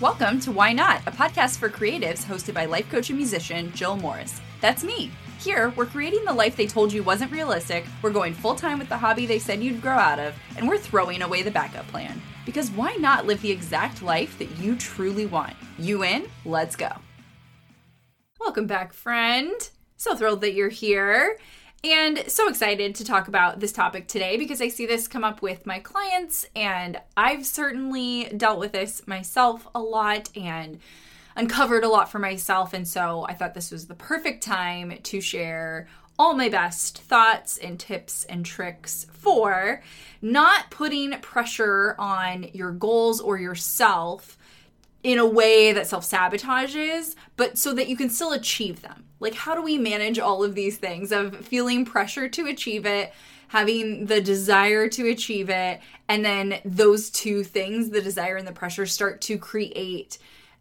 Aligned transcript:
Welcome 0.00 0.40
to 0.40 0.50
Why 0.50 0.72
Not, 0.72 1.02
a 1.06 1.10
podcast 1.10 1.58
for 1.58 1.68
creatives 1.68 2.24
hosted 2.24 2.54
by 2.54 2.64
life 2.64 2.88
coach 2.88 3.10
and 3.10 3.18
musician 3.18 3.70
Jill 3.74 3.96
Morris. 3.96 4.40
That's 4.62 4.82
me. 4.82 5.10
Here, 5.38 5.74
we're 5.76 5.84
creating 5.84 6.24
the 6.24 6.32
life 6.32 6.56
they 6.56 6.66
told 6.66 6.90
you 6.90 7.02
wasn't 7.02 7.32
realistic, 7.32 7.84
we're 8.00 8.08
going 8.08 8.32
full 8.32 8.54
time 8.54 8.78
with 8.78 8.88
the 8.88 8.96
hobby 8.96 9.26
they 9.26 9.38
said 9.38 9.62
you'd 9.62 9.82
grow 9.82 9.98
out 9.98 10.18
of, 10.18 10.34
and 10.56 10.66
we're 10.66 10.78
throwing 10.78 11.20
away 11.20 11.42
the 11.42 11.50
backup 11.50 11.86
plan. 11.88 12.18
Because 12.46 12.70
why 12.70 12.94
not 12.94 13.26
live 13.26 13.42
the 13.42 13.50
exact 13.50 14.00
life 14.00 14.38
that 14.38 14.48
you 14.58 14.74
truly 14.74 15.26
want? 15.26 15.54
You 15.78 16.02
in? 16.02 16.30
Let's 16.46 16.76
go. 16.76 16.92
Welcome 18.40 18.66
back, 18.66 18.94
friend. 18.94 19.68
So 19.98 20.16
thrilled 20.16 20.40
that 20.40 20.54
you're 20.54 20.70
here. 20.70 21.36
And 21.82 22.24
so 22.26 22.46
excited 22.46 22.94
to 22.96 23.04
talk 23.04 23.26
about 23.26 23.60
this 23.60 23.72
topic 23.72 24.06
today 24.06 24.36
because 24.36 24.60
I 24.60 24.68
see 24.68 24.84
this 24.84 25.08
come 25.08 25.24
up 25.24 25.40
with 25.40 25.64
my 25.64 25.78
clients, 25.78 26.44
and 26.54 27.00
I've 27.16 27.46
certainly 27.46 28.24
dealt 28.36 28.58
with 28.58 28.72
this 28.72 29.06
myself 29.06 29.66
a 29.74 29.80
lot 29.80 30.28
and 30.36 30.78
uncovered 31.36 31.82
a 31.82 31.88
lot 31.88 32.10
for 32.10 32.18
myself. 32.18 32.74
And 32.74 32.86
so 32.86 33.24
I 33.30 33.32
thought 33.32 33.54
this 33.54 33.70
was 33.70 33.86
the 33.86 33.94
perfect 33.94 34.42
time 34.42 34.98
to 35.02 35.20
share 35.22 35.88
all 36.18 36.34
my 36.34 36.50
best 36.50 36.98
thoughts 36.98 37.56
and 37.56 37.80
tips 37.80 38.24
and 38.24 38.44
tricks 38.44 39.06
for 39.10 39.82
not 40.20 40.70
putting 40.70 41.12
pressure 41.20 41.94
on 41.98 42.50
your 42.52 42.72
goals 42.72 43.22
or 43.22 43.38
yourself 43.38 44.36
in 45.02 45.18
a 45.18 45.24
way 45.24 45.72
that 45.72 45.86
self 45.86 46.04
sabotages, 46.04 47.14
but 47.38 47.56
so 47.56 47.72
that 47.72 47.88
you 47.88 47.96
can 47.96 48.10
still 48.10 48.32
achieve 48.32 48.82
them. 48.82 49.06
Like, 49.20 49.34
how 49.34 49.54
do 49.54 49.62
we 49.62 49.78
manage 49.78 50.18
all 50.18 50.42
of 50.42 50.54
these 50.54 50.78
things 50.78 51.12
of 51.12 51.36
feeling 51.46 51.84
pressure 51.84 52.28
to 52.28 52.46
achieve 52.46 52.86
it, 52.86 53.12
having 53.48 54.06
the 54.06 54.20
desire 54.20 54.88
to 54.88 55.08
achieve 55.08 55.50
it, 55.50 55.80
and 56.08 56.24
then 56.24 56.60
those 56.64 57.10
two 57.10 57.44
things, 57.44 57.90
the 57.90 58.00
desire 58.00 58.36
and 58.36 58.48
the 58.48 58.52
pressure, 58.52 58.86
start 58.86 59.20
to 59.22 59.38
create 59.38 60.18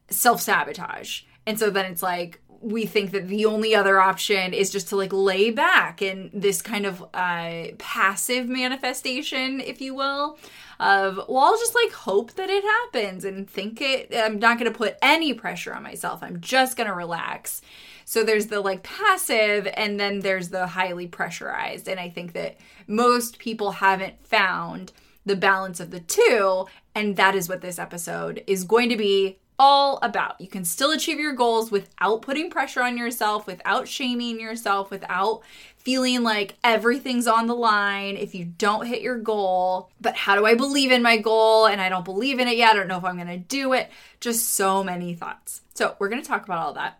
self 0.09 0.41
sabotage? 0.41 1.21
And 1.47 1.57
so 1.57 1.69
then 1.69 1.85
it's 1.85 2.03
like, 2.03 2.41
we 2.61 2.85
think 2.85 3.11
that 3.11 3.27
the 3.27 3.45
only 3.45 3.73
other 3.73 3.99
option 3.99 4.53
is 4.53 4.69
just 4.69 4.89
to 4.89 4.95
like 4.95 5.13
lay 5.13 5.49
back 5.49 6.01
in 6.01 6.29
this 6.33 6.61
kind 6.61 6.85
of 6.85 7.01
uh, 7.13 7.67
passive 7.77 8.49
manifestation, 8.49 9.61
if 9.61 9.81
you 9.81 9.95
will, 9.95 10.37
of, 10.79 11.17
well, 11.29 11.37
I'll 11.37 11.57
just 11.57 11.75
like 11.75 11.91
hope 11.91 12.33
that 12.33 12.49
it 12.49 12.63
happens 12.63 13.23
and 13.23 13.49
think 13.49 13.81
it, 13.81 14.13
I'm 14.13 14.39
not 14.39 14.59
going 14.59 14.71
to 14.71 14.77
put 14.77 14.97
any 15.01 15.33
pressure 15.33 15.73
on 15.73 15.83
myself. 15.83 16.21
I'm 16.21 16.41
just 16.41 16.75
going 16.77 16.87
to 16.87 16.95
relax. 16.95 17.61
So 18.09 18.23
there's 18.23 18.47
the 18.47 18.59
like 18.59 18.81
passive 18.81 19.67
and 19.75 19.99
then 19.99 20.21
there's 20.21 20.49
the 20.49 20.65
highly 20.65 21.05
pressurized. 21.05 21.87
And 21.87 21.99
I 21.99 22.09
think 22.09 22.33
that 22.33 22.57
most 22.87 23.37
people 23.37 23.69
haven't 23.69 24.25
found 24.25 24.91
the 25.27 25.35
balance 25.35 25.79
of 25.79 25.91
the 25.91 25.99
two. 25.99 26.65
And 26.95 27.17
that 27.17 27.35
is 27.35 27.47
what 27.47 27.61
this 27.61 27.77
episode 27.77 28.43
is 28.47 28.63
going 28.63 28.89
to 28.89 28.97
be 28.97 29.37
all 29.59 29.99
about. 30.01 30.41
You 30.41 30.47
can 30.47 30.65
still 30.65 30.89
achieve 30.89 31.19
your 31.19 31.33
goals 31.33 31.69
without 31.69 32.23
putting 32.23 32.49
pressure 32.49 32.81
on 32.81 32.97
yourself, 32.97 33.45
without 33.45 33.87
shaming 33.87 34.39
yourself, 34.39 34.89
without 34.89 35.43
feeling 35.77 36.23
like 36.23 36.55
everything's 36.63 37.27
on 37.27 37.45
the 37.45 37.53
line 37.53 38.17
if 38.17 38.33
you 38.33 38.43
don't 38.43 38.87
hit 38.87 39.03
your 39.03 39.19
goal. 39.19 39.91
But 40.01 40.15
how 40.15 40.35
do 40.35 40.47
I 40.47 40.55
believe 40.55 40.91
in 40.91 41.03
my 41.03 41.17
goal 41.17 41.67
and 41.67 41.79
I 41.79 41.89
don't 41.89 42.05
believe 42.05 42.39
in 42.39 42.47
it 42.47 42.57
yet? 42.57 42.71
I 42.71 42.73
don't 42.73 42.87
know 42.87 42.97
if 42.97 43.05
I'm 43.05 43.17
going 43.17 43.27
to 43.27 43.37
do 43.37 43.73
it. 43.73 43.91
Just 44.19 44.53
so 44.53 44.83
many 44.83 45.13
thoughts. 45.13 45.61
So, 45.75 45.95
we're 45.99 46.09
going 46.09 46.23
to 46.23 46.27
talk 46.27 46.45
about 46.45 46.65
all 46.65 46.73
that. 46.73 46.99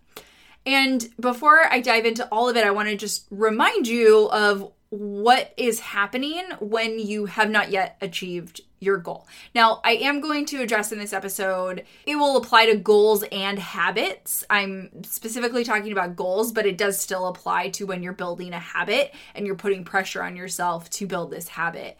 And 0.65 1.07
before 1.19 1.61
I 1.69 1.79
dive 1.79 2.05
into 2.05 2.27
all 2.31 2.49
of 2.49 2.57
it, 2.57 2.65
I 2.65 2.71
want 2.71 2.89
to 2.89 2.95
just 2.95 3.27
remind 3.31 3.88
you 3.88 4.29
of 4.31 4.71
what 4.89 5.53
is 5.55 5.79
happening 5.79 6.43
when 6.59 6.97
you 6.97 7.25
have 7.27 7.49
not 7.49 7.69
yet 7.69 7.97
achieved 8.02 8.61
your 8.80 8.97
goal. 8.97 9.27
Now, 9.53 9.81
I 9.83 9.91
am 9.91 10.21
going 10.21 10.45
to 10.47 10.61
address 10.61 10.91
in 10.91 10.99
this 10.99 11.13
episode, 11.13 11.85
it 12.05 12.15
will 12.15 12.37
apply 12.37 12.67
to 12.67 12.75
goals 12.77 13.23
and 13.31 13.59
habits. 13.59 14.43
I'm 14.49 15.03
specifically 15.03 15.63
talking 15.63 15.91
about 15.91 16.15
goals, 16.15 16.52
but 16.52 16.65
it 16.65 16.77
does 16.77 16.99
still 16.99 17.27
apply 17.27 17.69
to 17.69 17.85
when 17.85 18.02
you're 18.02 18.13
building 18.13 18.53
a 18.53 18.59
habit 18.59 19.13
and 19.35 19.45
you're 19.45 19.55
putting 19.55 19.83
pressure 19.83 20.23
on 20.23 20.36
yourself 20.36 20.89
to 20.92 21.05
build 21.05 21.30
this 21.30 21.49
habit. 21.49 21.98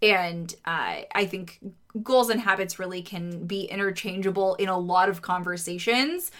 And 0.00 0.52
uh, 0.64 1.02
I 1.14 1.26
think 1.26 1.60
goals 2.02 2.30
and 2.30 2.40
habits 2.40 2.78
really 2.78 3.02
can 3.02 3.46
be 3.46 3.64
interchangeable 3.64 4.56
in 4.56 4.68
a 4.68 4.78
lot 4.78 5.08
of 5.08 5.22
conversations. 5.22 6.32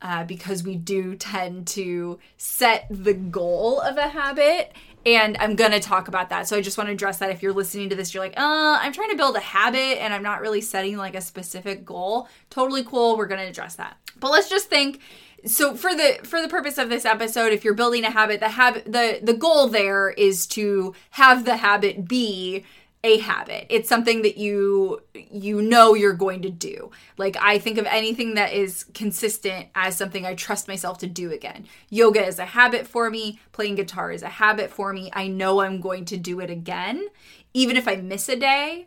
Uh, 0.00 0.22
because 0.22 0.62
we 0.62 0.76
do 0.76 1.16
tend 1.16 1.66
to 1.66 2.20
set 2.36 2.86
the 2.88 3.14
goal 3.14 3.80
of 3.80 3.96
a 3.96 4.08
habit 4.08 4.72
and 5.04 5.36
I'm 5.38 5.56
going 5.56 5.70
to 5.72 5.80
talk 5.80 6.08
about 6.08 6.28
that. 6.30 6.48
So 6.48 6.56
I 6.56 6.60
just 6.60 6.76
want 6.76 6.88
to 6.88 6.92
address 6.92 7.18
that 7.18 7.30
if 7.30 7.42
you're 7.42 7.52
listening 7.52 7.88
to 7.88 7.96
this, 7.96 8.12
you're 8.12 8.22
like, 8.22 8.38
uh, 8.38 8.78
I'm 8.80 8.92
trying 8.92 9.10
to 9.10 9.16
build 9.16 9.36
a 9.36 9.40
habit 9.40 10.00
and 10.02 10.12
I'm 10.12 10.22
not 10.22 10.40
really 10.40 10.60
setting 10.60 10.96
like 10.96 11.14
a 11.14 11.20
specific 11.20 11.84
goal. 11.84 12.28
Totally 12.50 12.84
cool. 12.84 13.16
We're 13.16 13.26
going 13.26 13.40
to 13.40 13.46
address 13.46 13.76
that. 13.76 13.96
But 14.20 14.30
let's 14.30 14.48
just 14.48 14.68
think 14.68 15.00
so 15.46 15.74
for 15.74 15.94
the 15.94 16.18
for 16.24 16.42
the 16.42 16.48
purpose 16.48 16.78
of 16.78 16.88
this 16.88 17.04
episode 17.04 17.52
if 17.52 17.64
you're 17.64 17.72
building 17.72 18.04
a 18.04 18.10
habit 18.10 18.40
the 18.40 18.48
habit 18.48 18.84
the 18.86 19.20
the 19.22 19.34
goal 19.34 19.68
there 19.68 20.10
is 20.10 20.48
to 20.48 20.92
have 21.10 21.44
the 21.44 21.58
habit 21.58 22.08
be 22.08 22.64
a 23.08 23.18
habit. 23.18 23.66
It's 23.70 23.88
something 23.88 24.22
that 24.22 24.36
you 24.36 25.02
you 25.14 25.62
know 25.62 25.94
you're 25.94 26.12
going 26.12 26.42
to 26.42 26.50
do. 26.50 26.90
Like 27.16 27.36
I 27.40 27.58
think 27.58 27.78
of 27.78 27.86
anything 27.86 28.34
that 28.34 28.52
is 28.52 28.84
consistent 28.94 29.68
as 29.74 29.96
something 29.96 30.24
I 30.24 30.34
trust 30.34 30.68
myself 30.68 30.98
to 30.98 31.06
do 31.06 31.32
again. 31.32 31.66
Yoga 31.90 32.24
is 32.24 32.38
a 32.38 32.44
habit 32.44 32.86
for 32.86 33.10
me, 33.10 33.40
playing 33.52 33.76
guitar 33.76 34.12
is 34.12 34.22
a 34.22 34.28
habit 34.28 34.70
for 34.70 34.92
me. 34.92 35.10
I 35.12 35.28
know 35.28 35.60
I'm 35.60 35.80
going 35.80 36.04
to 36.06 36.16
do 36.16 36.40
it 36.40 36.50
again 36.50 37.08
even 37.54 37.76
if 37.76 37.88
I 37.88 37.96
miss 37.96 38.28
a 38.28 38.36
day. 38.36 38.86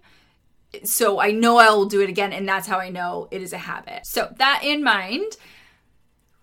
So 0.84 1.20
I 1.20 1.32
know 1.32 1.58
I 1.58 1.70
will 1.72 1.86
do 1.86 2.02
it 2.02 2.10
again 2.10 2.32
and 2.32 2.48
that's 2.48 2.68
how 2.68 2.78
I 2.78 2.90
know 2.90 3.28
it 3.32 3.42
is 3.42 3.54
a 3.54 3.58
habit. 3.58 4.06
So 4.06 4.34
that 4.38 4.62
in 4.64 4.84
mind, 4.84 5.36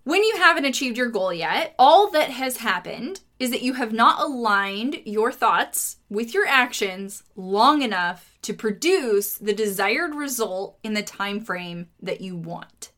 when 0.04 0.22
you 0.22 0.36
haven't 0.36 0.66
achieved 0.66 0.98
your 0.98 1.08
goal 1.08 1.32
yet, 1.32 1.74
all 1.78 2.10
that 2.10 2.30
has 2.30 2.58
happened 2.58 3.20
is 3.38 3.50
that 3.50 3.62
you 3.62 3.74
have 3.74 3.92
not 3.92 4.20
aligned 4.20 5.00
your 5.04 5.30
thoughts 5.30 5.96
with 6.08 6.34
your 6.34 6.46
actions 6.46 7.22
long 7.36 7.82
enough 7.82 8.36
to 8.42 8.52
produce 8.52 9.34
the 9.34 9.52
desired 9.52 10.14
result 10.14 10.78
in 10.82 10.94
the 10.94 11.02
time 11.02 11.40
frame 11.40 11.88
that 12.00 12.20
you 12.20 12.34
want. 12.34 12.90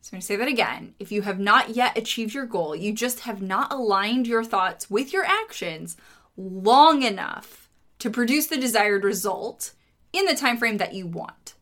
So 0.00 0.10
I'm 0.10 0.16
going 0.16 0.20
to 0.20 0.26
say 0.26 0.36
that 0.36 0.48
again. 0.48 0.94
If 1.00 1.10
you 1.10 1.22
have 1.22 1.40
not 1.40 1.70
yet 1.70 1.98
achieved 1.98 2.34
your 2.34 2.46
goal, 2.46 2.76
you 2.76 2.92
just 2.92 3.20
have 3.20 3.42
not 3.42 3.72
aligned 3.72 4.26
your 4.26 4.44
thoughts 4.44 4.90
with 4.90 5.12
your 5.12 5.24
actions 5.24 5.96
long 6.36 7.02
enough 7.02 7.68
to 7.98 8.10
produce 8.10 8.46
the 8.46 8.58
desired 8.58 9.04
result 9.04 9.72
in 10.12 10.26
the 10.26 10.34
time 10.34 10.58
frame 10.58 10.76
that 10.76 10.94
you 10.94 11.06
want. 11.06 11.54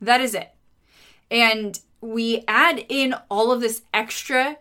That 0.00 0.20
is 0.20 0.34
it. 0.34 0.50
And 1.30 1.80
we 2.00 2.44
add 2.46 2.84
in 2.88 3.14
all 3.28 3.50
of 3.50 3.60
this 3.60 3.82
extra 3.92 4.58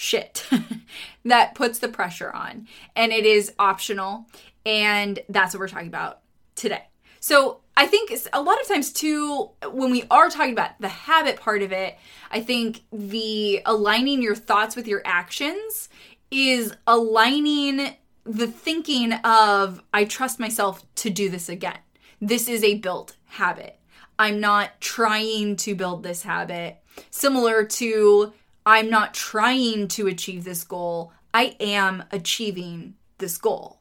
shit 0.00 0.46
that 1.24 1.54
puts 1.54 1.78
the 1.78 1.88
pressure 1.88 2.32
on, 2.32 2.66
and 2.96 3.12
it 3.12 3.26
is 3.26 3.52
optional. 3.58 4.26
And 4.64 5.18
that's 5.28 5.54
what 5.54 5.60
we're 5.60 5.68
talking 5.68 5.88
about 5.88 6.20
today. 6.54 6.84
So, 7.20 7.60
I 7.76 7.86
think 7.86 8.12
a 8.32 8.42
lot 8.42 8.60
of 8.60 8.68
times 8.68 8.92
too, 8.92 9.50
when 9.70 9.90
we 9.90 10.04
are 10.10 10.28
talking 10.28 10.52
about 10.52 10.78
the 10.80 10.88
habit 10.88 11.36
part 11.40 11.62
of 11.62 11.72
it, 11.72 11.96
I 12.30 12.40
think 12.40 12.82
the 12.92 13.62
aligning 13.64 14.20
your 14.20 14.34
thoughts 14.34 14.76
with 14.76 14.86
your 14.86 15.00
actions 15.04 15.88
is 16.30 16.74
aligning 16.86 17.96
the 18.24 18.46
thinking 18.46 19.14
of, 19.14 19.82
I 19.94 20.04
trust 20.04 20.38
myself 20.38 20.84
to 20.96 21.10
do 21.10 21.30
this 21.30 21.48
again. 21.48 21.78
This 22.20 22.48
is 22.48 22.62
a 22.62 22.74
built 22.74 23.16
habit. 23.24 23.78
I'm 24.18 24.40
not 24.40 24.78
trying 24.80 25.56
to 25.56 25.74
build 25.74 26.02
this 26.02 26.22
habit. 26.22 26.78
Similar 27.10 27.64
to, 27.64 28.34
I'm 28.64 28.90
not 28.90 29.14
trying 29.14 29.88
to 29.88 30.06
achieve 30.06 30.44
this 30.44 30.64
goal, 30.64 31.12
I 31.32 31.56
am 31.60 32.04
achieving 32.10 32.94
this 33.18 33.38
goal. 33.38 33.78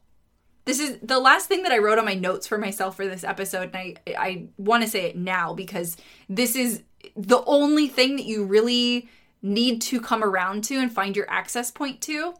This 0.65 0.79
is 0.79 0.99
the 1.01 1.19
last 1.19 1.47
thing 1.47 1.63
that 1.63 1.71
I 1.71 1.79
wrote 1.79 1.97
on 1.97 2.05
my 2.05 2.13
notes 2.13 2.45
for 2.45 2.57
myself 2.57 2.95
for 2.95 3.07
this 3.07 3.23
episode, 3.23 3.71
and 3.73 3.75
I, 3.75 3.95
I 4.17 4.47
want 4.57 4.83
to 4.83 4.89
say 4.89 5.05
it 5.05 5.17
now 5.17 5.53
because 5.53 5.97
this 6.27 6.55
is 6.55 6.83
the 7.15 7.43
only 7.45 7.87
thing 7.87 8.17
that 8.17 8.25
you 8.25 8.45
really 8.45 9.09
need 9.41 9.81
to 9.81 10.01
come 10.01 10.23
around 10.23 10.63
to 10.65 10.75
and 10.75 10.91
find 10.91 11.15
your 11.15 11.29
access 11.29 11.71
point 11.71 12.01
to 12.01 12.35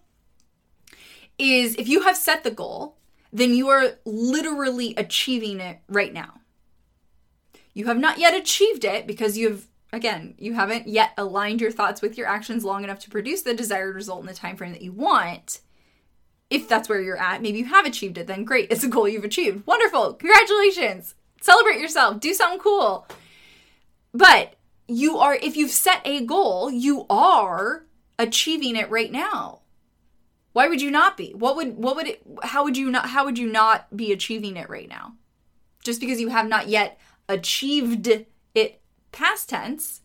is 1.38 1.76
if 1.76 1.88
you 1.88 2.02
have 2.04 2.18
set 2.18 2.44
the 2.44 2.52
goal, 2.52 2.98
then 3.32 3.54
you 3.54 3.70
are 3.70 3.94
literally 4.06 4.94
achieving 4.98 5.60
it 5.60 5.80
right 5.88 6.14
now. 6.14 6.42
You 7.74 7.86
have 7.86 7.98
not 7.98 8.20
yet 8.20 8.36
achieved 8.36 8.84
it 8.84 9.08
because 9.08 9.38
you 9.38 9.50
have 9.50 9.68
again, 9.92 10.36
you 10.38 10.54
haven't 10.54 10.88
yet 10.88 11.12
aligned 11.18 11.62
your 11.62 11.72
thoughts 11.72 12.02
with 12.02 12.18
your 12.18 12.28
actions 12.28 12.64
long 12.64 12.84
enough 12.84 13.00
to 13.00 13.10
produce 13.10 13.42
the 13.42 13.54
desired 13.54 13.96
result 13.96 14.22
in 14.22 14.28
the 14.28 14.34
time 14.34 14.56
frame 14.56 14.72
that 14.72 14.82
you 14.82 14.92
want. 14.92 15.60
If 16.50 16.68
that's 16.68 16.90
where 16.90 17.02
you're 17.02 17.18
at, 17.18 17.42
maybe 17.42 17.60
you 17.60 17.66
have 17.66 17.86
achieved 17.86 18.18
it, 18.18 18.28
then 18.28 18.44
great. 18.44 18.72
It's 18.72 18.84
a 18.84 18.88
goal 18.88 19.08
you've 19.08 19.24
achieved. 19.24 19.66
Wonderful. 19.66 20.14
Congratulations. 20.14 21.16
Celebrate 21.42 21.80
yourself. 21.80 22.20
Do 22.20 22.34
something 22.34 22.60
cool. 22.60 23.08
But 24.14 24.56
you 24.88 25.18
are 25.18 25.36
if 25.36 25.56
you've 25.56 25.72
set 25.72 26.02
a 26.06 26.26
goal, 26.26 26.72
you 26.72 27.06
are 27.10 27.86
achieving 28.18 28.76
it 28.76 28.90
right 28.90 29.12
now. 29.12 29.62
Why 30.54 30.68
would 30.68 30.82
you 30.82 30.90
not 30.90 31.16
be? 31.16 31.34
What 31.34 31.56
would 31.56 31.78
what 31.78 31.96
would 31.96 32.08
it 32.08 32.24
how 32.44 32.64
would 32.64 32.76
you 32.76 32.90
not 32.90 33.10
how 33.10 33.26
would 33.26 33.38
you 33.38 33.48
not 33.48 33.96
be 33.96 34.12
achieving 34.12 34.58
it 34.58 34.70
right 34.70 34.90
now? 34.90 35.14
Just 35.84 36.02
because 36.02 36.20
you 36.20 36.30
have 36.30 36.48
not 36.48 36.68
yet 36.68 37.00
achieved 37.30 38.08
it 38.56 38.82
past 39.12 39.50
tense 39.50 40.02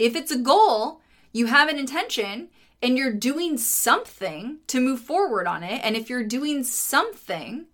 If 0.00 0.16
it's 0.16 0.32
a 0.32 0.38
goal, 0.38 1.02
you 1.30 1.46
have 1.46 1.68
an 1.68 1.78
intention 1.78 2.48
and 2.82 2.96
you're 2.96 3.12
doing 3.12 3.58
something 3.58 4.60
to 4.66 4.80
move 4.80 5.00
forward 5.00 5.46
on 5.46 5.62
it. 5.62 5.82
And 5.84 5.94
if 5.94 6.08
you're 6.08 6.24
doing 6.24 6.64
something, 6.64 7.66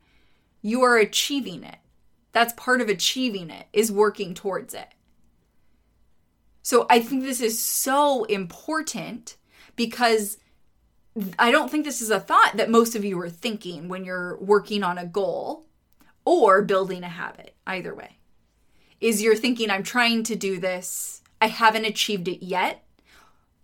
you 0.61 0.83
are 0.83 0.97
achieving 0.97 1.63
it. 1.63 1.77
That's 2.33 2.53
part 2.55 2.81
of 2.81 2.89
achieving 2.89 3.49
it, 3.49 3.67
is 3.73 3.93
working 3.93 4.35
towards 4.35 4.75
it. 4.75 4.89
So 6.63 6.87
I 6.91 6.99
think 6.99 7.23
this 7.23 7.41
is 7.41 7.63
so 7.63 8.25
important 8.25 9.37
because 9.77 10.39
I 11.39 11.53
don't 11.53 11.71
think 11.71 11.85
this 11.85 12.03
is 12.03 12.11
a 12.11 12.19
thought 12.19 12.55
that 12.57 12.69
most 12.69 12.97
of 12.97 13.05
you 13.05 13.21
are 13.21 13.31
thinking 13.31 13.89
when 13.89 14.05
you're 14.05 14.37
working 14.39 14.83
on 14.83 14.99
a 14.99 15.07
goal 15.07 15.67
or 16.25 16.63
building 16.63 17.05
a 17.05 17.09
habit, 17.09 17.55
either 17.69 17.95
way. 17.95 18.19
Is 19.01 19.23
you're 19.23 19.37
thinking, 19.37 19.71
I'm 19.71 19.83
trying 19.83 20.23
to 20.25 20.37
do 20.37 20.59
this, 20.59 21.23
I 21.41 21.49
haven't 21.49 21.85
achieved 21.85 22.29
it 22.29 22.45
yet, 22.45 22.83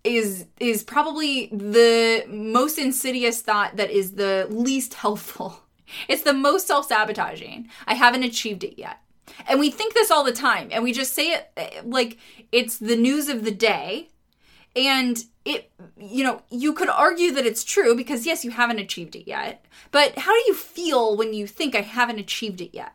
is 0.05 0.47
is 0.61 0.83
probably 0.83 1.47
the 1.47 2.25
most 2.29 2.79
insidious 2.79 3.41
thought 3.41 3.77
that 3.77 3.91
is 3.91 4.13
the 4.13 4.47
least 4.51 4.95
helpful. 5.05 5.61
It's 6.09 6.23
the 6.23 6.33
most 6.33 6.67
self-sabotaging. 6.67 7.69
I 7.87 7.95
haven't 7.95 8.23
achieved 8.23 8.65
it 8.65 8.79
yet. 8.79 8.99
And 9.47 9.61
we 9.61 9.71
think 9.71 9.93
this 9.93 10.11
all 10.11 10.25
the 10.25 10.33
time 10.33 10.69
and 10.73 10.83
we 10.83 10.93
just 10.93 11.15
say 11.15 11.33
it 11.33 11.51
eh, 11.57 11.81
like 11.85 12.19
it's 12.51 12.79
the 12.79 12.97
news 12.97 13.29
of 13.29 13.45
the 13.45 13.51
day 13.51 14.09
and 14.75 15.25
it 15.45 15.71
you 15.97 16.25
know 16.25 16.43
you 16.51 16.73
could 16.73 16.89
argue 16.89 17.33
that 17.33 17.47
it's 17.47 17.65
true 17.65 17.95
because 17.95 18.27
yes 18.27 18.45
you 18.45 18.51
haven't 18.51 18.79
achieved 18.79 19.17
it 19.17 19.27
yet 19.27 19.65
but 19.91 20.17
how 20.19 20.33
do 20.33 20.45
you 20.47 20.55
feel 20.55 21.17
when 21.17 21.35
you 21.35 21.47
think 21.47 21.75
i 21.75 21.81
haven't 21.81 22.19
achieved 22.19 22.61
it 22.61 22.75
yet 22.75 22.93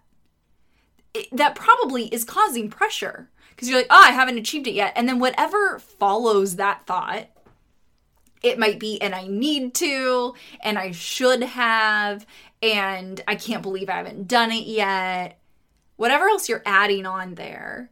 it, 1.18 1.28
that 1.36 1.56
probably 1.56 2.06
is 2.08 2.24
causing 2.24 2.70
pressure. 2.70 3.30
Because 3.50 3.70
you're 3.70 3.80
like 3.80 3.88
oh 3.90 4.04
i 4.06 4.12
haven't 4.12 4.38
achieved 4.38 4.68
it 4.68 4.74
yet. 4.74 4.94
And 4.96 5.08
then 5.08 5.20
whatever 5.20 5.80
follows 5.80 6.58
that 6.58 6.86
thought 6.86 7.28
it 8.44 8.60
might 8.60 8.80
be 8.80 9.02
and 9.02 9.16
i 9.16 9.26
need 9.26 9.74
to 9.74 10.36
and 10.62 10.78
i 10.78 10.92
should 10.92 11.42
have 11.42 12.24
and 12.62 13.20
i 13.28 13.34
can't 13.34 13.64
believe 13.64 13.90
i 13.90 13.98
haven't 13.98 14.28
done 14.28 14.52
it 14.52 14.68
yet. 14.68 15.40
Whatever 15.96 16.26
else 16.26 16.48
you're 16.48 16.62
adding 16.66 17.08
on 17.08 17.34
there 17.34 17.90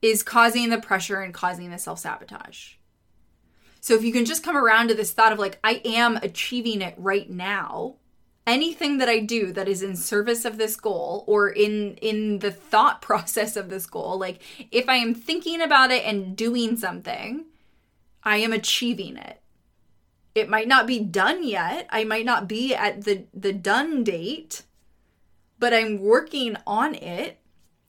is 0.00 0.22
causing 0.22 0.68
the 0.68 0.80
pressure 0.80 1.20
and 1.20 1.34
causing 1.34 1.70
the 1.70 1.78
self-sabotage. 1.78 2.74
So 3.80 3.94
if 3.94 4.04
you 4.04 4.12
can 4.12 4.24
just 4.24 4.42
come 4.42 4.56
around 4.56 4.88
to 4.88 4.94
this 4.94 5.12
thought 5.12 5.32
of 5.32 5.38
like, 5.38 5.58
I 5.64 5.82
am 5.84 6.16
achieving 6.16 6.80
it 6.80 6.94
right 6.96 7.28
now, 7.28 7.96
anything 8.46 8.98
that 8.98 9.08
I 9.08 9.20
do 9.20 9.52
that 9.52 9.68
is 9.68 9.82
in 9.82 9.96
service 9.96 10.44
of 10.44 10.58
this 10.58 10.76
goal 10.76 11.24
or 11.26 11.48
in 11.48 11.96
in 11.96 12.40
the 12.40 12.50
thought 12.50 13.02
process 13.10 13.56
of 13.56 13.68
this 13.68 13.86
goal, 13.86 14.18
like 14.18 14.40
if 14.70 14.88
I 14.88 14.96
am 14.96 15.14
thinking 15.14 15.60
about 15.60 15.90
it 15.90 16.04
and 16.04 16.36
doing 16.36 16.76
something, 16.76 17.46
I 18.22 18.38
am 18.38 18.52
achieving 18.52 19.16
it. 19.16 19.40
It 20.34 20.48
might 20.48 20.66
not 20.68 20.86
be 20.86 20.98
done 20.98 21.46
yet. 21.46 21.86
I 21.90 22.04
might 22.04 22.24
not 22.24 22.48
be 22.48 22.74
at 22.74 23.04
the 23.04 23.24
the 23.32 23.52
done 23.52 24.04
date, 24.04 24.62
but 25.58 25.72
I'm 25.72 26.00
working 26.00 26.56
on 26.66 26.94
it. 26.94 27.38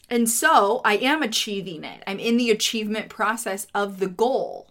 And 0.07 0.29
so 0.29 0.81
I 0.85 0.97
am 0.97 1.23
achieving 1.23 1.83
it. 1.83 2.03
I'm 2.05 2.19
in 2.19 2.37
the 2.37 2.51
achievement 2.51 3.09
process 3.09 3.65
of 3.73 3.99
the 3.99 4.07
goal. 4.07 4.67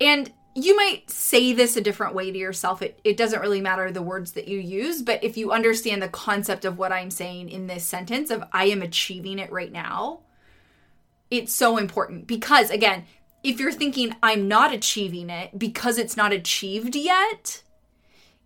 And 0.00 0.32
you 0.58 0.76
might 0.76 1.08
say 1.08 1.52
this 1.52 1.76
a 1.76 1.80
different 1.80 2.14
way 2.14 2.30
to 2.30 2.38
yourself. 2.38 2.82
It, 2.82 2.98
it 3.04 3.16
doesn't 3.16 3.40
really 3.40 3.60
matter 3.60 3.90
the 3.90 4.02
words 4.02 4.32
that 4.32 4.48
you 4.48 4.58
use, 4.58 5.02
but 5.02 5.22
if 5.22 5.36
you 5.36 5.52
understand 5.52 6.02
the 6.02 6.08
concept 6.08 6.64
of 6.64 6.78
what 6.78 6.92
I'm 6.92 7.10
saying 7.10 7.48
in 7.48 7.66
this 7.66 7.84
sentence 7.84 8.30
of 8.30 8.42
I 8.52 8.64
am 8.64 8.82
achieving 8.82 9.38
it 9.38 9.52
right 9.52 9.70
now, 9.70 10.20
it's 11.30 11.54
so 11.54 11.76
important 11.76 12.26
because, 12.26 12.70
again, 12.70 13.04
if 13.44 13.60
you're 13.60 13.72
thinking 13.72 14.16
I'm 14.22 14.48
not 14.48 14.72
achieving 14.74 15.30
it 15.30 15.58
because 15.58 15.96
it's 15.96 16.16
not 16.16 16.32
achieved 16.32 16.96
yet, 16.96 17.62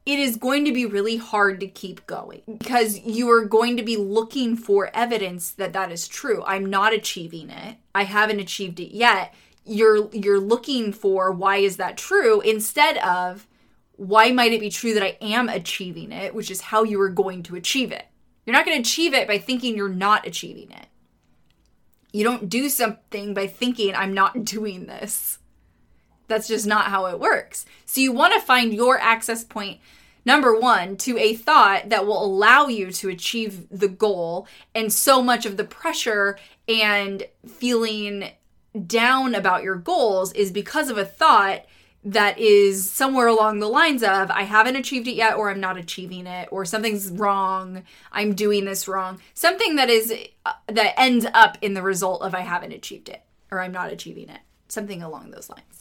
it 0.05 0.19
is 0.19 0.37
going 0.37 0.65
to 0.65 0.73
be 0.73 0.85
really 0.85 1.17
hard 1.17 1.61
to 1.61 1.67
keep 1.67 2.07
going 2.07 2.43
because 2.59 2.99
you 2.99 3.31
are 3.31 3.45
going 3.45 3.77
to 3.77 3.83
be 3.83 3.97
looking 3.97 4.57
for 4.57 4.91
evidence 4.93 5.53
that 5.53 5.73
that 5.73 5.93
is 5.93 6.09
true. 6.09 6.43
I'm 6.45 6.67
not 6.67 6.93
achieving 6.93 7.51
it. 7.51 7.77
I 7.95 8.05
haven't 8.05 8.41
achieved 8.41 8.81
it 8.81 8.95
yet 8.95 9.33
you're 9.65 10.09
you're 10.13 10.41
looking 10.41 10.93
for 10.93 11.31
why 11.31 11.57
is 11.59 11.77
that 11.77 11.97
true 11.97 12.41
instead 12.41 12.99
of 12.99 13.47
why 13.97 14.33
might 14.33 14.53
it 14.53 14.61
be 14.61 14.71
true 14.71 14.95
that 14.95 15.03
I 15.03 15.17
am 15.21 15.49
achieving 15.49 16.11
it, 16.11 16.35
which 16.35 16.51
is 16.51 16.61
how 16.61 16.83
you 16.83 17.01
are 17.01 17.09
going 17.09 17.43
to 17.45 17.57
achieve 17.57 17.93
it. 17.93 18.07
You're 18.45 18.57
not 18.57 18.67
going 18.67 18.77
to 18.77 18.89
achieve 18.89 19.15
it 19.15 19.29
by 19.29 19.39
thinking 19.39 19.77
you're 19.77 19.89
not 19.89 20.27
achieving 20.27 20.71
it. 20.73 20.87
You 22.13 22.25
don't 22.25 22.49
do 22.49 22.69
something 22.69 23.33
by 23.33 23.47
thinking 23.47 23.95
I'm 23.95 24.15
not 24.15 24.45
doing 24.45 24.87
this. 24.87 25.39
That's 26.27 26.49
just 26.49 26.67
not 26.67 26.87
how 26.87 27.07
it 27.07 27.21
works. 27.21 27.67
So 27.85 28.01
you 28.01 28.13
want 28.13 28.35
to 28.35 28.41
find 28.41 28.73
your 28.75 28.99
access 28.99 29.45
point 29.45 29.81
number 30.25 30.59
one, 30.59 30.97
to 30.97 31.19
a 31.19 31.35
thought 31.35 31.89
that 31.89 32.07
will 32.07 32.25
allow 32.25 32.67
you 32.67 32.91
to 32.93 33.09
achieve 33.09 33.67
the 33.71 33.89
goal. 33.89 34.47
And 34.75 34.93
so 34.93 35.23
much 35.23 35.47
of 35.47 35.57
the 35.57 35.65
pressure 35.65 36.39
and 36.69 37.25
feeling 37.47 38.31
down 38.87 39.35
about 39.35 39.63
your 39.63 39.77
goals 39.77 40.33
is 40.33 40.51
because 40.51 40.91
of 40.91 40.99
a 40.99 41.05
thought 41.05 41.65
that 42.05 42.39
is 42.39 42.91
somewhere 42.91 43.29
along 43.29 43.61
the 43.61 43.69
lines 43.69 44.03
of 44.03 44.31
I 44.31 44.43
haven't 44.43 44.77
achieved 44.77 45.07
it 45.07 45.15
yet 45.15 45.37
or 45.37 45.51
I'm 45.51 45.61
not 45.61 45.77
achieving 45.77 46.27
it 46.27 46.49
or 46.51 46.65
something's 46.65 47.11
wrong, 47.11 47.85
I'm 48.11 48.35
doing 48.35 48.65
this 48.65 48.89
wrong. 48.89 49.21
Something 49.35 49.77
that 49.77 49.89
is 49.89 50.13
uh, 50.45 50.53
that 50.67 50.99
ends 50.99 51.27
up 51.33 51.59
in 51.61 51.75
the 51.75 51.83
result 51.83 52.23
of 52.23 52.35
I 52.35 52.41
haven't 52.41 52.73
achieved 52.73 53.09
it 53.09 53.23
or 53.51 53.61
I'm 53.61 53.73
not 53.73 53.93
achieving 53.93 54.29
it. 54.29 54.41
Something 54.69 55.03
along 55.03 55.31
those 55.31 55.49
lines. 55.49 55.72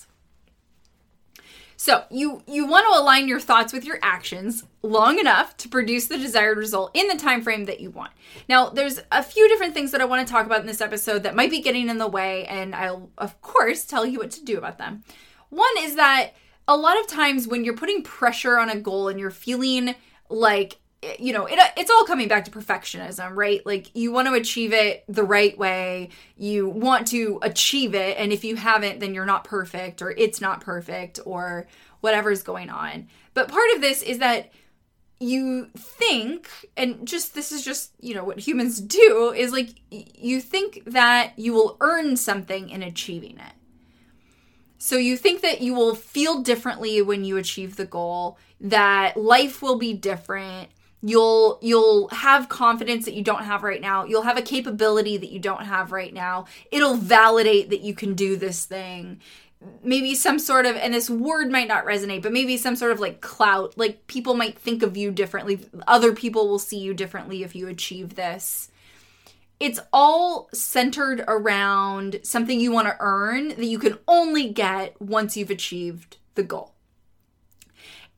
So, 1.83 2.03
you 2.11 2.43
you 2.45 2.67
want 2.67 2.85
to 2.85 3.01
align 3.01 3.27
your 3.27 3.39
thoughts 3.39 3.73
with 3.73 3.85
your 3.85 3.97
actions 4.03 4.63
long 4.83 5.17
enough 5.17 5.57
to 5.57 5.67
produce 5.67 6.05
the 6.05 6.19
desired 6.19 6.59
result 6.59 6.91
in 6.93 7.07
the 7.07 7.17
time 7.17 7.41
frame 7.41 7.65
that 7.65 7.79
you 7.79 7.89
want. 7.89 8.11
Now, 8.47 8.69
there's 8.69 8.99
a 9.11 9.23
few 9.23 9.49
different 9.49 9.73
things 9.73 9.89
that 9.89 9.99
I 9.99 10.05
want 10.05 10.27
to 10.27 10.31
talk 10.31 10.45
about 10.45 10.61
in 10.61 10.67
this 10.67 10.79
episode 10.79 11.23
that 11.23 11.35
might 11.35 11.49
be 11.49 11.59
getting 11.59 11.89
in 11.89 11.97
the 11.97 12.07
way 12.07 12.45
and 12.45 12.75
I'll 12.75 13.09
of 13.17 13.41
course 13.41 13.83
tell 13.83 14.05
you 14.05 14.19
what 14.19 14.29
to 14.29 14.45
do 14.45 14.59
about 14.59 14.77
them. 14.77 15.03
One 15.49 15.73
is 15.79 15.95
that 15.95 16.33
a 16.67 16.77
lot 16.77 16.99
of 16.99 17.07
times 17.07 17.47
when 17.47 17.65
you're 17.65 17.75
putting 17.75 18.03
pressure 18.03 18.59
on 18.59 18.69
a 18.69 18.79
goal 18.79 19.07
and 19.07 19.19
you're 19.19 19.31
feeling 19.31 19.95
like 20.29 20.77
you 21.19 21.33
know, 21.33 21.45
it, 21.45 21.59
it's 21.77 21.89
all 21.89 22.06
coming 22.06 22.27
back 22.27 22.45
to 22.45 22.51
perfectionism, 22.51 23.36
right? 23.36 23.65
Like 23.65 23.95
you 23.95 24.12
want 24.12 24.27
to 24.27 24.33
achieve 24.33 24.71
it 24.71 25.03
the 25.07 25.24
right 25.24 25.57
way. 25.57 26.09
You 26.38 26.69
want 26.69 27.07
to 27.07 27.39
achieve 27.42 27.95
it. 27.95 28.18
And 28.18 28.31
if 28.31 28.44
you 28.44 28.56
haven't, 28.56 29.00
then 29.00 29.13
you're 29.13 29.25
not 29.25 29.44
perfect 29.44 30.01
or 30.01 30.12
it's 30.12 30.41
not 30.41 30.62
perfect 30.62 31.20
or 31.25 31.67
whatever's 32.01 32.43
going 32.43 32.70
on. 32.70 33.08
But 33.34 33.48
part 33.48 33.72
of 33.75 33.81
this 33.81 34.03
is 34.03 34.20
that 34.20 34.51
you 35.20 35.67
think, 35.75 36.50
and 36.77 37.08
just 37.08 37.34
this 37.34 37.51
is 37.51 37.63
just, 37.63 37.93
you 38.00 38.13
know, 38.13 38.24
what 38.24 38.39
humans 38.39 38.79
do 38.81 39.34
is 39.36 39.51
like 39.51 39.70
you 39.89 40.39
think 40.39 40.84
that 40.86 41.34
you 41.36 41.53
will 41.53 41.77
earn 41.81 42.15
something 42.15 42.70
in 42.70 42.84
achieving 42.84 43.39
it. 43.39 43.53
So 44.77 44.98
you 44.98 45.15
think 45.15 45.41
that 45.41 45.62
you 45.62 45.74
will 45.75 45.93
feel 45.93 46.41
differently 46.41 47.01
when 47.03 47.24
you 47.24 47.38
achieve 47.38 47.75
the 47.75 47.86
goal, 47.86 48.39
that 48.60 49.15
life 49.15 49.62
will 49.62 49.77
be 49.77 49.93
different 49.93 50.70
you'll 51.01 51.58
you'll 51.62 52.08
have 52.10 52.50
confidence 52.50 53.05
that 53.05 53.13
you 53.13 53.24
don't 53.24 53.43
have 53.43 53.63
right 53.63 53.81
now. 53.81 54.05
You'll 54.05 54.22
have 54.24 54.38
a 54.38 54.41
capability 54.41 55.17
that 55.17 55.31
you 55.31 55.39
don't 55.39 55.65
have 55.65 55.91
right 55.91 56.13
now. 56.13 56.46
It'll 56.72 56.96
validate 56.96 57.70
that 57.70 57.81
you 57.81 57.93
can 57.93 58.13
do 58.13 58.36
this 58.36 58.65
thing. 58.65 59.20
Maybe 59.84 60.15
some 60.15 60.39
sort 60.39 60.65
of 60.65 60.75
and 60.75 60.93
this 60.93 61.10
word 61.10 61.51
might 61.51 61.67
not 61.67 61.86
resonate 61.86 62.24
but 62.24 62.31
maybe 62.31 62.58
some 62.58 62.75
sort 62.75 62.91
of 62.91 63.00
like 63.00 63.22
clout. 63.22 63.77
Like 63.77 64.08
people 64.08 64.34
might 64.34 64.58
think 64.58 64.84
of 64.84 64.98
you 64.98 65.12
differently. 65.12 65.60
Other 65.88 66.13
people 66.13 66.48
will 66.48 66.60
see 66.60 66.79
you 66.79 66.93
differently 66.93 67.43
if 67.43 67.55
you 67.55 67.67
achieve 67.67 68.15
this. 68.15 68.70
It's 69.60 69.79
all 69.93 70.50
centered 70.53 71.24
around 71.27 72.22
something 72.24 72.60
you 72.60 72.72
want 72.72 72.88
to 72.88 72.98
earn 73.00 73.50
that 73.50 73.65
you 73.65 73.77
can 73.77 74.00
only 74.08 74.50
get 74.50 75.00
once 75.00 75.38
you've 75.38 75.51
achieved 75.51 76.17
the 76.34 76.41
goal. 76.41 76.74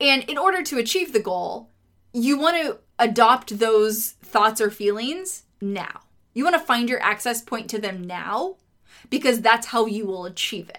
And 0.00 0.22
in 0.24 0.38
order 0.38 0.62
to 0.62 0.78
achieve 0.78 1.12
the 1.12 1.20
goal 1.20 1.68
you 2.14 2.38
want 2.38 2.56
to 2.62 2.78
adopt 2.98 3.58
those 3.58 4.12
thoughts 4.22 4.60
or 4.60 4.70
feelings 4.70 5.42
now. 5.60 6.00
You 6.32 6.44
want 6.44 6.54
to 6.54 6.60
find 6.60 6.88
your 6.88 7.02
access 7.02 7.42
point 7.42 7.68
to 7.70 7.80
them 7.80 8.02
now 8.04 8.56
because 9.10 9.40
that's 9.40 9.66
how 9.66 9.86
you 9.86 10.06
will 10.06 10.24
achieve 10.24 10.68
it. 10.68 10.78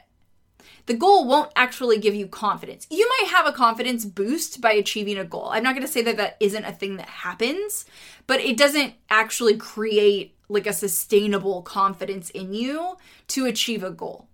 The 0.86 0.94
goal 0.94 1.28
won't 1.28 1.52
actually 1.56 1.98
give 1.98 2.16
you 2.16 2.28
confidence. 2.28 2.88
You 2.90 3.10
might 3.20 3.32
have 3.32 3.48
a 3.48 3.52
confidence 3.52 4.06
boost 4.06 4.62
by 4.62 4.72
achieving 4.72 5.18
a 5.18 5.26
goal. 5.26 5.50
I'm 5.52 5.64
not 5.64 5.74
going 5.74 5.86
to 5.86 5.92
say 5.92 6.04
that 6.04 6.18
that 6.18 6.38
isn't 6.40 6.64
a 6.64 6.72
thing 6.72 6.98
that 6.98 7.10
happens, 7.10 7.86
but 8.28 8.40
it 8.40 8.56
doesn't 8.56 8.94
actually 9.10 9.58
create 9.58 10.36
like 10.48 10.68
a 10.68 10.74
sustainable 10.74 11.64
confidence 11.64 12.30
in 12.30 12.54
you 12.54 12.98
to 13.30 13.46
achieve 13.46 13.84
a 13.84 13.90
goal. 13.90 14.28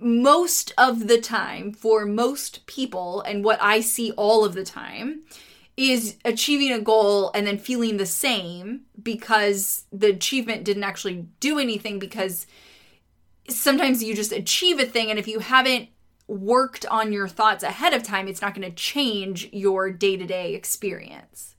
Most 0.00 0.72
of 0.76 1.06
the 1.06 1.20
time, 1.20 1.72
for 1.72 2.06
most 2.06 2.66
people, 2.66 3.20
and 3.20 3.44
what 3.44 3.62
I 3.62 3.80
see 3.80 4.10
all 4.12 4.44
of 4.44 4.54
the 4.54 4.64
time, 4.64 5.22
is 5.76 6.16
achieving 6.24 6.72
a 6.72 6.80
goal 6.80 7.30
and 7.34 7.46
then 7.46 7.58
feeling 7.58 7.96
the 7.96 8.06
same 8.06 8.82
because 9.02 9.84
the 9.92 10.08
achievement 10.08 10.64
didn't 10.64 10.84
actually 10.84 11.26
do 11.40 11.58
anything 11.58 11.98
because 11.98 12.46
sometimes 13.48 14.02
you 14.02 14.14
just 14.14 14.32
achieve 14.32 14.78
a 14.78 14.86
thing 14.86 15.10
and 15.10 15.18
if 15.18 15.26
you 15.26 15.40
haven't 15.40 15.88
worked 16.26 16.86
on 16.86 17.12
your 17.12 17.28
thoughts 17.28 17.62
ahead 17.62 17.92
of 17.92 18.02
time, 18.02 18.28
it's 18.28 18.40
not 18.40 18.54
going 18.54 18.68
to 18.68 18.74
change 18.74 19.48
your 19.52 19.90
day-to-day 19.90 20.54
experience. 20.54 21.54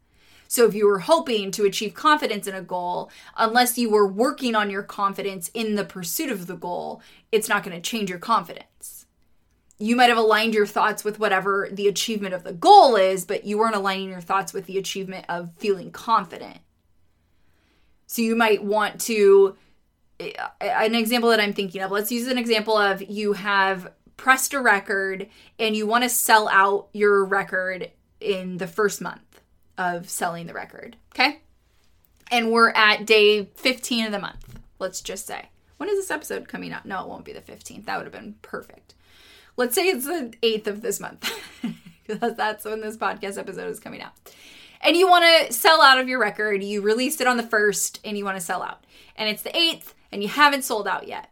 So 0.48 0.66
if 0.66 0.74
you 0.74 0.88
were 0.88 1.00
hoping 1.00 1.52
to 1.52 1.66
achieve 1.66 1.94
confidence 1.94 2.48
in 2.48 2.56
a 2.56 2.62
goal, 2.62 3.12
unless 3.36 3.78
you 3.78 3.90
were 3.90 4.08
working 4.08 4.56
on 4.56 4.70
your 4.70 4.84
confidence 4.84 5.52
in 5.54 5.76
the 5.76 5.84
pursuit 5.84 6.32
of 6.32 6.48
the 6.48 6.56
goal, 6.56 7.02
it's 7.32 7.50
not 7.50 7.64
going 7.64 7.76
to 7.76 7.82
change 7.82 8.10
your 8.10 8.20
confidence. 8.20 8.95
You 9.78 9.96
might 9.96 10.10
have 10.10 10.18
aligned 10.18 10.54
your 10.54 10.66
thoughts 10.66 11.04
with 11.04 11.20
whatever 11.20 11.68
the 11.72 11.88
achievement 11.88 12.34
of 12.34 12.44
the 12.44 12.54
goal 12.54 12.96
is, 12.96 13.26
but 13.26 13.44
you 13.44 13.58
weren't 13.58 13.76
aligning 13.76 14.10
your 14.10 14.22
thoughts 14.22 14.54
with 14.54 14.66
the 14.68 14.78
achievement 14.78 15.26
of 15.28 15.54
feeling 15.58 15.92
confident. 15.92 16.60
So 18.08 18.22
you 18.22 18.36
might 18.36 18.64
want 18.64 19.02
to 19.02 19.58
eh, 20.20 20.32
an 20.62 20.96
example 20.96 21.30
that 21.32 21.42
I'm 21.42 21.54
thinking 21.54 21.82
of. 21.82 21.92
Let's 21.92 22.12
use 22.12 22.28
an 22.28 22.38
example 22.38 22.78
of 22.78 23.02
you 23.02 23.34
have 23.34 23.92
pressed 24.18 24.54
a 24.54 24.62
record 24.62 25.28
and 25.60 25.76
you 25.76 25.86
want 25.86 26.04
to 26.04 26.10
sell 26.10 26.48
out 26.48 26.88
your 26.94 27.26
record 27.26 27.92
in 28.22 28.58
the 28.58 28.68
first 28.68 29.02
month 29.02 29.42
of 29.78 30.10
selling 30.10 30.48
the 30.48 30.54
record. 30.54 30.96
Okay. 31.14 31.42
And 32.32 32.52
we're 32.52 32.70
at 32.70 33.06
day 33.06 33.46
15 33.46 34.06
of 34.06 34.12
the 34.12 34.20
month, 34.20 34.60
let's 34.80 35.02
just 35.02 35.28
say. 35.28 35.50
When 35.78 35.90
is 35.90 35.98
this 35.98 36.12
episode 36.12 36.48
coming 36.48 36.72
out? 36.72 36.86
No, 36.86 37.02
it 37.02 37.10
won't 37.10 37.26
be 37.26 37.34
the 37.34 37.42
15th. 37.42 37.86
That 37.86 37.98
would 37.98 38.06
have 38.06 38.14
been 38.14 38.36
perfect. 38.42 38.95
Let's 39.58 39.76
say 39.76 39.88
it's 39.88 40.06
the 40.06 40.34
8th 40.42 40.68
of 40.68 40.82
this 40.82 41.00
month, 41.00 41.32
because 42.08 42.36
that's 42.36 42.66
when 42.66 42.82
this 42.82 42.98
podcast 42.98 43.38
episode 43.38 43.70
is 43.70 43.80
coming 43.80 44.02
out. 44.02 44.12
And 44.82 44.96
you 44.96 45.08
want 45.08 45.48
to 45.48 45.54
sell 45.54 45.82
out 45.82 46.00
of 46.00 46.08
your 46.08 46.20
record. 46.20 46.64
You 46.64 46.82
released 46.82 47.22
it 47.22 47.28
on 47.28 47.38
the 47.38 47.44
1st 47.44 48.00
and 48.04 48.18
you 48.18 48.26
want 48.26 48.38
to 48.38 48.44
sell 48.44 48.62
out. 48.62 48.84
And 49.16 49.30
it's 49.30 49.42
the 49.42 49.50
8th 49.50 49.94
and 50.12 50.22
you 50.22 50.30
haven't 50.30 50.64
sold 50.64 50.88
out 50.88 51.08
yet. 51.08 51.32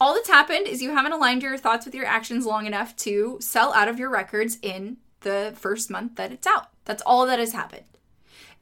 All 0.00 0.14
that's 0.14 0.28
happened 0.28 0.66
is 0.66 0.82
you 0.82 0.92
haven't 0.92 1.12
aligned 1.12 1.42
your 1.42 1.58
thoughts 1.58 1.84
with 1.84 1.94
your 1.94 2.06
actions 2.06 2.46
long 2.46 2.66
enough 2.66 2.96
to 2.96 3.38
sell 3.40 3.72
out 3.72 3.88
of 3.88 3.98
your 3.98 4.10
records 4.10 4.58
in 4.62 4.96
the 5.20 5.52
first 5.56 5.90
month 5.90 6.16
that 6.16 6.32
it's 6.32 6.46
out. 6.46 6.68
That's 6.84 7.02
all 7.02 7.26
that 7.26 7.38
has 7.38 7.52
happened. 7.52 7.84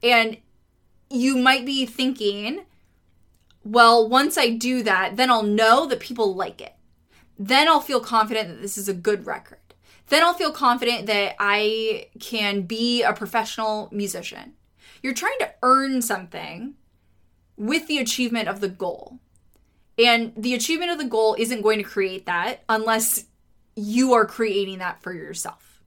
And 0.03 0.39
you 1.09 1.37
might 1.37 1.65
be 1.65 1.87
thinking, 1.87 2.65
well, 3.65 4.09
once 4.09 4.37
I 4.37 4.51
do 4.51 4.83
that, 4.83 5.17
then 5.17 5.31
I'll 5.31 5.43
know 5.43 5.87
that 5.87 6.01
people 6.01 6.35
like 6.35 6.61
it. 6.61 6.75
Then 7.43 7.69
I'll 7.69 7.81
feel 7.81 8.01
confident 8.01 8.49
that 8.51 8.61
this 8.61 8.77
is 8.77 8.87
a 8.87 8.93
good 8.93 9.25
record. 9.25 9.57
Then 10.09 10.23
I'll 10.23 10.35
feel 10.35 10.53
confident 10.53 11.07
that 11.07 11.37
I 11.39 12.09
can 12.21 12.63
be 12.63 13.03
a 13.03 13.15
professional 13.15 13.89
musician. 13.91 14.53
You're 15.03 15.15
trying 15.15 15.39
to 15.41 15.55
earn 15.63 16.03
something 16.03 16.75
with 17.57 17.87
the 17.87 17.97
achievement 17.97 18.49
of 18.49 18.61
the 18.61 18.69
goal. 18.69 19.21
And 19.97 20.35
the 20.37 20.53
achievement 20.53 20.91
of 20.91 20.99
the 20.99 21.07
goal 21.07 21.35
isn't 21.39 21.63
going 21.63 21.79
to 21.79 21.85
create 21.85 22.27
that 22.27 22.63
unless 22.69 23.25
you 23.75 24.13
are 24.13 24.27
creating 24.27 24.79
that 24.79 25.03
for 25.03 25.15
yourself. 25.15 25.81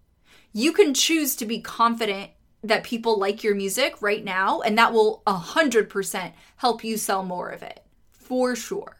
You 0.53 0.74
can 0.74 0.95
choose 0.95 1.36
to 1.36 1.45
be 1.45 1.60
confident 1.60 2.31
that 2.63 2.83
people 2.83 3.19
like 3.19 3.43
your 3.43 3.53
music 3.53 4.01
right 4.01 4.24
now, 4.24 4.62
and 4.62 4.75
that 4.79 4.91
will 4.91 5.22
100% 5.27 6.31
help 6.55 6.83
you 6.83 6.98
sell 6.98 7.22
more 7.22 7.50
of 7.50 7.62
it 7.62 7.83
for 8.12 8.55
sure. 8.55 8.98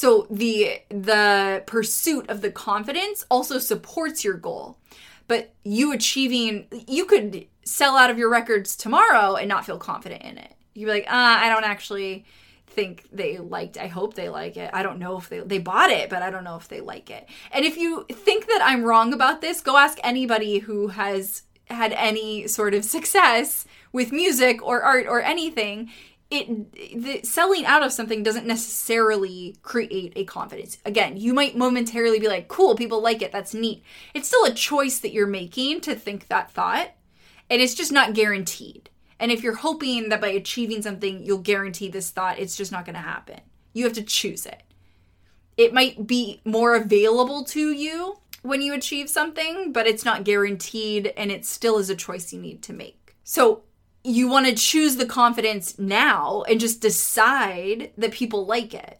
So 0.00 0.26
the 0.30 0.80
the 0.88 1.62
pursuit 1.66 2.30
of 2.30 2.40
the 2.40 2.50
confidence 2.50 3.26
also 3.30 3.58
supports 3.58 4.24
your 4.24 4.32
goal. 4.32 4.78
But 5.28 5.52
you 5.62 5.92
achieving 5.92 6.68
you 6.88 7.04
could 7.04 7.46
sell 7.66 7.98
out 7.98 8.08
of 8.08 8.16
your 8.16 8.30
records 8.30 8.76
tomorrow 8.76 9.34
and 9.34 9.46
not 9.46 9.66
feel 9.66 9.76
confident 9.76 10.22
in 10.22 10.38
it. 10.38 10.54
You'd 10.72 10.86
be 10.86 10.90
like, 10.92 11.06
"Ah, 11.06 11.44
I 11.44 11.50
don't 11.50 11.64
actually 11.64 12.24
think 12.66 13.08
they 13.12 13.36
liked 13.36 13.76
I 13.76 13.88
hope 13.88 14.14
they 14.14 14.30
like 14.30 14.56
it. 14.56 14.70
I 14.72 14.82
don't 14.82 15.00
know 15.00 15.18
if 15.18 15.28
they 15.28 15.40
they 15.40 15.58
bought 15.58 15.90
it, 15.90 16.08
but 16.08 16.22
I 16.22 16.30
don't 16.30 16.44
know 16.44 16.56
if 16.56 16.66
they 16.66 16.80
like 16.80 17.10
it." 17.10 17.28
And 17.52 17.66
if 17.66 17.76
you 17.76 18.06
think 18.10 18.46
that 18.46 18.62
I'm 18.64 18.84
wrong 18.84 19.12
about 19.12 19.42
this, 19.42 19.60
go 19.60 19.76
ask 19.76 19.98
anybody 20.02 20.60
who 20.60 20.88
has 20.88 21.42
had 21.66 21.92
any 21.92 22.46
sort 22.48 22.72
of 22.72 22.86
success 22.86 23.66
with 23.92 24.12
music 24.12 24.62
or 24.62 24.82
art 24.82 25.06
or 25.06 25.20
anything 25.20 25.90
it 26.30 27.02
the 27.02 27.22
selling 27.24 27.66
out 27.66 27.82
of 27.82 27.92
something 27.92 28.22
doesn't 28.22 28.46
necessarily 28.46 29.56
create 29.62 30.12
a 30.16 30.24
confidence. 30.24 30.78
Again, 30.84 31.16
you 31.16 31.34
might 31.34 31.56
momentarily 31.56 32.20
be 32.20 32.28
like, 32.28 32.48
"Cool, 32.48 32.76
people 32.76 33.00
like 33.00 33.22
it. 33.22 33.32
That's 33.32 33.54
neat." 33.54 33.82
It's 34.14 34.28
still 34.28 34.44
a 34.44 34.54
choice 34.54 34.98
that 35.00 35.12
you're 35.12 35.26
making 35.26 35.80
to 35.82 35.94
think 35.94 36.28
that 36.28 36.52
thought, 36.52 36.92
and 37.48 37.60
it's 37.60 37.74
just 37.74 37.92
not 37.92 38.14
guaranteed. 38.14 38.90
And 39.18 39.30
if 39.30 39.42
you're 39.42 39.56
hoping 39.56 40.08
that 40.08 40.20
by 40.20 40.28
achieving 40.28 40.80
something 40.82 41.24
you'll 41.24 41.38
guarantee 41.38 41.88
this 41.88 42.10
thought, 42.10 42.38
it's 42.38 42.56
just 42.56 42.72
not 42.72 42.86
going 42.86 42.94
to 42.94 43.00
happen. 43.00 43.40
You 43.74 43.84
have 43.84 43.92
to 43.94 44.02
choose 44.02 44.46
it. 44.46 44.62
It 45.56 45.74
might 45.74 46.06
be 46.06 46.40
more 46.44 46.74
available 46.74 47.44
to 47.44 47.70
you 47.70 48.16
when 48.42 48.62
you 48.62 48.72
achieve 48.72 49.10
something, 49.10 49.72
but 49.72 49.86
it's 49.86 50.06
not 50.06 50.24
guaranteed 50.24 51.12
and 51.18 51.30
it 51.30 51.44
still 51.44 51.78
is 51.78 51.90
a 51.90 51.94
choice 51.94 52.32
you 52.32 52.40
need 52.40 52.62
to 52.62 52.72
make. 52.72 53.14
So, 53.24 53.64
you 54.02 54.28
want 54.28 54.46
to 54.46 54.54
choose 54.54 54.96
the 54.96 55.06
confidence 55.06 55.78
now 55.78 56.42
and 56.48 56.60
just 56.60 56.80
decide 56.80 57.92
that 57.98 58.12
people 58.12 58.46
like 58.46 58.72
it 58.72 58.98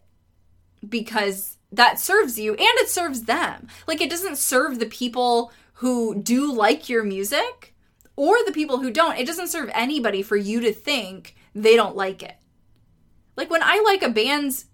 because 0.87 1.57
that 1.71 1.99
serves 1.99 2.37
you 2.37 2.51
and 2.51 2.61
it 2.61 2.89
serves 2.89 3.23
them. 3.23 3.67
Like 3.87 4.01
it 4.01 4.09
doesn't 4.09 4.37
serve 4.37 4.79
the 4.79 4.85
people 4.85 5.51
who 5.75 6.15
do 6.15 6.51
like 6.51 6.89
your 6.89 7.03
music 7.03 7.73
or 8.15 8.35
the 8.45 8.51
people 8.51 8.79
who 8.79 8.91
don't. 8.91 9.17
It 9.17 9.25
doesn't 9.25 9.47
serve 9.47 9.71
anybody 9.73 10.21
for 10.21 10.37
you 10.37 10.59
to 10.61 10.71
think 10.71 11.35
they 11.55 11.75
don't 11.75 11.95
like 11.95 12.21
it. 12.21 12.35
Like 13.35 13.49
when 13.49 13.63
I 13.63 13.81
like 13.83 14.03
a 14.03 14.09
band's 14.09 14.65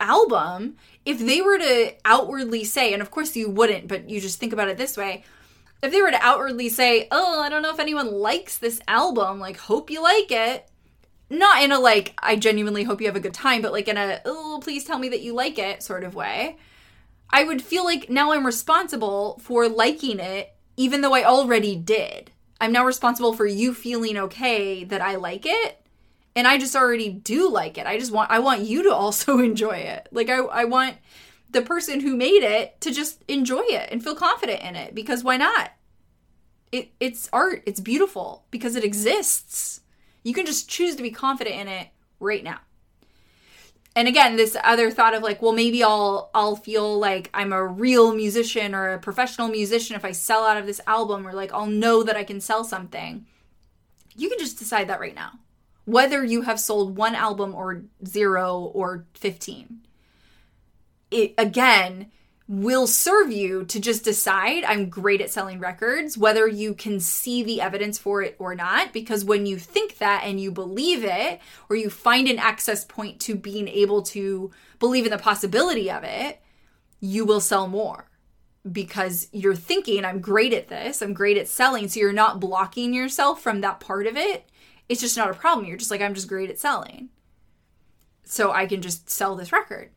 album, 0.00 0.76
if 1.04 1.18
they 1.18 1.42
were 1.42 1.58
to 1.58 1.92
outwardly 2.04 2.64
say, 2.64 2.92
and 2.92 3.02
of 3.02 3.10
course 3.10 3.36
you 3.36 3.50
wouldn't, 3.50 3.88
but 3.88 4.08
you 4.08 4.20
just 4.20 4.38
think 4.38 4.52
about 4.52 4.68
it 4.68 4.78
this 4.78 4.96
way 4.96 5.24
if 5.84 5.92
they 5.92 6.02
were 6.02 6.10
to 6.10 6.24
outwardly 6.24 6.68
say, 6.68 7.08
"Oh, 7.10 7.40
I 7.40 7.48
don't 7.48 7.62
know 7.62 7.72
if 7.72 7.80
anyone 7.80 8.10
likes 8.12 8.58
this 8.58 8.80
album, 8.88 9.38
like 9.38 9.56
hope 9.58 9.90
you 9.90 10.02
like 10.02 10.30
it." 10.30 10.68
Not 11.30 11.62
in 11.62 11.72
a 11.72 11.78
like 11.78 12.14
I 12.22 12.36
genuinely 12.36 12.84
hope 12.84 13.00
you 13.00 13.06
have 13.06 13.16
a 13.16 13.20
good 13.20 13.34
time, 13.34 13.62
but 13.62 13.72
like 13.72 13.88
in 13.88 13.96
a, 13.96 14.20
"Oh, 14.24 14.60
please 14.62 14.84
tell 14.84 14.98
me 14.98 15.08
that 15.10 15.22
you 15.22 15.34
like 15.34 15.58
it" 15.58 15.82
sort 15.82 16.04
of 16.04 16.14
way. 16.14 16.56
I 17.30 17.44
would 17.44 17.62
feel 17.62 17.84
like 17.84 18.10
now 18.10 18.32
I'm 18.32 18.46
responsible 18.46 19.40
for 19.42 19.68
liking 19.68 20.20
it 20.20 20.54
even 20.76 21.00
though 21.00 21.14
I 21.14 21.24
already 21.24 21.76
did. 21.76 22.30
I'm 22.60 22.72
now 22.72 22.84
responsible 22.84 23.32
for 23.32 23.46
you 23.46 23.74
feeling 23.74 24.16
okay 24.16 24.84
that 24.84 25.02
I 25.02 25.16
like 25.16 25.44
it 25.46 25.80
and 26.36 26.48
I 26.48 26.58
just 26.58 26.74
already 26.74 27.10
do 27.10 27.50
like 27.50 27.78
it. 27.78 27.86
I 27.86 27.98
just 27.98 28.12
want 28.12 28.30
I 28.30 28.38
want 28.38 28.62
you 28.62 28.84
to 28.84 28.94
also 28.94 29.38
enjoy 29.38 29.76
it. 29.76 30.08
Like 30.10 30.28
I 30.28 30.38
I 30.38 30.64
want 30.64 30.96
the 31.54 31.62
person 31.62 32.00
who 32.00 32.16
made 32.16 32.42
it 32.42 32.80
to 32.82 32.92
just 32.92 33.24
enjoy 33.28 33.62
it 33.62 33.88
and 33.90 34.02
feel 34.02 34.14
confident 34.14 34.60
in 34.62 34.76
it 34.76 34.94
because 34.94 35.24
why 35.24 35.38
not? 35.38 35.70
It 36.70 36.90
it's 37.00 37.30
art. 37.32 37.62
It's 37.64 37.80
beautiful 37.80 38.44
because 38.50 38.76
it 38.76 38.84
exists. 38.84 39.80
You 40.22 40.34
can 40.34 40.44
just 40.44 40.68
choose 40.68 40.96
to 40.96 41.02
be 41.02 41.10
confident 41.10 41.56
in 41.56 41.68
it 41.68 41.88
right 42.20 42.44
now. 42.44 42.58
And 43.96 44.08
again, 44.08 44.34
this 44.34 44.56
other 44.64 44.90
thought 44.90 45.14
of 45.14 45.22
like, 45.22 45.40
well, 45.40 45.52
maybe 45.52 45.82
I'll 45.82 46.30
I'll 46.34 46.56
feel 46.56 46.98
like 46.98 47.30
I'm 47.32 47.52
a 47.52 47.64
real 47.64 48.14
musician 48.14 48.74
or 48.74 48.88
a 48.88 48.98
professional 48.98 49.48
musician 49.48 49.94
if 49.96 50.04
I 50.04 50.12
sell 50.12 50.44
out 50.44 50.56
of 50.56 50.66
this 50.66 50.80
album 50.86 51.26
or 51.26 51.32
like 51.32 51.52
I'll 51.52 51.66
know 51.66 52.02
that 52.02 52.16
I 52.16 52.24
can 52.24 52.40
sell 52.40 52.64
something. 52.64 53.26
You 54.16 54.28
can 54.28 54.38
just 54.38 54.58
decide 54.58 54.88
that 54.88 55.00
right 55.00 55.14
now. 55.14 55.32
Whether 55.84 56.24
you 56.24 56.42
have 56.42 56.58
sold 56.58 56.96
one 56.96 57.14
album 57.14 57.54
or 57.54 57.84
0 58.04 58.72
or 58.74 59.06
15 59.14 59.83
it 61.14 61.34
again 61.38 62.10
will 62.46 62.86
serve 62.86 63.32
you 63.32 63.64
to 63.64 63.80
just 63.80 64.04
decide 64.04 64.64
I'm 64.64 64.90
great 64.90 65.22
at 65.22 65.30
selling 65.30 65.60
records, 65.60 66.18
whether 66.18 66.46
you 66.46 66.74
can 66.74 67.00
see 67.00 67.42
the 67.42 67.60
evidence 67.60 67.96
for 67.96 68.20
it 68.20 68.36
or 68.38 68.54
not. 68.54 68.92
Because 68.92 69.24
when 69.24 69.46
you 69.46 69.58
think 69.58 69.98
that 69.98 70.24
and 70.24 70.38
you 70.38 70.50
believe 70.52 71.04
it, 71.04 71.40
or 71.70 71.76
you 71.76 71.88
find 71.88 72.28
an 72.28 72.38
access 72.38 72.84
point 72.84 73.20
to 73.20 73.34
being 73.34 73.68
able 73.68 74.02
to 74.02 74.50
believe 74.78 75.06
in 75.06 75.10
the 75.10 75.18
possibility 75.18 75.90
of 75.90 76.04
it, 76.04 76.42
you 77.00 77.24
will 77.24 77.40
sell 77.40 77.66
more 77.66 78.10
because 78.70 79.28
you're 79.32 79.54
thinking, 79.54 80.04
I'm 80.04 80.20
great 80.20 80.52
at 80.52 80.68
this, 80.68 81.02
I'm 81.02 81.14
great 81.14 81.38
at 81.38 81.48
selling. 81.48 81.88
So 81.88 82.00
you're 82.00 82.12
not 82.12 82.40
blocking 82.40 82.92
yourself 82.92 83.42
from 83.42 83.62
that 83.62 83.80
part 83.80 84.06
of 84.06 84.16
it. 84.16 84.46
It's 84.88 85.00
just 85.00 85.16
not 85.16 85.30
a 85.30 85.34
problem. 85.34 85.66
You're 85.66 85.78
just 85.78 85.90
like, 85.90 86.02
I'm 86.02 86.14
just 86.14 86.28
great 86.28 86.50
at 86.50 86.58
selling. 86.58 87.08
So 88.24 88.52
I 88.52 88.66
can 88.66 88.82
just 88.82 89.08
sell 89.08 89.34
this 89.34 89.52
record 89.52 89.90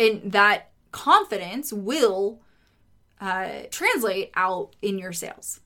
and 0.00 0.32
that 0.32 0.70
confidence 0.90 1.72
will 1.72 2.40
uh, 3.20 3.50
translate 3.70 4.30
out 4.34 4.74
in 4.82 4.98
your 4.98 5.12
sales. 5.12 5.60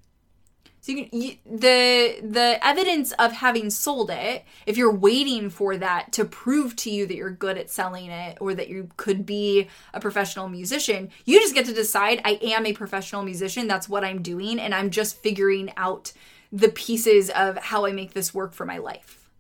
So 0.80 0.92
you 0.92 1.06
can, 1.06 1.20
you, 1.22 1.36
the 1.46 2.18
the 2.22 2.58
evidence 2.62 3.12
of 3.12 3.32
having 3.32 3.70
sold 3.70 4.10
it, 4.10 4.44
if 4.66 4.76
you're 4.76 4.94
waiting 4.94 5.48
for 5.48 5.78
that 5.78 6.12
to 6.12 6.26
prove 6.26 6.76
to 6.76 6.90
you 6.90 7.06
that 7.06 7.16
you're 7.16 7.30
good 7.30 7.56
at 7.56 7.70
selling 7.70 8.10
it 8.10 8.36
or 8.38 8.52
that 8.52 8.68
you 8.68 8.90
could 8.98 9.24
be 9.24 9.68
a 9.94 10.00
professional 10.00 10.50
musician, 10.50 11.08
you 11.24 11.40
just 11.40 11.54
get 11.54 11.64
to 11.66 11.72
decide 11.72 12.20
I 12.22 12.38
am 12.42 12.66
a 12.66 12.74
professional 12.74 13.22
musician. 13.22 13.66
That's 13.66 13.88
what 13.88 14.04
I'm 14.04 14.20
doing, 14.20 14.60
and 14.60 14.74
I'm 14.74 14.90
just 14.90 15.16
figuring 15.22 15.72
out 15.78 16.12
the 16.52 16.68
pieces 16.68 17.30
of 17.30 17.56
how 17.56 17.86
I 17.86 17.92
make 17.92 18.12
this 18.12 18.34
work 18.34 18.52
for 18.52 18.66
my 18.66 18.76
life. 18.76 19.30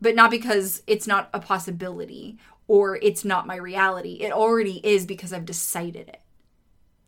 But 0.00 0.16
not 0.16 0.32
because 0.32 0.82
it's 0.88 1.06
not 1.06 1.30
a 1.32 1.38
possibility 1.38 2.36
or 2.68 2.96
it's 2.96 3.24
not 3.24 3.46
my 3.46 3.56
reality. 3.56 4.18
It 4.20 4.30
already 4.30 4.80
is 4.86 5.06
because 5.06 5.32
I've 5.32 5.46
decided 5.46 6.08
it. 6.08 6.20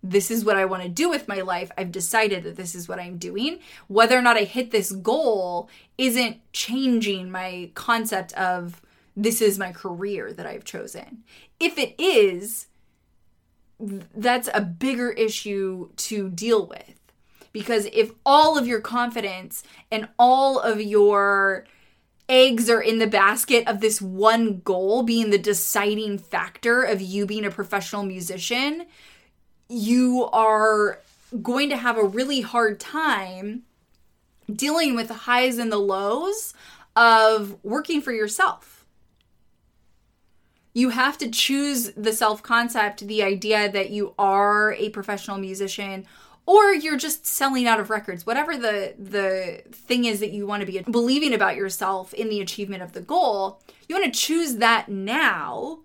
This 0.02 0.30
is 0.30 0.44
what 0.44 0.56
I 0.56 0.64
want 0.64 0.82
to 0.82 0.88
do 0.88 1.10
with 1.10 1.28
my 1.28 1.42
life. 1.42 1.70
I've 1.76 1.92
decided 1.92 2.42
that 2.44 2.56
this 2.56 2.74
is 2.74 2.88
what 2.88 2.98
I'm 2.98 3.18
doing. 3.18 3.58
Whether 3.86 4.18
or 4.18 4.22
not 4.22 4.38
I 4.38 4.44
hit 4.44 4.70
this 4.70 4.92
goal 4.92 5.68
isn't 5.98 6.38
changing 6.52 7.30
my 7.30 7.70
concept 7.74 8.32
of 8.32 8.80
this 9.14 9.42
is 9.42 9.58
my 9.58 9.72
career 9.72 10.32
that 10.32 10.46
I've 10.46 10.64
chosen. 10.64 11.22
If 11.58 11.76
it 11.76 11.94
is, 11.98 12.68
that's 13.78 14.48
a 14.54 14.62
bigger 14.62 15.10
issue 15.10 15.90
to 15.96 16.30
deal 16.30 16.66
with. 16.66 16.94
Because 17.52 17.86
if 17.92 18.12
all 18.24 18.56
of 18.56 18.66
your 18.66 18.80
confidence 18.80 19.62
and 19.90 20.08
all 20.18 20.58
of 20.58 20.80
your 20.80 21.66
eggs 22.30 22.70
are 22.70 22.80
in 22.80 22.98
the 22.98 23.06
basket 23.08 23.66
of 23.66 23.80
this 23.80 24.00
one 24.00 24.60
goal 24.60 25.02
being 25.02 25.30
the 25.30 25.38
deciding 25.38 26.16
factor 26.16 26.82
of 26.82 27.02
you 27.02 27.26
being 27.26 27.44
a 27.44 27.50
professional 27.50 28.04
musician, 28.04 28.86
you 29.68 30.28
are 30.32 31.00
going 31.42 31.68
to 31.68 31.76
have 31.76 31.98
a 31.98 32.04
really 32.04 32.40
hard 32.40 32.78
time 32.78 33.64
dealing 34.50 34.94
with 34.94 35.08
the 35.08 35.14
highs 35.14 35.58
and 35.58 35.70
the 35.70 35.78
lows 35.78 36.54
of 36.94 37.56
working 37.64 38.00
for 38.00 38.12
yourself. 38.12 38.86
You 40.72 40.90
have 40.90 41.18
to 41.18 41.28
choose 41.28 41.90
the 41.96 42.12
self 42.12 42.42
concept, 42.44 43.06
the 43.06 43.24
idea 43.24 43.70
that 43.70 43.90
you 43.90 44.14
are 44.18 44.72
a 44.74 44.90
professional 44.90 45.36
musician 45.36 46.06
or 46.46 46.72
you're 46.72 46.96
just 46.96 47.26
selling 47.26 47.66
out 47.66 47.80
of 47.80 47.90
records. 47.90 48.26
Whatever 48.26 48.56
the 48.56 48.94
the 48.98 49.62
thing 49.72 50.04
is 50.04 50.20
that 50.20 50.32
you 50.32 50.46
want 50.46 50.60
to 50.60 50.66
be 50.66 50.80
believing 50.90 51.34
about 51.34 51.56
yourself 51.56 52.12
in 52.14 52.28
the 52.28 52.40
achievement 52.40 52.82
of 52.82 52.92
the 52.92 53.00
goal 53.00 53.60
you 53.90 53.96
want 53.96 54.14
to 54.14 54.20
choose 54.20 54.58
that 54.58 54.88
now 54.88 55.80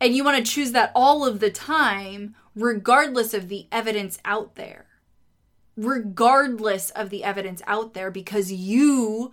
and 0.00 0.14
you 0.14 0.22
want 0.22 0.36
to 0.36 0.52
choose 0.52 0.70
that 0.70 0.92
all 0.94 1.26
of 1.26 1.40
the 1.40 1.50
time 1.50 2.36
regardless 2.54 3.34
of 3.34 3.48
the 3.48 3.66
evidence 3.72 4.20
out 4.24 4.54
there. 4.54 4.86
Regardless 5.76 6.90
of 6.90 7.10
the 7.10 7.24
evidence 7.24 7.60
out 7.66 7.92
there 7.92 8.12
because 8.12 8.52
you 8.52 9.32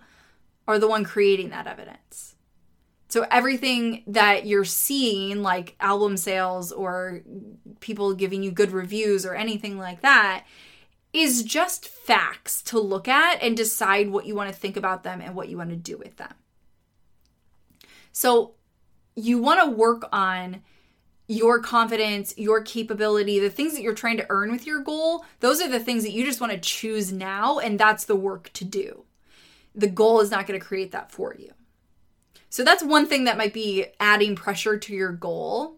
are 0.66 0.80
the 0.80 0.88
one 0.88 1.04
creating 1.04 1.50
that 1.50 1.68
evidence 1.68 2.27
so 3.08 3.26
everything 3.30 4.02
that 4.06 4.46
you're 4.46 4.66
seeing 4.66 5.42
like 5.42 5.74
album 5.80 6.16
sales 6.16 6.72
or 6.72 7.22
people 7.80 8.14
giving 8.14 8.42
you 8.42 8.50
good 8.50 8.70
reviews 8.70 9.24
or 9.24 9.34
anything 9.34 9.78
like 9.78 10.02
that 10.02 10.44
is 11.12 11.42
just 11.42 11.88
facts 11.88 12.60
to 12.62 12.78
look 12.78 13.08
at 13.08 13.42
and 13.42 13.56
decide 13.56 14.10
what 14.10 14.26
you 14.26 14.34
want 14.34 14.52
to 14.52 14.58
think 14.58 14.76
about 14.76 15.04
them 15.04 15.22
and 15.22 15.34
what 15.34 15.48
you 15.48 15.56
want 15.56 15.70
to 15.70 15.76
do 15.76 15.96
with 15.96 16.16
them. 16.16 16.34
So 18.12 18.54
you 19.16 19.38
want 19.38 19.60
to 19.62 19.70
work 19.70 20.06
on 20.12 20.62
your 21.28 21.60
confidence, 21.60 22.34
your 22.36 22.62
capability, 22.62 23.38
the 23.38 23.50
things 23.50 23.74
that 23.74 23.82
you're 23.82 23.94
trying 23.94 24.16
to 24.18 24.26
earn 24.28 24.50
with 24.50 24.66
your 24.66 24.80
goal. 24.80 25.24
Those 25.40 25.60
are 25.60 25.68
the 25.68 25.80
things 25.80 26.02
that 26.02 26.12
you 26.12 26.24
just 26.24 26.40
want 26.40 26.52
to 26.52 26.58
choose 26.58 27.12
now, 27.12 27.58
and 27.58 27.78
that's 27.78 28.04
the 28.04 28.16
work 28.16 28.50
to 28.54 28.64
do. 28.64 29.04
The 29.74 29.88
goal 29.88 30.20
is 30.20 30.30
not 30.30 30.46
going 30.46 30.58
to 30.58 30.64
create 30.64 30.92
that 30.92 31.10
for 31.10 31.34
you. 31.38 31.52
So 32.50 32.64
that's 32.64 32.82
one 32.82 33.06
thing 33.06 33.24
that 33.24 33.36
might 33.36 33.52
be 33.52 33.86
adding 34.00 34.34
pressure 34.34 34.78
to 34.78 34.94
your 34.94 35.12
goal 35.12 35.76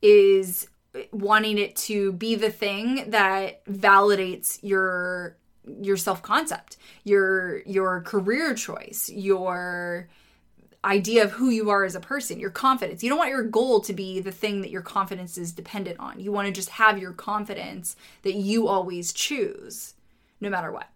is 0.00 0.68
wanting 1.10 1.58
it 1.58 1.74
to 1.76 2.12
be 2.12 2.34
the 2.34 2.50
thing 2.50 3.10
that 3.10 3.64
validates 3.66 4.58
your 4.62 5.36
your 5.80 5.96
self-concept, 5.96 6.76
your 7.04 7.62
your 7.62 8.00
career 8.02 8.54
choice, 8.54 9.08
your 9.08 10.08
idea 10.84 11.22
of 11.22 11.30
who 11.30 11.50
you 11.50 11.70
are 11.70 11.84
as 11.84 11.94
a 11.94 12.00
person, 12.00 12.40
your 12.40 12.50
confidence. 12.50 13.02
You 13.02 13.08
don't 13.08 13.18
want 13.18 13.30
your 13.30 13.44
goal 13.44 13.80
to 13.82 13.92
be 13.92 14.20
the 14.20 14.32
thing 14.32 14.62
that 14.62 14.70
your 14.70 14.82
confidence 14.82 15.38
is 15.38 15.52
dependent 15.52 16.00
on. 16.00 16.18
You 16.18 16.32
want 16.32 16.46
to 16.46 16.52
just 16.52 16.70
have 16.70 16.98
your 16.98 17.12
confidence 17.12 17.94
that 18.22 18.34
you 18.34 18.66
always 18.66 19.12
choose 19.12 19.94
no 20.40 20.50
matter 20.50 20.72
what. 20.72 20.88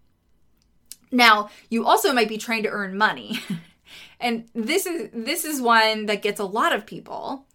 Now, 1.12 1.50
you 1.70 1.86
also 1.86 2.12
might 2.12 2.28
be 2.28 2.36
trying 2.36 2.64
to 2.64 2.68
earn 2.68 2.98
money. 2.98 3.40
and 4.20 4.48
this 4.54 4.86
is 4.86 5.10
this 5.12 5.44
is 5.44 5.60
one 5.60 6.06
that 6.06 6.22
gets 6.22 6.40
a 6.40 6.44
lot 6.44 6.72
of 6.72 6.86
people 6.86 7.46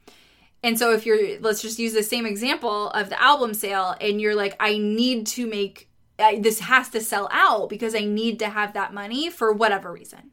and 0.63 0.77
so 0.77 0.93
if 0.93 1.05
you're 1.05 1.39
let's 1.39 1.61
just 1.61 1.79
use 1.79 1.93
the 1.93 2.03
same 2.03 2.25
example 2.25 2.89
of 2.91 3.09
the 3.09 3.21
album 3.21 3.53
sale 3.53 3.95
and 3.99 4.21
you're 4.21 4.35
like 4.35 4.55
I 4.59 4.77
need 4.77 5.27
to 5.27 5.47
make 5.47 5.89
I, 6.21 6.39
this 6.39 6.59
has 6.59 6.89
to 6.89 7.01
sell 7.01 7.27
out 7.31 7.69
because 7.69 7.95
I 7.95 8.01
need 8.01 8.39
to 8.39 8.49
have 8.49 8.73
that 8.73 8.93
money 8.93 9.29
for 9.29 9.51
whatever 9.51 9.91
reason. 9.91 10.31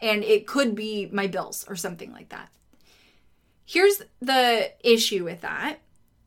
And 0.00 0.24
it 0.24 0.46
could 0.46 0.74
be 0.74 1.08
my 1.12 1.26
bills 1.26 1.64
or 1.68 1.76
something 1.76 2.12
like 2.12 2.30
that. 2.30 2.48
Here's 3.64 4.02
the 4.20 4.72
issue 4.80 5.24
with 5.24 5.40
that 5.40 5.80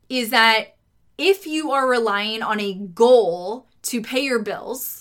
is 0.08 0.30
that 0.30 0.76
if 1.16 1.46
you 1.46 1.72
are 1.72 1.88
relying 1.88 2.42
on 2.42 2.60
a 2.60 2.74
goal 2.74 3.66
to 3.82 4.02
pay 4.02 4.20
your 4.20 4.40
bills, 4.40 4.99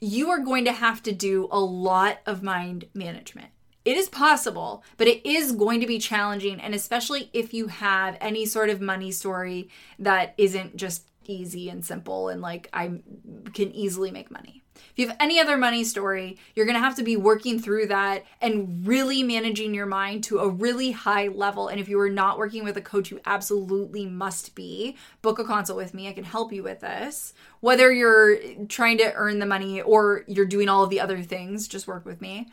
you 0.00 0.30
are 0.30 0.40
going 0.40 0.64
to 0.64 0.72
have 0.72 1.02
to 1.04 1.12
do 1.12 1.48
a 1.50 1.60
lot 1.60 2.18
of 2.26 2.42
mind 2.42 2.86
management. 2.94 3.48
It 3.84 3.96
is 3.96 4.08
possible, 4.08 4.84
but 4.96 5.08
it 5.08 5.26
is 5.26 5.52
going 5.52 5.80
to 5.80 5.86
be 5.86 5.98
challenging. 5.98 6.60
And 6.60 6.74
especially 6.74 7.30
if 7.32 7.54
you 7.54 7.68
have 7.68 8.16
any 8.20 8.44
sort 8.46 8.70
of 8.70 8.80
money 8.80 9.10
story 9.10 9.70
that 9.98 10.34
isn't 10.36 10.76
just 10.76 11.06
easy 11.26 11.68
and 11.68 11.84
simple 11.84 12.28
and 12.28 12.42
like 12.42 12.68
I 12.72 13.00
can 13.54 13.72
easily 13.72 14.10
make 14.10 14.30
money. 14.30 14.59
If 14.92 14.98
you 14.98 15.08
have 15.08 15.16
any 15.20 15.40
other 15.40 15.56
money 15.56 15.84
story, 15.84 16.38
you're 16.54 16.66
going 16.66 16.76
to 16.76 16.84
have 16.84 16.96
to 16.96 17.02
be 17.02 17.16
working 17.16 17.58
through 17.58 17.86
that 17.86 18.24
and 18.40 18.86
really 18.86 19.22
managing 19.22 19.74
your 19.74 19.86
mind 19.86 20.24
to 20.24 20.38
a 20.38 20.48
really 20.48 20.92
high 20.92 21.28
level. 21.28 21.68
And 21.68 21.80
if 21.80 21.88
you 21.88 21.98
are 22.00 22.10
not 22.10 22.38
working 22.38 22.64
with 22.64 22.76
a 22.76 22.82
coach, 22.82 23.10
you 23.10 23.20
absolutely 23.24 24.06
must 24.06 24.54
be. 24.54 24.96
Book 25.22 25.38
a 25.38 25.44
consult 25.44 25.76
with 25.76 25.94
me. 25.94 26.08
I 26.08 26.12
can 26.12 26.24
help 26.24 26.52
you 26.52 26.62
with 26.62 26.80
this. 26.80 27.34
Whether 27.60 27.92
you're 27.92 28.36
trying 28.66 28.98
to 28.98 29.12
earn 29.14 29.38
the 29.38 29.46
money 29.46 29.80
or 29.80 30.24
you're 30.26 30.46
doing 30.46 30.68
all 30.68 30.84
of 30.84 30.90
the 30.90 31.00
other 31.00 31.22
things, 31.22 31.68
just 31.68 31.86
work 31.86 32.04
with 32.04 32.20
me. 32.20 32.48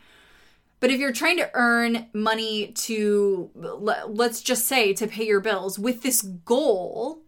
But 0.79 0.91
if 0.91 0.99
you're 0.99 1.13
trying 1.13 1.37
to 1.37 1.49
earn 1.53 2.07
money 2.13 2.67
to, 2.67 3.49
let's 3.55 4.41
just 4.41 4.65
say, 4.65 4.93
to 4.93 5.07
pay 5.07 5.25
your 5.25 5.39
bills 5.39 5.79
with 5.79 6.03
this 6.03 6.21
goal, 6.21 7.19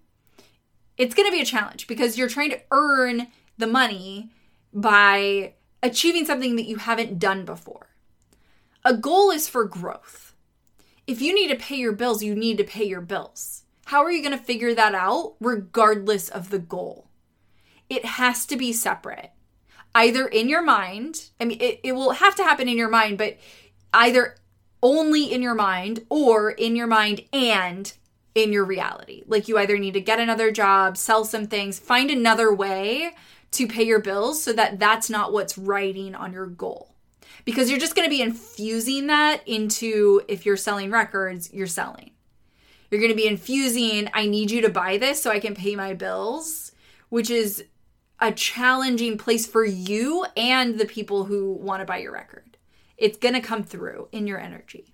it's 0.98 1.16
going 1.16 1.28
to 1.28 1.32
be 1.32 1.42
a 1.42 1.46
challenge 1.46 1.88
because 1.88 2.18
you're 2.18 2.30
trying 2.30 2.52
to 2.52 2.62
earn 2.72 3.28
the 3.58 3.66
money 3.66 4.30
by 4.74 5.54
achieving 5.82 6.26
something 6.26 6.56
that 6.56 6.68
you 6.68 6.78
haven't 6.78 7.20
done 7.20 7.46
before. 7.46 7.88
A 8.86 8.96
goal 8.96 9.32
is 9.32 9.48
for 9.48 9.66
growth. 9.66 10.34
If 11.08 11.22
you 11.22 11.34
need 11.34 11.50
to 11.50 11.56
pay 11.56 11.76
your 11.76 11.94
bills, 11.94 12.24
you 12.24 12.36
need 12.36 12.58
to 12.58 12.64
pay 12.64 12.84
your 12.84 13.02
bills. 13.02 13.64
How 13.86 14.04
are 14.04 14.12
you 14.12 14.22
going 14.22 14.38
to 14.38 14.44
figure 14.44 14.74
that 14.76 14.94
out 14.94 15.36
regardless 15.40 16.30
of 16.30 16.50
the 16.50 16.60
goal? 16.60 17.08
It 17.90 18.06
has 18.06 18.46
to 18.46 18.56
be 18.56 18.72
separate 18.72 19.32
either 19.96 20.28
in 20.28 20.50
your 20.50 20.62
mind, 20.62 21.30
I 21.40 21.46
mean, 21.46 21.60
it, 21.62 21.80
it 21.84 21.94
will 21.94 22.12
have 22.12 22.36
to 22.36 22.44
happen 22.44 22.68
in 22.68 22.78
your 22.78 22.90
mind, 22.90 23.18
but 23.18 23.38
either 23.94 24.36
only 24.82 25.32
in 25.32 25.42
your 25.42 25.56
mind 25.56 26.06
or 26.10 26.52
in 26.52 26.76
your 26.76 26.88
mind 26.88 27.22
and 27.34 27.92
in 28.36 28.54
your 28.54 28.64
reality. 28.64 29.24
Like 29.28 29.48
you 29.48 29.58
either 29.58 29.78
need 29.78 29.96
to 29.96 30.02
get 30.02 30.20
another 30.20 30.52
job, 30.52 30.98
sell 30.98 31.26
some 31.26 31.48
things, 31.48 31.80
find 31.80 32.10
another 32.10 32.54
way 32.54 33.16
to 33.52 33.68
pay 33.68 33.84
your 33.84 34.00
bills 34.00 34.42
so 34.42 34.54
that 34.54 34.80
that's 34.80 35.10
not 35.10 35.34
what's 35.34 35.58
writing 35.58 36.16
on 36.16 36.34
your 36.34 36.48
goal. 36.48 36.96
Because 37.46 37.70
you're 37.70 37.80
just 37.80 37.96
going 37.96 38.08
to 38.08 38.16
be 38.16 38.22
infusing 38.22 39.08
that 39.08 39.48
into 39.48 40.22
if 40.28 40.46
you're 40.46 40.58
selling 40.58 40.92
records, 40.92 41.52
you're 41.54 41.68
selling. 41.68 42.12
You're 42.90 43.02
going 43.02 43.12
to 43.12 43.18
be 43.18 43.28
infusing, 43.28 44.10
I 44.14 44.26
need 44.26 44.52
you 44.52 44.62
to 44.62 44.70
buy 44.70 44.98
this 44.98 45.22
so 45.22 45.32
I 45.32 45.40
can 45.40 45.56
pay 45.56 45.76
my 45.76 45.94
bills, 45.94 46.72
which 47.10 47.30
is 47.30 47.66
a 48.20 48.32
challenging 48.32 49.18
place 49.18 49.48
for 49.48 49.64
you 49.64 50.26
and 50.36 50.78
the 50.78 50.86
people 50.86 51.26
who 51.26 51.54
want 51.54 51.82
to 51.82 51.86
buy 51.86 51.98
your 51.98 52.12
record. 52.12 52.58
It's 52.98 53.18
going 53.18 53.36
to 53.36 53.42
come 53.42 53.64
through 53.64 54.10
in 54.12 54.28
your 54.28 54.40
energy. 54.40 54.94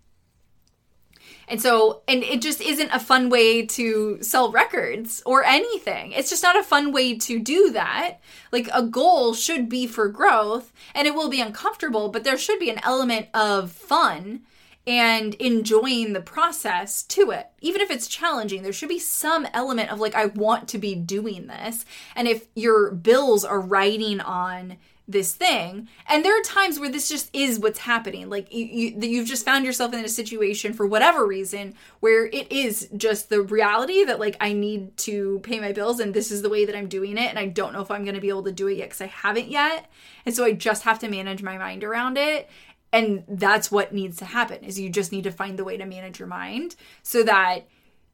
And 1.48 1.62
so, 1.62 2.02
and 2.08 2.24
it 2.24 2.42
just 2.42 2.62
isn't 2.62 2.90
a 2.92 3.00
fun 3.00 3.30
way 3.30 3.66
to 3.66 4.22
sell 4.22 4.52
records 4.52 5.22
or 5.26 5.44
anything. 5.44 6.12
It's 6.12 6.30
just 6.30 6.44
not 6.44 6.58
a 6.58 6.64
fun 6.64 6.92
way 6.92 7.18
to 7.18 7.40
do 7.40 7.72
that. 7.72 8.20
Like 8.52 8.70
a 8.74 8.84
goal 8.84 9.34
should 9.34 9.70
be 9.70 9.88
for 9.88 10.08
growth 10.08 10.74
and 10.94 11.08
it 11.08 11.14
will 11.14 11.30
be 11.30 11.42
uncomfortable, 11.42 12.10
but 12.10 12.24
there 12.24 12.38
should 12.38 12.60
be 12.60 12.70
an 12.70 12.80
element 12.84 13.28
of 13.34 13.72
fun 13.72 14.42
and 14.88 15.34
enjoying 15.36 16.14
the 16.14 16.22
process 16.22 17.02
to 17.04 17.32
it. 17.32 17.48
Even 17.62 17.82
if 17.82 17.90
it's 17.90 18.08
challenging, 18.08 18.62
there 18.62 18.74
should 18.74 18.90
be 18.90 19.00
some 19.00 19.48
element 19.54 19.92
of 19.92 20.00
like, 20.00 20.14
I 20.16 20.28
want 20.28 20.68
to 20.70 20.78
be 20.78 20.94
doing 20.94 21.48
this. 21.48 21.86
And 22.16 22.28
if 22.28 22.48
your 22.56 22.92
bills 22.92 23.44
are 23.44 23.60
riding 23.60 24.20
on 24.20 24.78
this 25.08 25.34
thing. 25.36 25.88
And 26.08 26.26
there 26.26 26.38
are 26.38 26.44
times 26.44 26.80
where 26.80 26.90
this 26.90 27.08
just 27.08 27.30
is 27.34 27.60
what's 27.60 27.80
happening. 27.80 28.30
Like 28.30 28.52
you, 28.54 28.66
you 28.66 29.00
you've 29.02 29.28
just 29.28 29.46
found 29.46 29.66
yourself 29.66 29.94
in 29.94 30.04
a 30.04 30.10
situation 30.10 30.74
for 30.74 30.86
whatever 30.86 31.26
reason 31.26 31.76
where 32.00 32.26
it 32.26 32.52
is 32.52 32.90
just 32.98 33.30
the 33.30 33.42
reality 33.42 34.04
that 34.04 34.20
like 34.20 34.36
I 34.42 34.54
need 34.54 34.98
to 34.98 35.40
pay 35.40 35.60
my 35.60 35.72
bills 35.72 36.00
and 36.00 36.14
this 36.14 36.32
is 36.32 36.42
the 36.42 36.50
way 36.50 36.66
that 36.66 36.76
I'm 36.76 36.88
doing 36.88 37.18
it 37.18 37.30
and 37.30 37.38
I 37.38 37.46
don't 37.46 37.74
know 37.74 37.82
if 37.82 37.92
I'm 37.92 38.04
going 38.04 38.16
to 38.16 38.22
be 38.22 38.30
able 38.30 38.44
to 38.44 38.52
do 38.52 38.68
it 38.68 38.78
yet 38.78 38.90
cuz 38.90 39.02
I 39.02 39.08
haven't 39.08 39.50
yet. 39.50 39.92
And 40.26 40.36
so 40.36 40.44
I 40.44 40.54
just 40.54 40.84
have 40.84 41.00
to 41.00 41.08
manage 41.08 41.44
my 41.44 41.58
mind 41.58 41.84
around 41.84 42.18
it. 42.18 42.50
And 42.92 43.24
that's 43.28 43.72
what 43.72 43.94
needs 43.94 44.18
to 44.18 44.26
happen 44.26 44.64
is 44.64 44.80
you 44.80 44.90
just 44.90 45.12
need 45.12 45.26
to 45.26 45.32
find 45.32 45.60
the 45.60 45.66
way 45.66 45.78
to 45.78 45.86
manage 45.86 46.18
your 46.18 46.28
mind 46.28 46.76
so 47.04 47.24
that 47.24 47.68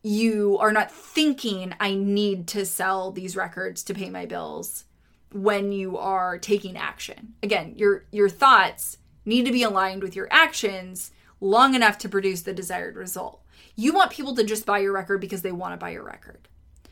you 0.03 0.57
are 0.59 0.71
not 0.71 0.91
thinking 0.91 1.75
I 1.79 1.93
need 1.93 2.47
to 2.47 2.65
sell 2.65 3.11
these 3.11 3.35
records 3.35 3.83
to 3.83 3.93
pay 3.93 4.09
my 4.09 4.25
bills 4.25 4.85
when 5.33 5.71
you 5.71 5.97
are 5.97 6.37
taking 6.37 6.77
action. 6.77 7.33
Again, 7.41 7.73
your 7.77 8.05
your 8.11 8.29
thoughts 8.29 8.97
need 9.25 9.45
to 9.45 9.51
be 9.51 9.63
aligned 9.63 10.03
with 10.03 10.15
your 10.15 10.27
actions 10.31 11.11
long 11.39 11.73
enough 11.75 11.97
to 11.99 12.09
produce 12.09 12.41
the 12.41 12.53
desired 12.53 12.95
result. 12.95 13.41
You 13.75 13.93
want 13.93 14.11
people 14.11 14.35
to 14.35 14.43
just 14.43 14.65
buy 14.65 14.79
your 14.79 14.93
record 14.93 15.21
because 15.21 15.41
they 15.41 15.51
want 15.51 15.73
to 15.73 15.77
buy 15.77 15.91
your 15.91 16.03
record. 16.03 16.47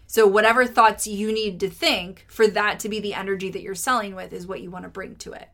So, 0.07 0.25
whatever 0.25 0.65
thoughts 0.65 1.05
you 1.05 1.31
need 1.31 1.59
to 1.59 1.69
think 1.69 2.25
for 2.27 2.47
that 2.47 2.79
to 2.79 2.89
be 2.89 2.99
the 2.99 3.13
energy 3.13 3.51
that 3.51 3.61
you're 3.61 3.75
selling 3.75 4.15
with 4.15 4.33
is 4.33 4.47
what 4.47 4.61
you 4.61 4.71
want 4.71 4.85
to 4.85 4.89
bring 4.89 5.15
to 5.17 5.33
it. 5.33 5.49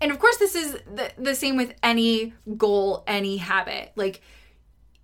And 0.00 0.12
of 0.12 0.18
course, 0.18 0.36
this 0.36 0.54
is 0.54 0.72
the, 0.94 1.10
the 1.18 1.34
same 1.34 1.56
with 1.56 1.74
any 1.82 2.32
goal, 2.56 3.02
any 3.06 3.38
habit. 3.38 3.92
Like, 3.96 4.22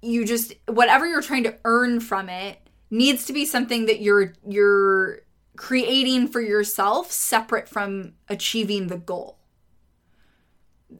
you 0.00 0.24
just, 0.24 0.54
whatever 0.66 1.06
you're 1.06 1.22
trying 1.22 1.42
to 1.42 1.58
earn 1.64 2.00
from 2.00 2.28
it 2.28 2.58
needs 2.90 3.26
to 3.26 3.32
be 3.32 3.44
something 3.44 3.86
that 3.86 4.00
you're, 4.00 4.34
you're, 4.48 5.22
creating 5.56 6.28
for 6.28 6.40
yourself 6.40 7.10
separate 7.10 7.68
from 7.68 8.12
achieving 8.28 8.86
the 8.88 8.98
goal 8.98 9.38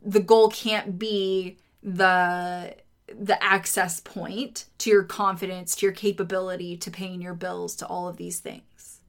the 0.05 0.21
goal 0.21 0.49
can't 0.49 0.99
be 0.99 1.59
the 1.83 2.75
the 3.09 3.43
access 3.43 4.01
point 4.01 4.67
to 4.79 4.91
your 4.91 5.05
confidence, 5.05 5.77
to 5.77 5.87
your 5.87 5.93
capability, 5.93 6.77
to 6.77 6.91
paying 6.91 7.23
your 7.23 7.35
bills, 7.35 7.77
to 7.77 7.87
all 7.87 8.09
of 8.09 8.17
these 8.17 8.41
things. 8.41 9.01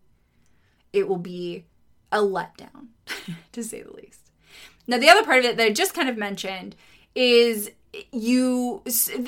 It 0.93 1.07
will 1.07 1.17
be 1.17 1.65
a 2.12 2.19
letdown, 2.19 2.89
to 3.51 3.63
say 3.63 3.81
the 3.81 3.91
least. 3.93 4.29
Now, 4.86 4.99
the 4.99 5.10
other 5.10 5.23
part 5.23 5.39
of 5.39 5.45
it 5.45 5.57
that 5.57 5.65
I 5.65 5.71
just 5.71 5.95
kind 5.95 6.10
of 6.10 6.17
mentioned 6.17 6.75
is 7.15 7.71
you 8.12 8.84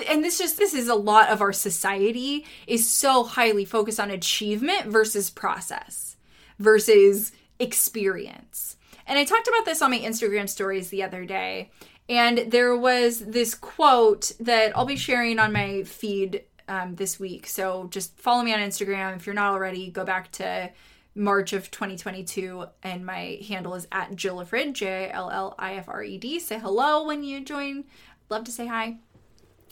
and 0.07 0.23
this 0.23 0.37
just 0.37 0.57
this 0.57 0.73
is 0.73 0.87
a 0.87 0.95
lot 0.95 1.29
of 1.29 1.41
our 1.41 1.53
society 1.53 2.45
is 2.67 2.89
so 2.89 3.23
highly 3.23 3.65
focused 3.65 3.99
on 3.99 4.11
achievement 4.11 4.85
versus 4.87 5.29
process 5.29 6.17
versus 6.59 7.31
experience 7.57 8.77
and 9.09 9.17
I 9.17 9.23
talked 9.23 9.47
about 9.47 9.65
this 9.65 9.81
on 9.81 9.89
my 9.89 9.99
Instagram 9.99 10.47
stories 10.47 10.89
the 10.89 11.01
other 11.01 11.25
day. 11.25 11.71
And 12.07 12.51
there 12.51 12.77
was 12.77 13.19
this 13.19 13.55
quote 13.55 14.31
that 14.39 14.77
I'll 14.77 14.85
be 14.85 14.95
sharing 14.95 15.39
on 15.39 15.51
my 15.51 15.81
feed 15.83 16.43
um, 16.67 16.95
this 16.95 17.19
week. 17.19 17.47
So 17.47 17.87
just 17.89 18.15
follow 18.19 18.43
me 18.43 18.53
on 18.53 18.59
Instagram. 18.59 19.15
If 19.15 19.25
you're 19.25 19.33
not 19.33 19.53
already, 19.53 19.89
go 19.89 20.05
back 20.05 20.31
to 20.33 20.69
March 21.15 21.53
of 21.53 21.71
2022, 21.71 22.65
and 22.83 23.03
my 23.03 23.39
handle 23.47 23.73
is 23.73 23.87
at 23.91 24.11
Jillifred, 24.11 24.73
J 24.73 25.09
L 25.11 25.31
L 25.31 25.55
I 25.57 25.73
F 25.73 25.89
R 25.89 26.03
E 26.03 26.19
D. 26.19 26.39
Say 26.39 26.59
hello 26.59 27.05
when 27.05 27.23
you 27.23 27.43
join. 27.43 27.85
Love 28.29 28.43
to 28.43 28.51
say 28.51 28.67
hi. 28.67 28.97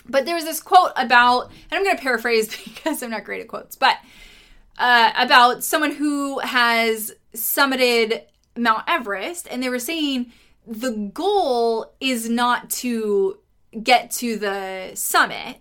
But 0.10 0.26
there 0.26 0.36
was 0.36 0.46
this 0.46 0.62
quote 0.62 0.92
about, 0.96 1.52
and 1.70 1.78
I'm 1.78 1.84
going 1.84 1.96
to 1.96 2.02
paraphrase 2.02 2.48
because 2.64 3.04
I'm 3.04 3.12
not 3.12 3.24
great 3.24 3.42
at 3.42 3.48
quotes, 3.48 3.76
but 3.76 3.98
uh, 4.78 5.12
about 5.16 5.64
someone 5.64 5.92
who 5.92 6.40
has 6.40 7.14
summited 7.34 8.24
Mount 8.56 8.84
Everest, 8.88 9.48
and 9.50 9.62
they 9.62 9.70
were 9.70 9.80
saying 9.80 10.32
the 10.66 10.92
goal 11.14 11.94
is 12.00 12.30
not 12.30 12.70
to 12.70 13.40
get 13.84 14.12
to 14.12 14.38
the 14.38 14.92
summit. 14.96 15.58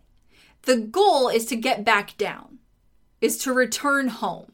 The 0.63 0.79
goal 0.79 1.29
is 1.29 1.47
to 1.47 1.57
get 1.57 1.85
back 1.85 2.17
down, 2.17 2.59
is 3.21 3.39
to 3.39 3.53
return 3.53 4.09
home. 4.09 4.53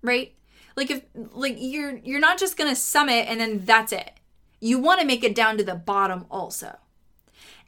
Right? 0.00 0.34
Like 0.76 0.90
if 0.92 1.02
like 1.32 1.56
you're 1.58 1.96
you're 1.98 2.20
not 2.20 2.38
just 2.38 2.56
going 2.56 2.70
to 2.70 2.76
summit 2.76 3.26
and 3.28 3.40
then 3.40 3.64
that's 3.64 3.92
it. 3.92 4.12
You 4.60 4.78
want 4.78 5.00
to 5.00 5.06
make 5.06 5.24
it 5.24 5.34
down 5.34 5.58
to 5.58 5.64
the 5.64 5.74
bottom 5.74 6.26
also. 6.30 6.76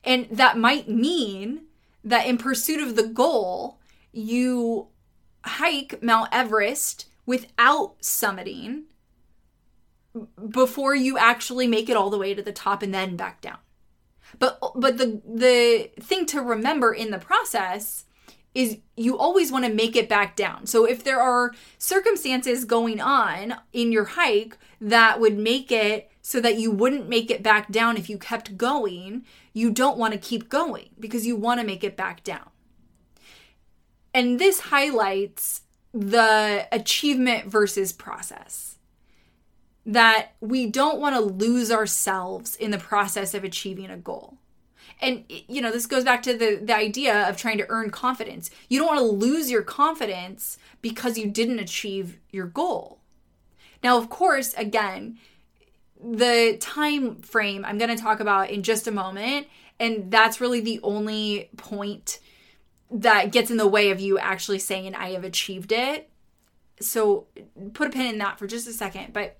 And 0.05 0.27
that 0.31 0.59
might 0.59 0.89
mean 0.89 1.63
that 2.05 2.27
in 2.27 2.39
pursuit 2.39 2.81
of 2.81 2.97
the 2.97 3.07
goal, 3.07 3.79
you 4.13 4.89
hike 5.45 6.03
Mount 6.03 6.29
Everest 6.33 7.07
without 7.27 8.01
summiting 8.01 8.85
before 10.49 10.95
you 10.95 11.19
actually 11.19 11.67
make 11.67 11.89
it 11.89 11.97
all 11.97 12.11
the 12.11 12.19
way 12.19 12.35
to 12.35 12.43
the 12.43 12.53
top 12.53 12.83
and 12.83 12.93
then 12.93 13.17
back 13.17 13.41
down. 13.41 13.59
But 14.39 14.59
but 14.75 14.99
the 14.99 15.21
the 15.27 15.91
thing 16.01 16.27
to 16.27 16.41
remember 16.41 16.93
in 16.93 17.11
the 17.11 17.19
process 17.19 18.05
is 18.55 18.79
you 18.97 19.17
always 19.17 19.53
want 19.53 19.65
to 19.65 19.73
make 19.73 19.95
it 19.95 20.09
back 20.09 20.35
down. 20.35 20.67
So 20.67 20.85
if 20.85 21.05
there 21.05 21.21
are 21.21 21.53
circumstances 21.79 22.65
going 22.65 23.01
on 23.01 23.55
in 23.73 23.93
your 23.93 24.05
hike 24.05 24.57
that 24.81 25.21
would 25.21 25.39
make 25.39 25.71
it 25.71 26.10
so 26.31 26.41
that 26.41 26.57
you 26.61 26.71
wouldn't 26.71 27.09
make 27.09 27.29
it 27.29 27.43
back 27.43 27.73
down 27.73 27.97
if 27.97 28.09
you 28.09 28.17
kept 28.17 28.57
going, 28.57 29.25
you 29.53 29.69
don't 29.69 29.99
want 29.99 30.13
to 30.13 30.19
keep 30.19 30.49
going 30.49 30.89
because 31.01 31.27
you 31.27 31.35
want 31.35 31.59
to 31.59 31.67
make 31.67 31.83
it 31.83 31.97
back 31.97 32.23
down. 32.23 32.49
And 34.15 34.39
this 34.39 34.61
highlights 34.61 35.63
the 35.93 36.69
achievement 36.71 37.47
versus 37.47 37.93
process 37.93 38.79
that 39.85 40.35
we 40.41 40.67
don't 40.67 41.01
want 41.01 41.17
to 41.17 41.21
lose 41.21 41.73
ourselves 41.73 42.55
in 42.55 42.71
the 42.71 42.79
process 42.79 43.35
of 43.35 43.43
achieving 43.43 43.91
a 43.91 43.97
goal. 43.97 44.39
And 45.01 45.25
you 45.29 45.61
know, 45.61 45.73
this 45.73 45.87
goes 45.87 46.05
back 46.05 46.23
to 46.23 46.37
the 46.37 46.61
the 46.63 46.77
idea 46.77 47.29
of 47.29 47.37
trying 47.37 47.59
to 47.59 47.69
earn 47.69 47.91
confidence. 47.91 48.51
You 48.69 48.79
don't 48.79 48.87
want 48.87 49.01
to 49.01 49.05
lose 49.05 49.51
your 49.51 49.63
confidence 49.63 50.59
because 50.81 51.19
you 51.19 51.29
didn't 51.29 51.59
achieve 51.59 52.21
your 52.31 52.47
goal. 52.47 53.01
Now, 53.83 53.99
of 53.99 54.11
course, 54.11 54.55
again, 54.55 55.19
the 56.03 56.57
time 56.61 57.17
frame 57.23 57.65
I'm 57.65 57.79
going 57.79 57.95
to 57.95 58.03
talk 58.03 58.21
about 58.21 58.51
in 58.51 58.63
just 58.63 58.87
a 58.87 58.93
moment, 58.93 59.47
and 59.79 60.11
that's 60.11 60.41
really 60.41 60.61
the 60.61 60.81
only 60.83 61.51
point 61.57 62.19
that 62.91 63.33
gets 63.33 63.51
in 63.51 63.57
the 63.57 63.67
way 63.67 63.91
of 63.91 64.01
you 64.01 64.19
actually 64.19 64.59
saying 64.59 64.95
I 64.95 65.11
have 65.11 65.25
achieved 65.25 65.73
it. 65.73 66.09
So, 66.81 67.27
put 67.75 67.89
a 67.89 67.91
pin 67.91 68.07
in 68.07 68.19
that 68.19 68.39
for 68.39 68.47
just 68.47 68.67
a 68.67 68.73
second, 68.73 69.13
but 69.13 69.37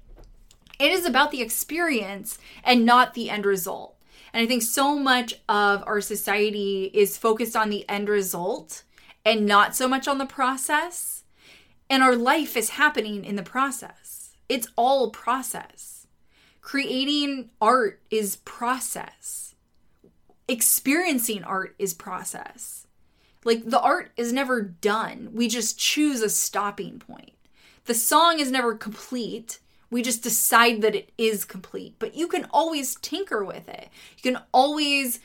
it 0.79 0.93
is 0.93 1.05
about 1.05 1.31
the 1.31 1.43
experience 1.43 2.39
and 2.65 2.87
not 2.87 3.15
the 3.15 3.31
end 3.31 3.45
result. 3.45 3.97
And 4.33 4.43
I 4.43 4.47
think 4.47 4.63
so 4.63 4.97
much 4.99 5.35
of 5.49 5.83
our 5.87 6.01
society 6.01 6.91
is 6.95 7.19
focused 7.19 7.57
on 7.57 7.71
the 7.71 7.89
end 7.89 8.09
result 8.09 8.85
and 9.25 9.47
not 9.47 9.75
so 9.75 9.89
much 9.89 10.07
on 10.09 10.19
the 10.19 10.27
process. 10.27 11.25
And 11.89 12.03
our 12.03 12.15
life 12.15 12.57
is 12.57 12.71
happening 12.71 13.25
in 13.25 13.37
the 13.37 13.43
process. 13.43 14.37
It's 14.49 14.69
all 14.77 15.11
process. 15.11 15.90
Creating 16.71 17.51
art 17.61 18.01
is 18.13 18.37
process. 18.37 19.57
Experiencing 20.47 21.43
art 21.43 21.75
is 21.81 21.95
process. 21.95 22.87
Like 23.45 23.69
the 23.69 23.81
art 23.81 24.13
is 24.17 24.33
never 24.33 24.63
done. 24.63 25.31
We 25.33 25.49
just 25.49 25.81
choose 25.81 26.23
a 26.23 26.29
stopping 26.29 27.01
point. 27.01 27.33
The 27.87 27.95
song 27.95 28.39
is 28.39 28.53
never 28.53 28.77
complete 28.77 29.59
we 29.91 30.03
just 30.03 30.23
decide 30.23 30.83
that 30.83 30.95
it 30.95 31.11
is 31.19 31.45
complete. 31.45 31.97
But 31.99 32.15
you 32.15 32.29
can 32.29 32.47
always 32.53 32.95
tinker 32.95 33.45
with 33.45 33.69
it. 33.69 33.89
You 34.17 34.33
can 34.33 34.43
always 34.53 35.19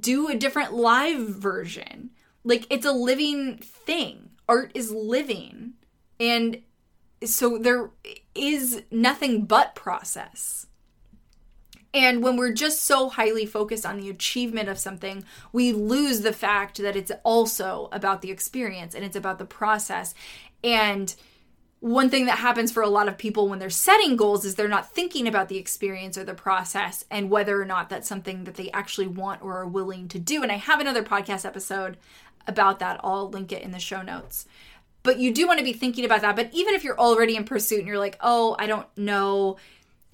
do 0.00 0.28
a 0.28 0.34
different 0.34 0.72
live 0.72 1.18
version. 1.18 2.08
Like 2.44 2.66
it's 2.70 2.86
a 2.86 2.92
living 2.92 3.58
thing. 3.58 4.30
Art 4.48 4.72
is 4.74 4.90
living. 4.90 5.74
And 6.18 6.62
so 7.22 7.58
there 7.58 7.90
is 8.34 8.84
nothing 8.90 9.44
but 9.44 9.74
process. 9.74 10.67
And 11.94 12.22
when 12.22 12.36
we're 12.36 12.52
just 12.52 12.84
so 12.84 13.08
highly 13.08 13.46
focused 13.46 13.86
on 13.86 13.96
the 13.96 14.10
achievement 14.10 14.68
of 14.68 14.78
something, 14.78 15.24
we 15.52 15.72
lose 15.72 16.20
the 16.20 16.32
fact 16.32 16.78
that 16.78 16.96
it's 16.96 17.12
also 17.24 17.88
about 17.92 18.20
the 18.20 18.30
experience 18.30 18.94
and 18.94 19.04
it's 19.04 19.16
about 19.16 19.38
the 19.38 19.46
process. 19.46 20.14
And 20.62 21.14
one 21.80 22.10
thing 22.10 22.26
that 22.26 22.38
happens 22.38 22.72
for 22.72 22.82
a 22.82 22.88
lot 22.88 23.08
of 23.08 23.16
people 23.16 23.48
when 23.48 23.58
they're 23.58 23.70
setting 23.70 24.16
goals 24.16 24.44
is 24.44 24.56
they're 24.56 24.68
not 24.68 24.92
thinking 24.92 25.28
about 25.28 25.48
the 25.48 25.58
experience 25.58 26.18
or 26.18 26.24
the 26.24 26.34
process 26.34 27.04
and 27.10 27.30
whether 27.30 27.60
or 27.60 27.64
not 27.64 27.88
that's 27.88 28.08
something 28.08 28.44
that 28.44 28.56
they 28.56 28.70
actually 28.72 29.06
want 29.06 29.42
or 29.42 29.58
are 29.58 29.66
willing 29.66 30.08
to 30.08 30.18
do. 30.18 30.42
And 30.42 30.50
I 30.50 30.56
have 30.56 30.80
another 30.80 31.04
podcast 31.04 31.46
episode 31.46 31.96
about 32.46 32.80
that. 32.80 33.00
I'll 33.04 33.30
link 33.30 33.52
it 33.52 33.62
in 33.62 33.70
the 33.70 33.78
show 33.78 34.02
notes. 34.02 34.46
But 35.04 35.20
you 35.20 35.32
do 35.32 35.46
want 35.46 35.58
to 35.58 35.64
be 35.64 35.72
thinking 35.72 36.04
about 36.04 36.22
that. 36.22 36.34
But 36.34 36.50
even 36.52 36.74
if 36.74 36.82
you're 36.82 36.98
already 36.98 37.36
in 37.36 37.44
pursuit 37.44 37.78
and 37.78 37.88
you're 37.88 37.98
like, 37.98 38.18
oh, 38.20 38.56
I 38.58 38.66
don't 38.66 38.86
know 38.96 39.56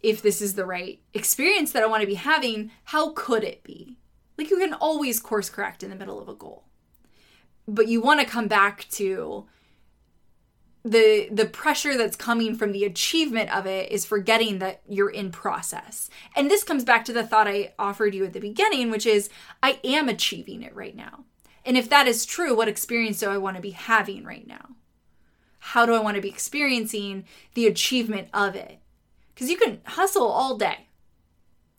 if 0.04 0.20
this 0.20 0.42
is 0.42 0.54
the 0.54 0.66
right 0.66 1.00
experience 1.14 1.72
that 1.72 1.82
I 1.82 1.86
want 1.86 2.02
to 2.02 2.06
be 2.06 2.14
having, 2.14 2.70
how 2.84 3.12
could 3.12 3.42
it 3.42 3.64
be? 3.64 3.96
Like 4.36 4.50
you 4.50 4.58
can 4.58 4.74
always 4.74 5.18
course 5.18 5.48
correct 5.48 5.82
in 5.82 5.88
the 5.88 5.96
middle 5.96 6.20
of 6.20 6.28
a 6.28 6.34
goal. 6.34 6.64
But 7.66 7.88
you 7.88 8.02
want 8.02 8.20
to 8.20 8.26
come 8.26 8.46
back 8.46 8.86
to 8.90 9.46
the 10.84 11.30
the 11.32 11.46
pressure 11.46 11.96
that's 11.96 12.16
coming 12.16 12.54
from 12.54 12.72
the 12.72 12.84
achievement 12.84 13.56
of 13.56 13.66
it 13.66 13.90
is 13.90 14.04
forgetting 14.04 14.58
that 14.58 14.82
you're 14.86 15.08
in 15.08 15.30
process. 15.32 16.10
And 16.36 16.50
this 16.50 16.62
comes 16.62 16.84
back 16.84 17.06
to 17.06 17.14
the 17.14 17.26
thought 17.26 17.48
I 17.48 17.72
offered 17.78 18.14
you 18.14 18.26
at 18.26 18.34
the 18.34 18.40
beginning, 18.40 18.90
which 18.90 19.06
is 19.06 19.30
I 19.62 19.80
am 19.82 20.10
achieving 20.10 20.62
it 20.62 20.76
right 20.76 20.94
now. 20.94 21.24
And 21.64 21.78
if 21.78 21.88
that 21.88 22.06
is 22.06 22.26
true, 22.26 22.54
what 22.54 22.68
experience 22.68 23.20
do 23.20 23.30
I 23.30 23.38
want 23.38 23.56
to 23.56 23.62
be 23.62 23.70
having 23.70 24.24
right 24.24 24.46
now? 24.46 24.76
How 25.60 25.86
do 25.86 25.94
I 25.94 26.00
want 26.00 26.16
to 26.16 26.20
be 26.20 26.28
experiencing 26.28 27.24
the 27.54 27.66
achievement 27.66 28.28
of 28.34 28.54
it? 28.54 28.80
Because 29.34 29.50
you 29.50 29.56
can 29.56 29.80
hustle 29.84 30.26
all 30.26 30.56
day. 30.56 30.88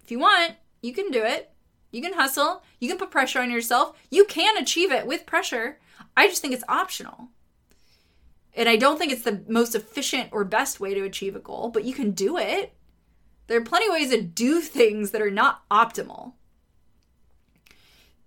If 0.04 0.12
you 0.12 0.20
want, 0.20 0.54
you 0.82 0.94
can 0.94 1.10
do 1.10 1.24
it. 1.24 1.52
You 1.91 2.02
can 2.02 2.13
hustle. 2.13 2.63
You 2.80 2.89
can 2.89 2.98
put 2.98 3.12
pressure 3.12 3.39
on 3.39 3.50
yourself. 3.50 3.98
You 4.12 4.26
can 4.26 4.58
achieve 4.58 4.91
it 4.91 5.08
with 5.08 5.26
pressure. 5.26 5.80
I 6.18 6.28
just 6.28 6.41
think 6.41 6.54
it's 6.54 6.63
optional. 6.68 7.30
And 8.54 8.70
I 8.70 8.76
don't 8.76 8.98
think 8.98 9.12
it's 9.12 9.24
the 9.24 9.44
most 9.48 9.76
efficient 9.76 10.30
or 10.32 10.44
best 10.44 10.80
way 10.80 10.94
to 10.94 11.04
achieve 11.04 11.36
a 11.36 11.39
goal, 11.39 11.70
but 11.70 11.84
you 11.84 11.94
can 11.94 12.12
do 12.12 12.38
it. 12.38 12.74
There 13.48 13.58
are 13.58 13.63
plenty 13.63 13.88
of 13.88 13.94
ways 13.94 14.12
to 14.12 14.22
do 14.22 14.62
things 14.62 15.12
that 15.12 15.22
are 15.22 15.32
not 15.32 15.68
optimal. 15.70 16.34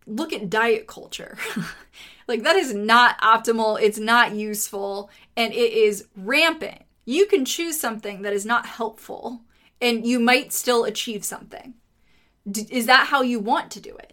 Look 0.07 0.33
at 0.33 0.49
diet 0.49 0.87
culture. 0.87 1.37
like, 2.29 2.43
that 2.43 2.57
is 2.57 2.75
not 2.75 3.21
optimal. 3.21 3.81
It's 3.81 3.99
not 3.99 4.35
useful. 4.35 5.11
And 5.37 5.53
it 5.53 5.73
is 5.73 6.07
rampant. 6.17 6.83
You 7.09 7.25
can 7.25 7.47
choose 7.47 7.81
something 7.81 8.21
that 8.21 8.35
is 8.35 8.45
not 8.45 8.67
helpful, 8.67 9.41
and 9.81 10.07
you 10.07 10.21
might 10.21 10.53
still 10.53 10.85
achieve 10.85 11.25
something. 11.25 11.73
D- 12.47 12.67
is 12.71 12.85
that 12.85 13.07
how 13.07 13.23
you 13.23 13.41
want 13.41 13.71
to 13.71 13.81
do 13.81 13.97
it? 13.97 14.13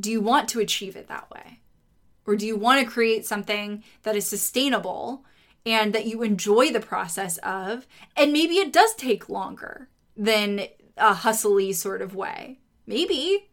Do 0.00 0.10
you 0.10 0.22
want 0.22 0.48
to 0.48 0.58
achieve 0.58 0.96
it 0.96 1.08
that 1.08 1.30
way? 1.30 1.60
Or 2.24 2.34
do 2.34 2.46
you 2.46 2.56
want 2.56 2.80
to 2.80 2.90
create 2.90 3.26
something 3.26 3.84
that 4.04 4.16
is 4.16 4.24
sustainable 4.24 5.26
and 5.66 5.92
that 5.92 6.06
you 6.06 6.22
enjoy 6.22 6.72
the 6.72 6.80
process 6.80 7.36
of? 7.42 7.86
And 8.16 8.32
maybe 8.32 8.54
it 8.54 8.72
does 8.72 8.94
take 8.94 9.28
longer 9.28 9.90
than 10.16 10.62
a 10.96 11.12
hustly 11.12 11.74
sort 11.74 12.00
of 12.00 12.14
way. 12.14 12.58
Maybe. 12.86 13.47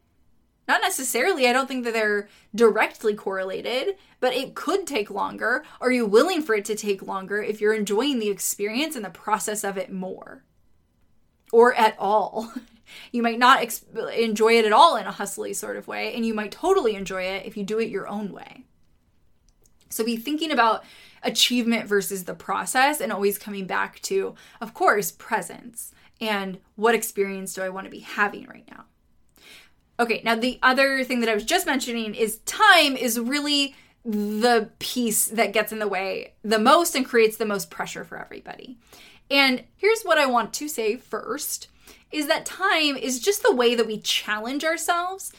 Not 0.68 0.82
necessarily. 0.82 1.48
I 1.48 1.54
don't 1.54 1.68
think 1.68 1.84
that 1.84 1.94
they're 1.94 2.28
directly 2.54 3.14
correlated, 3.14 3.98
but 4.20 4.34
it 4.34 4.56
could 4.56 4.88
take 4.88 5.12
longer. 5.12 5.64
Are 5.80 5.92
you 5.92 6.06
willing 6.06 6.42
for 6.42 6.56
it 6.56 6.66
to 6.66 6.76
take 6.76 7.04
longer 7.04 7.42
if 7.42 7.62
you're 7.62 7.74
enjoying 7.74 8.20
the 8.20 8.30
experience 8.30 8.96
and 8.96 9.06
the 9.06 9.12
process 9.12 9.64
of 9.64 9.78
it 9.78 9.92
more? 9.92 10.44
Or 11.52 11.74
at 11.74 11.96
all? 12.00 12.52
You 13.12 13.24
might 13.24 13.40
not 13.40 13.62
ex- 13.62 13.84
enjoy 14.16 14.60
it 14.60 14.66
at 14.66 14.72
all 14.72 14.96
in 14.96 15.08
a 15.08 15.12
hustly 15.12 15.54
sort 15.54 15.76
of 15.76 15.88
way, 15.88 16.14
and 16.14 16.24
you 16.24 16.36
might 16.36 16.52
totally 16.52 16.96
enjoy 16.96 17.24
it 17.24 17.46
if 17.46 17.58
you 17.58 17.64
do 17.64 17.80
it 17.80 17.90
your 17.90 18.08
own 18.08 18.32
way. 18.32 18.66
So 19.90 20.04
be 20.04 20.18
thinking 20.18 20.52
about 20.52 20.84
achievement 21.24 21.88
versus 21.88 22.26
the 22.26 22.36
process 22.36 23.02
and 23.02 23.12
always 23.12 23.38
coming 23.38 23.66
back 23.66 24.00
to, 24.02 24.36
of 24.62 24.74
course, 24.74 25.12
presence 25.12 25.94
and 26.22 26.60
what 26.76 26.96
experience 26.96 27.54
do 27.54 27.62
I 27.62 27.70
want 27.70 27.86
to 27.86 27.92
be 27.92 28.00
having 28.00 28.46
right 28.46 28.70
now. 28.70 28.86
Okay, 30.00 30.22
now 30.26 30.36
the 30.36 30.60
other 30.62 31.04
thing 31.04 31.22
that 31.22 31.30
I 31.30 31.34
was 31.34 31.46
just 31.46 31.66
mentioning 31.66 32.16
is 32.16 32.40
time 32.40 32.98
is 32.98 33.20
really 33.20 33.76
the 34.04 34.70
piece 34.80 35.26
that 35.26 35.54
gets 35.54 35.72
in 35.72 35.80
the 35.80 35.88
way 35.88 36.34
the 36.44 36.60
most 36.60 36.96
and 36.96 37.06
creates 37.06 37.38
the 37.38 37.46
most 37.46 37.72
pressure 37.72 38.04
for 38.04 38.18
everybody. 38.18 38.78
And 39.32 39.64
here's 39.78 40.04
what 40.04 40.18
I 40.18 40.26
want 40.26 40.54
to 40.54 40.68
say 40.68 40.98
first 40.98 41.70
is 42.12 42.28
that 42.28 42.46
time 42.46 42.96
is 42.96 43.20
just 43.20 43.42
the 43.42 43.56
way 43.56 43.74
that 43.76 43.88
we 43.88 44.00
challenge 44.00 44.64
ourselves 44.64 45.34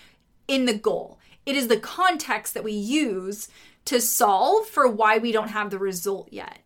in 0.48 0.64
the 0.64 0.74
goal. 0.74 1.18
It 1.44 1.54
is 1.54 1.68
the 1.68 1.78
context 1.78 2.54
that 2.54 2.64
we 2.64 2.72
use 2.72 3.48
to 3.84 4.00
solve 4.00 4.66
for 4.66 4.88
why 4.88 5.18
we 5.18 5.30
don't 5.32 5.48
have 5.48 5.70
the 5.70 5.78
result 5.78 6.28
yet. 6.32 6.58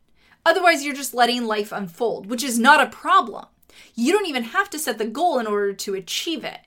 Otherwise, 0.45 0.85
you're 0.85 0.95
just 0.95 1.13
letting 1.13 1.45
life 1.45 1.71
unfold, 1.71 2.27
which 2.27 2.43
is 2.43 2.59
not 2.59 2.81
a 2.81 2.91
problem. 2.91 3.45
You 3.95 4.13
don't 4.13 4.27
even 4.27 4.45
have 4.45 4.71
to 4.71 4.79
set 4.79 4.97
the 4.97 5.05
goal 5.05 5.39
in 5.39 5.47
order 5.47 5.75
to 5.75 5.95
achieve 5.95 6.45
it. 6.45 6.61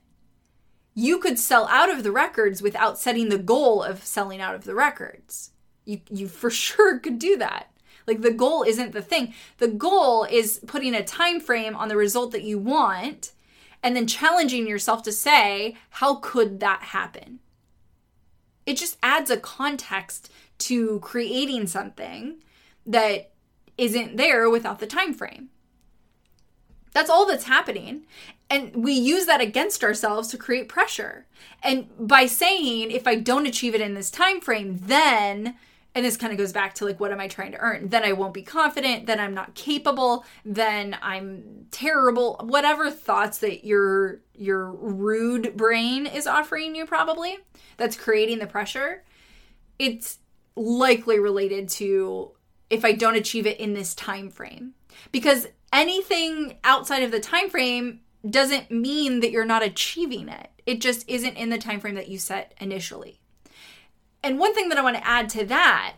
You 0.94 1.18
could 1.18 1.40
sell 1.40 1.68
out 1.68 1.90
of 1.90 2.04
the 2.04 2.12
records 2.12 2.62
without 2.62 3.00
setting 3.00 3.30
the 3.30 3.38
goal 3.38 3.82
of 3.82 4.06
selling 4.06 4.42
out 4.42 4.56
of 4.56 4.64
the 4.64 4.76
records. 4.76 5.52
You, 5.86 6.02
you 6.10 6.28
for 6.28 6.50
sure 6.52 7.00
could 7.00 7.20
do 7.20 7.38
that. 7.38 7.70
Like 8.06 8.22
the 8.22 8.32
goal 8.32 8.64
isn't 8.64 8.92
the 8.92 9.02
thing. 9.02 9.34
The 9.58 9.68
goal 9.68 10.26
is 10.26 10.60
putting 10.68 10.94
a 10.94 11.04
time 11.04 11.40
frame 11.40 11.76
on 11.76 11.88
the 11.88 11.96
result 11.96 12.32
that 12.32 12.44
you 12.44 12.60
want 12.60 13.32
and 13.82 13.96
then 13.96 14.08
challenging 14.08 14.68
yourself 14.68 15.04
to 15.04 15.12
say, 15.12 15.76
how 15.90 16.16
could 16.16 16.60
that 16.62 16.82
happen? 16.82 17.40
It 18.66 18.78
just 18.78 18.98
adds 19.04 19.30
a 19.30 19.38
context 19.38 20.32
to 20.60 21.00
creating 21.00 21.68
something 21.68 22.38
that 22.86 23.32
isn't 23.78 24.16
there 24.16 24.50
without 24.50 24.80
the 24.80 24.88
time 24.88 25.14
frame. 25.14 25.50
That's 26.94 27.10
all 27.10 27.26
that's 27.26 27.46
happening. 27.46 28.04
And 28.54 28.84
we 28.84 28.94
use 28.94 29.26
that 29.26 29.42
against 29.42 29.84
ourselves 29.84 30.28
to 30.28 30.38
create 30.38 30.70
pressure. 30.70 31.26
And 31.64 31.88
by 31.98 32.28
saying 32.28 32.92
if 32.92 33.08
I 33.08 33.16
don't 33.16 33.48
achieve 33.48 33.74
it 33.74 33.82
in 33.82 33.96
this 33.96 34.12
time 34.12 34.42
frame, 34.42 34.78
then 34.78 35.56
and 35.96 36.06
this 36.06 36.18
kind 36.18 36.32
of 36.32 36.38
goes 36.38 36.52
back 36.54 36.76
to 36.76 36.86
like 36.86 37.00
what 37.00 37.12
am 37.12 37.20
i 37.20 37.28
trying 37.28 37.52
to 37.52 37.58
earn? 37.58 37.90
Then 37.90 38.04
i 38.04 38.14
won't 38.14 38.34
be 38.34 38.44
confident 38.44 39.08
then 39.08 39.20
i'm 39.20 39.34
not 39.34 39.56
capable 39.56 40.24
then 40.46 40.96
i'm 41.02 41.66
terrible. 41.72 42.40
Whatever 42.44 42.92
thoughts 42.92 43.40
that 43.40 43.66
your 43.66 44.22
your 44.36 44.72
rude 44.72 45.58
brain 45.58 46.06
is 46.06 46.28
offering 46.28 46.76
you 46.76 46.86
probably 46.86 47.38
that's 47.78 47.96
creating 47.96 48.38
the 48.38 48.48
pressure 48.48 49.04
it's 49.80 50.20
likely 50.56 51.20
related 51.20 51.70
to 51.70 52.32
if 52.70 52.86
i 52.86 52.92
don't 52.92 53.16
achieve 53.16 53.48
it 53.48 53.60
in 53.60 53.74
this 53.74 53.96
time 53.96 54.30
frame 54.30 54.74
because 55.12 55.48
anything 55.72 56.58
outside 56.64 57.02
of 57.02 57.12
the 57.12 57.20
time 57.20 57.50
frame 57.50 58.00
doesn't 58.30 58.72
mean 58.72 59.20
that 59.20 59.32
you're 59.32 59.46
not 59.46 59.64
achieving 59.64 60.30
it. 60.30 60.50
It 60.66 60.80
just 60.82 61.08
isn't 61.10 61.36
in 61.36 61.50
the 61.50 61.58
time 61.58 61.80
frame 61.80 61.96
that 61.96 62.08
you 62.08 62.18
set 62.18 62.54
initially. 62.60 63.20
And 64.24 64.40
one 64.40 64.54
thing 64.54 64.70
that 64.70 64.78
I 64.78 64.82
want 64.82 64.96
to 64.96 65.08
add 65.08 65.30
to 65.30 65.46
that 65.46 65.96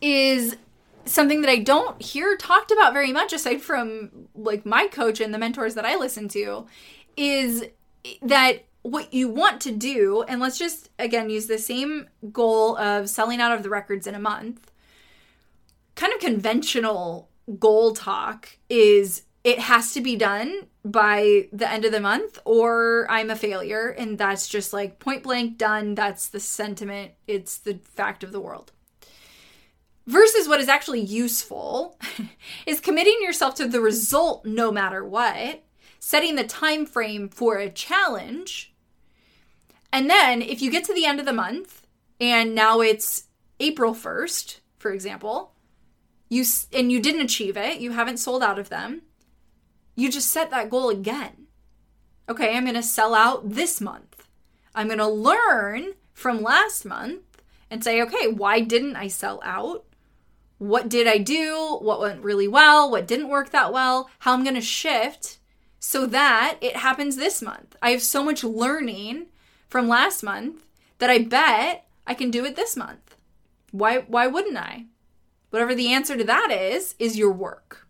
is 0.00 0.56
something 1.04 1.42
that 1.42 1.50
I 1.50 1.58
don't 1.58 2.00
hear 2.02 2.36
talked 2.36 2.70
about 2.70 2.92
very 2.92 3.12
much 3.12 3.32
aside 3.32 3.62
from 3.62 4.28
like 4.34 4.66
my 4.66 4.88
coach 4.88 5.20
and 5.20 5.32
the 5.32 5.38
mentors 5.38 5.74
that 5.74 5.84
I 5.84 5.96
listen 5.96 6.28
to 6.28 6.66
is 7.16 7.64
that 8.22 8.64
what 8.82 9.12
you 9.12 9.28
want 9.28 9.60
to 9.62 9.72
do 9.72 10.22
and 10.28 10.40
let's 10.40 10.58
just 10.58 10.90
again 10.98 11.28
use 11.28 11.46
the 11.46 11.58
same 11.58 12.08
goal 12.32 12.76
of 12.76 13.08
selling 13.08 13.40
out 13.40 13.52
of 13.52 13.62
the 13.62 13.70
records 13.70 14.06
in 14.06 14.14
a 14.14 14.18
month 14.18 14.70
kind 15.96 16.12
of 16.12 16.20
conventional 16.20 17.28
goal 17.58 17.94
talk 17.94 18.58
is 18.68 19.22
it 19.46 19.60
has 19.60 19.92
to 19.92 20.00
be 20.00 20.16
done 20.16 20.66
by 20.84 21.46
the 21.52 21.70
end 21.70 21.84
of 21.84 21.92
the 21.92 22.00
month 22.00 22.36
or 22.44 23.06
I'm 23.08 23.30
a 23.30 23.36
failure. 23.36 23.90
And 23.90 24.18
that's 24.18 24.48
just 24.48 24.72
like 24.72 24.98
point 24.98 25.22
blank 25.22 25.56
done. 25.56 25.94
That's 25.94 26.26
the 26.26 26.40
sentiment. 26.40 27.12
It's 27.28 27.56
the 27.56 27.74
fact 27.94 28.24
of 28.24 28.32
the 28.32 28.40
world. 28.40 28.72
Versus 30.04 30.48
what 30.48 30.58
is 30.58 30.68
actually 30.68 31.00
useful 31.00 31.96
is 32.66 32.80
committing 32.80 33.18
yourself 33.20 33.54
to 33.54 33.68
the 33.68 33.80
result 33.80 34.44
no 34.44 34.72
matter 34.72 35.04
what, 35.04 35.62
setting 36.00 36.34
the 36.34 36.42
time 36.42 36.84
frame 36.84 37.28
for 37.28 37.56
a 37.56 37.70
challenge. 37.70 38.74
And 39.92 40.10
then 40.10 40.42
if 40.42 40.60
you 40.60 40.72
get 40.72 40.82
to 40.86 40.94
the 40.94 41.06
end 41.06 41.20
of 41.20 41.26
the 41.26 41.32
month 41.32 41.86
and 42.20 42.52
now 42.52 42.80
it's 42.80 43.28
April 43.60 43.94
1st, 43.94 44.58
for 44.76 44.90
example, 44.90 45.52
you 46.28 46.44
and 46.72 46.90
you 46.90 47.00
didn't 47.00 47.20
achieve 47.20 47.56
it, 47.56 47.78
you 47.78 47.92
haven't 47.92 48.16
sold 48.16 48.42
out 48.42 48.58
of 48.58 48.70
them 48.70 49.02
you 49.96 50.10
just 50.10 50.30
set 50.30 50.50
that 50.50 50.70
goal 50.70 50.90
again. 50.90 51.46
Okay, 52.28 52.56
I'm 52.56 52.64
going 52.64 52.74
to 52.74 52.82
sell 52.82 53.14
out 53.14 53.50
this 53.50 53.80
month. 53.80 54.28
I'm 54.74 54.86
going 54.86 54.98
to 54.98 55.08
learn 55.08 55.94
from 56.12 56.42
last 56.42 56.84
month 56.84 57.42
and 57.70 57.82
say, 57.82 58.00
okay, 58.02 58.28
why 58.28 58.60
didn't 58.60 58.96
I 58.96 59.08
sell 59.08 59.40
out? 59.42 59.84
What 60.58 60.88
did 60.88 61.06
I 61.06 61.18
do? 61.18 61.78
What 61.80 62.00
went 62.00 62.22
really 62.22 62.48
well? 62.48 62.90
What 62.90 63.06
didn't 63.06 63.28
work 63.28 63.50
that 63.50 63.72
well? 63.72 64.08
How 64.20 64.32
I'm 64.32 64.42
going 64.42 64.54
to 64.54 64.60
shift 64.60 65.38
so 65.78 66.06
that 66.06 66.58
it 66.60 66.76
happens 66.76 67.16
this 67.16 67.42
month. 67.42 67.76
I 67.80 67.90
have 67.90 68.02
so 68.02 68.24
much 68.24 68.42
learning 68.42 69.26
from 69.68 69.88
last 69.88 70.22
month 70.22 70.64
that 70.98 71.10
I 71.10 71.18
bet 71.18 71.86
I 72.06 72.14
can 72.14 72.30
do 72.30 72.44
it 72.44 72.56
this 72.56 72.76
month. 72.76 73.16
Why 73.70 73.98
why 73.98 74.26
wouldn't 74.26 74.56
I? 74.56 74.86
Whatever 75.50 75.74
the 75.74 75.92
answer 75.92 76.16
to 76.16 76.24
that 76.24 76.50
is 76.50 76.94
is 76.98 77.18
your 77.18 77.32
work. 77.32 77.85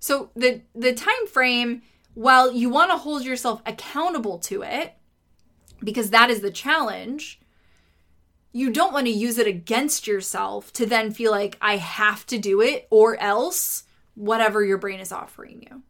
So 0.00 0.30
the 0.34 0.62
the 0.74 0.92
time 0.92 1.26
frame 1.26 1.82
while 2.14 2.52
you 2.52 2.68
want 2.68 2.90
to 2.90 2.96
hold 2.96 3.24
yourself 3.24 3.62
accountable 3.64 4.38
to 4.38 4.62
it 4.62 4.94
because 5.82 6.10
that 6.10 6.30
is 6.30 6.40
the 6.40 6.50
challenge, 6.50 7.40
you 8.52 8.70
don't 8.70 8.92
want 8.92 9.06
to 9.06 9.12
use 9.12 9.38
it 9.38 9.46
against 9.46 10.06
yourself 10.06 10.72
to 10.72 10.86
then 10.86 11.12
feel 11.12 11.30
like 11.30 11.56
I 11.60 11.76
have 11.76 12.26
to 12.26 12.38
do 12.38 12.60
it 12.60 12.88
or 12.90 13.16
else 13.20 13.84
whatever 14.14 14.64
your 14.64 14.78
brain 14.78 15.00
is 15.00 15.12
offering 15.12 15.62
you. 15.70 15.82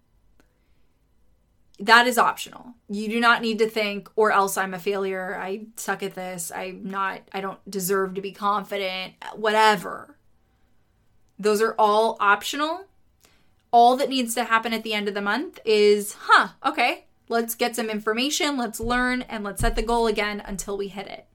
That 1.80 2.06
is 2.06 2.18
optional. 2.18 2.74
You 2.88 3.08
do 3.08 3.20
not 3.20 3.40
need 3.40 3.60
to 3.60 3.70
think 3.70 4.10
or 4.16 4.32
else 4.32 4.56
I'm 4.56 4.74
a 4.74 4.78
failure. 4.78 5.38
I 5.40 5.66
suck 5.76 6.02
at 6.02 6.14
this. 6.14 6.50
I'm 6.54 6.84
not 6.84 7.22
I 7.32 7.40
don't 7.40 7.70
deserve 7.70 8.14
to 8.14 8.20
be 8.20 8.32
confident. 8.32 9.14
Whatever. 9.34 10.16
Those 11.38 11.62
are 11.62 11.76
all 11.78 12.16
optional 12.18 12.87
all 13.70 13.96
that 13.96 14.08
needs 14.08 14.34
to 14.34 14.44
happen 14.44 14.72
at 14.72 14.82
the 14.82 14.94
end 14.94 15.08
of 15.08 15.14
the 15.14 15.20
month 15.20 15.58
is, 15.64 16.16
huh, 16.20 16.48
okay, 16.64 17.06
let's 17.28 17.54
get 17.54 17.76
some 17.76 17.90
information, 17.90 18.56
let's 18.56 18.80
learn, 18.80 19.22
and 19.22 19.44
let's 19.44 19.60
set 19.60 19.76
the 19.76 19.82
goal 19.82 20.06
again 20.06 20.42
until 20.44 20.76
we 20.76 20.88
hit 20.88 21.06
it. 21.06 21.26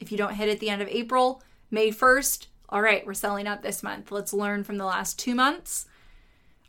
If 0.00 0.12
you 0.12 0.18
don't 0.18 0.34
hit 0.34 0.48
it 0.48 0.52
at 0.52 0.60
the 0.60 0.70
end 0.70 0.82
of 0.82 0.88
April, 0.88 1.42
May 1.70 1.90
1st, 1.90 2.46
all 2.68 2.82
right, 2.82 3.06
we're 3.06 3.14
selling 3.14 3.46
out 3.46 3.62
this 3.62 3.82
month. 3.82 4.10
Let's 4.10 4.32
learn 4.32 4.64
from 4.64 4.78
the 4.78 4.84
last 4.84 5.18
two 5.18 5.34
months. 5.34 5.86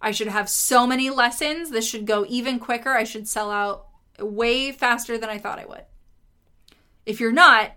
I 0.01 0.11
should 0.11 0.27
have 0.27 0.49
so 0.49 0.85
many 0.85 1.09
lessons. 1.09 1.69
This 1.69 1.87
should 1.87 2.05
go 2.05 2.25
even 2.27 2.59
quicker. 2.59 2.91
I 2.91 3.05
should 3.05 3.27
sell 3.27 3.49
out 3.49 3.87
way 4.19 4.71
faster 4.71 5.17
than 5.17 5.29
I 5.29 5.37
thought 5.37 5.59
I 5.59 5.65
would. 5.65 5.85
If 7.05 7.19
you're 7.19 7.31
not, 7.31 7.71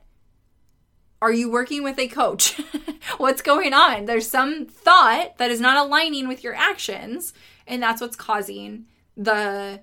are 1.26 1.32
you 1.32 1.50
working 1.50 1.82
with 1.82 1.98
a 1.98 2.06
coach? 2.06 2.60
what's 3.18 3.42
going 3.42 3.74
on? 3.74 4.04
There's 4.04 4.30
some 4.30 4.64
thought 4.64 5.38
that 5.38 5.50
is 5.50 5.60
not 5.60 5.76
aligning 5.76 6.28
with 6.28 6.44
your 6.44 6.54
actions, 6.54 7.32
and 7.66 7.82
that's 7.82 8.00
what's 8.00 8.14
causing 8.14 8.86
the 9.16 9.80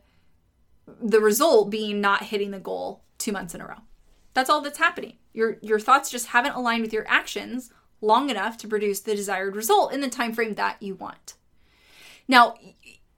the 1.02 1.20
result 1.20 1.70
being 1.70 2.00
not 2.00 2.24
hitting 2.24 2.52
the 2.52 2.60
goal 2.60 3.04
2 3.18 3.32
months 3.34 3.54
in 3.54 3.62
a 3.62 3.68
row. 3.68 3.82
That's 4.34 4.50
all 4.50 4.62
that's 4.62 4.78
happening. 4.78 5.18
Your 5.34 5.58
your 5.62 5.82
thoughts 5.82 6.10
just 6.10 6.28
haven't 6.28 6.56
aligned 6.56 6.82
with 6.82 6.94
your 6.94 7.06
actions 7.10 7.72
long 8.00 8.30
enough 8.30 8.56
to 8.60 8.68
produce 8.70 9.02
the 9.02 9.14
desired 9.16 9.54
result 9.54 9.92
in 9.92 10.00
the 10.00 10.10
time 10.10 10.32
frame 10.32 10.54
that 10.56 10.82
you 10.82 10.96
want. 10.96 11.34
Now, 12.26 12.56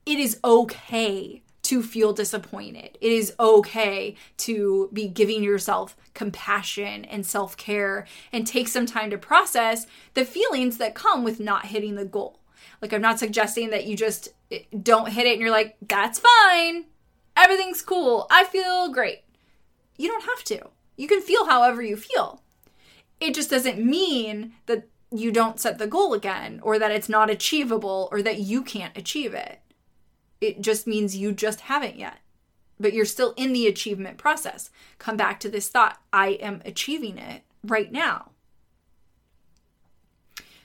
it 0.08 0.18
is 0.18 0.40
okay 0.44 1.44
to 1.66 1.82
feel 1.82 2.14
disappointed. 2.14 2.98
It 3.02 3.12
is 3.12 3.34
okay 3.40 4.16
to 4.38 4.90
be 4.94 5.08
giving 5.08 5.44
yourself 5.44 5.98
compassion 6.14 7.06
and 7.06 7.26
self 7.26 7.58
care 7.58 8.06
and 8.32 8.46
take 8.46 8.68
some 8.68 8.86
time 8.86 9.10
to 9.10 9.18
process 9.18 9.88
the 10.14 10.26
feelings 10.26 10.78
that 10.78 10.96
come 10.96 11.24
with 11.24 11.40
not 11.40 11.68
hitting 11.68 11.96
the 11.96 12.06
goal. 12.06 12.40
Like, 12.82 12.94
I'm 12.94 13.02
not 13.02 13.20
suggesting 13.20 13.72
that 13.72 13.86
you 13.86 13.98
just 13.98 14.30
eh, 14.52 14.60
don't 14.82 15.12
hit 15.12 15.26
it 15.26 15.34
and 15.34 15.42
you're 15.42 15.50
like, 15.50 15.76
that's 15.88 16.20
fine. 16.20 16.86
Everything's 17.36 17.82
cool. 17.82 18.28
I 18.30 18.44
feel 18.44 18.90
great. 18.90 19.24
You 19.98 20.08
don't 20.08 20.26
have 20.26 20.44
to. 20.46 20.70
You 20.98 21.08
can 21.08 21.22
feel 21.22 21.46
however 21.48 21.82
you 21.82 21.98
feel. 21.98 22.44
It 23.20 23.34
just 23.34 23.50
doesn't 23.50 23.84
mean 23.84 24.54
that 24.68 24.88
you 25.12 25.32
don't 25.32 25.60
set 25.60 25.78
the 25.78 25.88
goal 25.88 26.14
again 26.14 26.60
or 26.62 26.78
that 26.78 26.92
it's 26.92 27.10
not 27.10 27.30
achievable 27.30 28.08
or 28.12 28.22
that 28.22 28.40
you 28.40 28.62
can't 28.62 28.96
achieve 28.98 29.34
it. 29.34 29.62
It 30.42 30.62
just 30.62 30.88
means 30.88 31.16
you 31.16 31.32
just 31.32 31.62
haven't 31.62 31.98
yet. 31.98 32.20
But 32.80 32.94
you're 32.94 33.06
still 33.06 33.34
in 33.38 33.54
the 33.54 33.68
achievement 33.68 34.18
process. 34.18 34.70
Come 35.00 35.16
back 35.16 35.40
to 35.42 35.50
this 35.50 35.70
thought 35.70 36.00
I 36.12 36.30
am 36.30 36.62
achieving 36.66 37.18
it 37.18 37.44
right 37.64 37.92
now. 37.92 38.32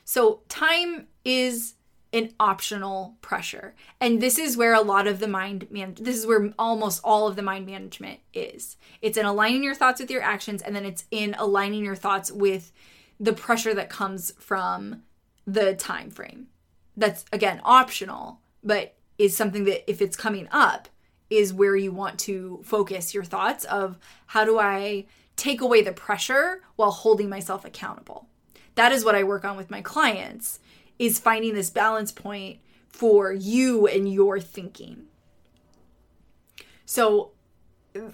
So, 0.04 0.40
time 0.48 1.06
is 1.24 1.74
an 2.12 2.32
optional 2.40 3.16
pressure. 3.20 3.74
And 4.00 4.20
this 4.20 4.38
is 4.38 4.56
where 4.56 4.74
a 4.74 4.80
lot 4.80 5.06
of 5.06 5.20
the 5.20 5.28
mind 5.28 5.68
man 5.70 5.94
this 6.00 6.16
is 6.16 6.26
where 6.26 6.52
almost 6.58 7.00
all 7.04 7.28
of 7.28 7.36
the 7.36 7.42
mind 7.42 7.66
management 7.66 8.20
is. 8.34 8.76
It's 9.00 9.16
in 9.16 9.26
aligning 9.26 9.62
your 9.62 9.74
thoughts 9.74 10.00
with 10.00 10.10
your 10.10 10.22
actions 10.22 10.62
and 10.62 10.74
then 10.74 10.84
it's 10.84 11.04
in 11.10 11.34
aligning 11.38 11.84
your 11.84 11.96
thoughts 11.96 12.32
with 12.32 12.72
the 13.18 13.32
pressure 13.32 13.74
that 13.74 13.90
comes 13.90 14.32
from 14.38 15.02
the 15.46 15.74
time 15.74 16.10
frame. 16.10 16.48
That's 16.96 17.24
again 17.32 17.60
optional, 17.64 18.40
but 18.64 18.96
is 19.20 19.36
something 19.36 19.64
that 19.64 19.88
if 19.88 20.00
it's 20.00 20.16
coming 20.16 20.48
up 20.50 20.88
is 21.28 21.52
where 21.52 21.76
you 21.76 21.92
want 21.92 22.18
to 22.18 22.58
focus 22.64 23.12
your 23.12 23.22
thoughts 23.22 23.66
of 23.66 23.98
how 24.28 24.46
do 24.46 24.58
I 24.58 25.04
take 25.36 25.60
away 25.60 25.82
the 25.82 25.92
pressure 25.92 26.62
while 26.76 26.90
holding 26.90 27.28
myself 27.28 27.66
accountable. 27.66 28.28
That 28.76 28.92
is 28.92 29.04
what 29.04 29.14
I 29.14 29.24
work 29.24 29.44
on 29.44 29.58
with 29.58 29.70
my 29.70 29.82
clients 29.82 30.58
is 30.98 31.18
finding 31.18 31.52
this 31.52 31.68
balance 31.68 32.12
point 32.12 32.60
for 32.88 33.30
you 33.30 33.86
and 33.86 34.10
your 34.10 34.40
thinking. 34.40 35.04
So 36.86 37.32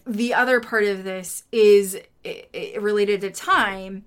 the 0.05 0.35
other 0.35 0.59
part 0.61 0.85
of 0.85 1.05
this 1.05 1.45
is 1.53 2.01
related 2.81 3.21
to 3.21 3.31
time 3.31 4.07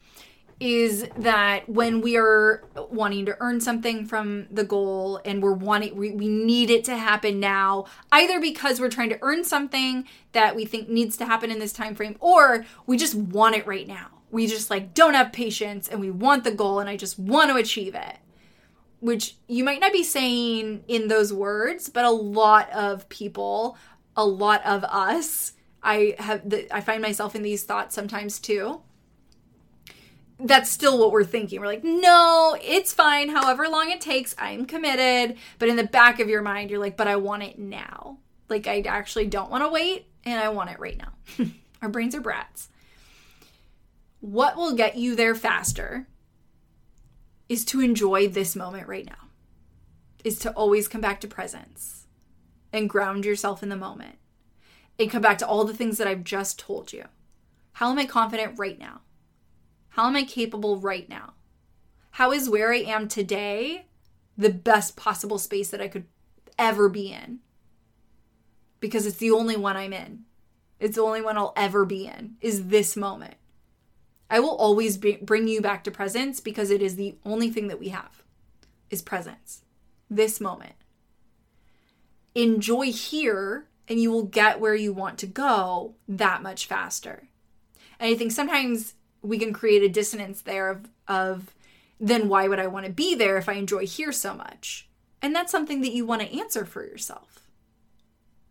is 0.59 1.07
that 1.17 1.69
when 1.69 2.01
we 2.01 2.17
are 2.17 2.63
wanting 2.89 3.25
to 3.25 3.37
earn 3.39 3.61
something 3.61 4.05
from 4.05 4.45
the 4.51 4.63
goal 4.63 5.21
and 5.23 5.41
we're 5.41 5.53
wanting 5.53 5.95
we, 5.95 6.11
we 6.11 6.27
need 6.27 6.69
it 6.69 6.83
to 6.83 6.97
happen 6.97 7.39
now 7.39 7.85
either 8.11 8.41
because 8.41 8.79
we're 8.79 8.89
trying 8.89 9.09
to 9.09 9.17
earn 9.21 9.43
something 9.43 10.05
that 10.33 10.55
we 10.55 10.65
think 10.65 10.89
needs 10.89 11.15
to 11.15 11.25
happen 11.25 11.49
in 11.49 11.59
this 11.59 11.71
time 11.71 11.95
frame 11.95 12.17
or 12.19 12.65
we 12.85 12.97
just 12.97 13.15
want 13.15 13.55
it 13.55 13.65
right 13.65 13.87
now. 13.87 14.07
We 14.31 14.47
just 14.47 14.69
like 14.69 14.93
don't 14.93 15.13
have 15.13 15.31
patience 15.31 15.87
and 15.87 15.99
we 15.99 16.11
want 16.11 16.43
the 16.43 16.51
goal 16.51 16.79
and 16.79 16.89
i 16.89 16.97
just 16.97 17.17
want 17.17 17.49
to 17.49 17.55
achieve 17.55 17.95
it. 17.95 18.17
Which 18.99 19.37
you 19.47 19.63
might 19.63 19.79
not 19.79 19.93
be 19.93 20.03
saying 20.03 20.83
in 20.89 21.07
those 21.07 21.31
words 21.31 21.87
but 21.89 22.03
a 22.03 22.11
lot 22.11 22.69
of 22.71 23.07
people 23.07 23.77
a 24.17 24.25
lot 24.25 24.65
of 24.65 24.83
us 24.83 25.53
i 25.81 26.15
have 26.19 26.49
the, 26.49 26.67
i 26.75 26.81
find 26.81 27.01
myself 27.01 27.33
in 27.33 27.43
these 27.43 27.63
thoughts 27.63 27.95
sometimes 27.95 28.39
too 28.39 28.81
that's 30.39 30.69
still 30.69 30.97
what 30.97 31.11
we're 31.11 31.23
thinking. 31.23 31.59
We're 31.59 31.67
like, 31.67 31.83
no, 31.83 32.57
it's 32.61 32.93
fine. 32.93 33.29
However 33.29 33.67
long 33.67 33.91
it 33.91 33.99
takes, 33.99 34.35
I'm 34.37 34.65
committed. 34.65 35.37
But 35.57 35.69
in 35.69 35.75
the 35.75 35.83
back 35.83 36.19
of 36.19 36.29
your 36.29 36.41
mind, 36.41 36.69
you're 36.69 36.79
like, 36.79 36.97
but 36.97 37.07
I 37.07 37.17
want 37.17 37.43
it 37.43 37.59
now. 37.59 38.17
Like, 38.47 38.65
I 38.65 38.79
actually 38.81 39.27
don't 39.27 39.51
want 39.51 39.63
to 39.63 39.69
wait 39.69 40.07
and 40.23 40.39
I 40.39 40.49
want 40.49 40.69
it 40.71 40.79
right 40.79 40.97
now. 40.97 41.45
Our 41.81 41.89
brains 41.89 42.15
are 42.15 42.21
brats. 42.21 42.69
What 44.21 44.57
will 44.57 44.75
get 44.75 44.97
you 44.97 45.15
there 45.15 45.35
faster 45.35 46.07
is 47.47 47.65
to 47.65 47.81
enjoy 47.81 48.27
this 48.27 48.55
moment 48.55 48.87
right 48.87 49.05
now, 49.05 49.29
is 50.23 50.37
to 50.39 50.51
always 50.51 50.87
come 50.87 51.01
back 51.01 51.19
to 51.21 51.27
presence 51.27 52.07
and 52.71 52.89
ground 52.89 53.25
yourself 53.25 53.63
in 53.63 53.69
the 53.69 53.75
moment 53.75 54.17
and 54.99 55.09
come 55.09 55.21
back 55.21 55.37
to 55.39 55.47
all 55.47 55.63
the 55.63 55.73
things 55.73 55.97
that 55.97 56.07
I've 56.07 56.23
just 56.23 56.59
told 56.59 56.93
you. 56.93 57.05
How 57.73 57.91
am 57.91 57.97
I 57.97 58.05
confident 58.05 58.59
right 58.59 58.77
now? 58.77 59.01
How 59.99 60.07
am 60.07 60.15
I 60.15 60.23
capable 60.23 60.77
right 60.77 61.09
now? 61.09 61.33
How 62.11 62.31
is 62.31 62.49
where 62.49 62.71
I 62.71 62.77
am 62.77 63.09
today 63.09 63.87
the 64.37 64.49
best 64.49 64.95
possible 64.95 65.37
space 65.37 65.71
that 65.71 65.81
I 65.81 65.89
could 65.89 66.05
ever 66.57 66.87
be 66.87 67.11
in? 67.11 67.39
Because 68.79 69.05
it's 69.05 69.17
the 69.17 69.31
only 69.31 69.57
one 69.57 69.75
I'm 69.75 69.91
in. 69.91 70.23
It's 70.79 70.95
the 70.95 71.01
only 71.01 71.21
one 71.21 71.37
I'll 71.37 71.51
ever 71.57 71.83
be 71.83 72.07
in, 72.07 72.37
is 72.39 72.67
this 72.67 72.95
moment. 72.95 73.33
I 74.29 74.39
will 74.39 74.55
always 74.55 74.97
be, 74.97 75.17
bring 75.17 75.49
you 75.49 75.59
back 75.59 75.83
to 75.83 75.91
presence 75.91 76.39
because 76.39 76.71
it 76.71 76.81
is 76.81 76.95
the 76.95 77.17
only 77.25 77.49
thing 77.49 77.67
that 77.67 77.81
we 77.81 77.89
have 77.89 78.23
is 78.89 79.01
presence. 79.01 79.65
This 80.09 80.39
moment. 80.39 80.75
Enjoy 82.35 82.93
here 82.93 83.67
and 83.89 83.99
you 83.99 84.11
will 84.11 84.23
get 84.23 84.61
where 84.61 84.75
you 84.75 84.93
want 84.93 85.17
to 85.17 85.27
go 85.27 85.95
that 86.07 86.41
much 86.41 86.67
faster. 86.67 87.27
And 87.99 88.09
I 88.09 88.15
think 88.15 88.31
sometimes 88.31 88.93
we 89.21 89.37
can 89.37 89.53
create 89.53 89.83
a 89.83 89.89
dissonance 89.89 90.41
there 90.41 90.69
of 90.69 90.87
of 91.07 91.53
then 91.99 92.29
why 92.29 92.47
would 92.47 92.59
I 92.59 92.67
want 92.67 92.85
to 92.85 92.91
be 92.91 93.15
there 93.15 93.37
if 93.37 93.49
I 93.49 93.53
enjoy 93.53 93.85
here 93.85 94.11
so 94.11 94.33
much? 94.33 94.87
And 95.21 95.35
that's 95.35 95.51
something 95.51 95.81
that 95.81 95.91
you 95.91 96.05
want 96.05 96.21
to 96.21 96.39
answer 96.39 96.65
for 96.65 96.85
yourself. 96.85 97.49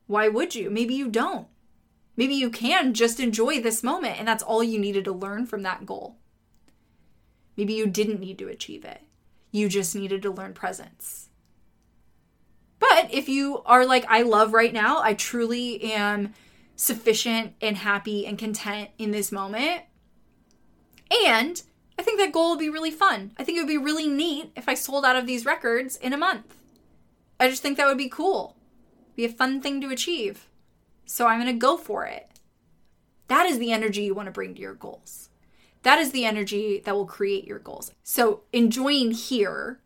Why 0.06 0.28
would 0.28 0.54
you? 0.54 0.70
Maybe 0.70 0.94
you 0.94 1.08
don't. 1.08 1.46
Maybe 2.16 2.34
you 2.34 2.50
can 2.50 2.94
just 2.94 3.20
enjoy 3.20 3.60
this 3.60 3.82
moment 3.82 4.18
and 4.18 4.26
that's 4.26 4.42
all 4.42 4.62
you 4.62 4.78
needed 4.78 5.04
to 5.04 5.12
learn 5.12 5.46
from 5.46 5.62
that 5.62 5.86
goal. 5.86 6.16
Maybe 7.56 7.74
you 7.74 7.86
didn't 7.86 8.20
need 8.20 8.38
to 8.38 8.48
achieve 8.48 8.84
it. 8.84 9.02
You 9.50 9.68
just 9.68 9.94
needed 9.94 10.22
to 10.22 10.30
learn 10.30 10.52
presence. 10.52 11.28
But 12.78 13.12
if 13.12 13.28
you 13.28 13.62
are 13.64 13.86
like, 13.86 14.04
I 14.08 14.22
love 14.22 14.52
right 14.52 14.72
now, 14.72 15.00
I 15.00 15.14
truly 15.14 15.82
am 15.92 16.34
sufficient 16.76 17.54
and 17.60 17.76
happy 17.76 18.26
and 18.26 18.38
content 18.38 18.90
in 18.98 19.10
this 19.10 19.32
moment, 19.32 19.82
and 21.10 21.62
I 21.98 22.02
think 22.02 22.18
that 22.18 22.32
goal 22.32 22.50
would 22.50 22.58
be 22.58 22.68
really 22.68 22.90
fun. 22.90 23.32
I 23.38 23.44
think 23.44 23.58
it 23.58 23.60
would 23.60 23.68
be 23.68 23.78
really 23.78 24.08
neat 24.08 24.52
if 24.54 24.68
I 24.68 24.74
sold 24.74 25.04
out 25.04 25.16
of 25.16 25.26
these 25.26 25.44
records 25.44 25.96
in 25.96 26.12
a 26.12 26.18
month. 26.18 26.54
I 27.40 27.48
just 27.48 27.62
think 27.62 27.76
that 27.76 27.86
would 27.86 27.98
be 27.98 28.08
cool. 28.08 28.56
Be 29.16 29.24
a 29.24 29.28
fun 29.28 29.60
thing 29.60 29.80
to 29.80 29.90
achieve. 29.90 30.46
So 31.04 31.26
I'm 31.26 31.40
going 31.40 31.52
to 31.52 31.58
go 31.58 31.76
for 31.76 32.06
it. 32.06 32.28
That 33.28 33.46
is 33.46 33.58
the 33.58 33.72
energy 33.72 34.02
you 34.02 34.14
want 34.14 34.26
to 34.26 34.32
bring 34.32 34.54
to 34.54 34.60
your 34.60 34.74
goals. 34.74 35.28
That 35.82 35.98
is 35.98 36.12
the 36.12 36.24
energy 36.24 36.80
that 36.84 36.94
will 36.94 37.06
create 37.06 37.46
your 37.46 37.58
goals. 37.58 37.92
So 38.02 38.42
enjoying 38.52 39.12
here 39.12 39.80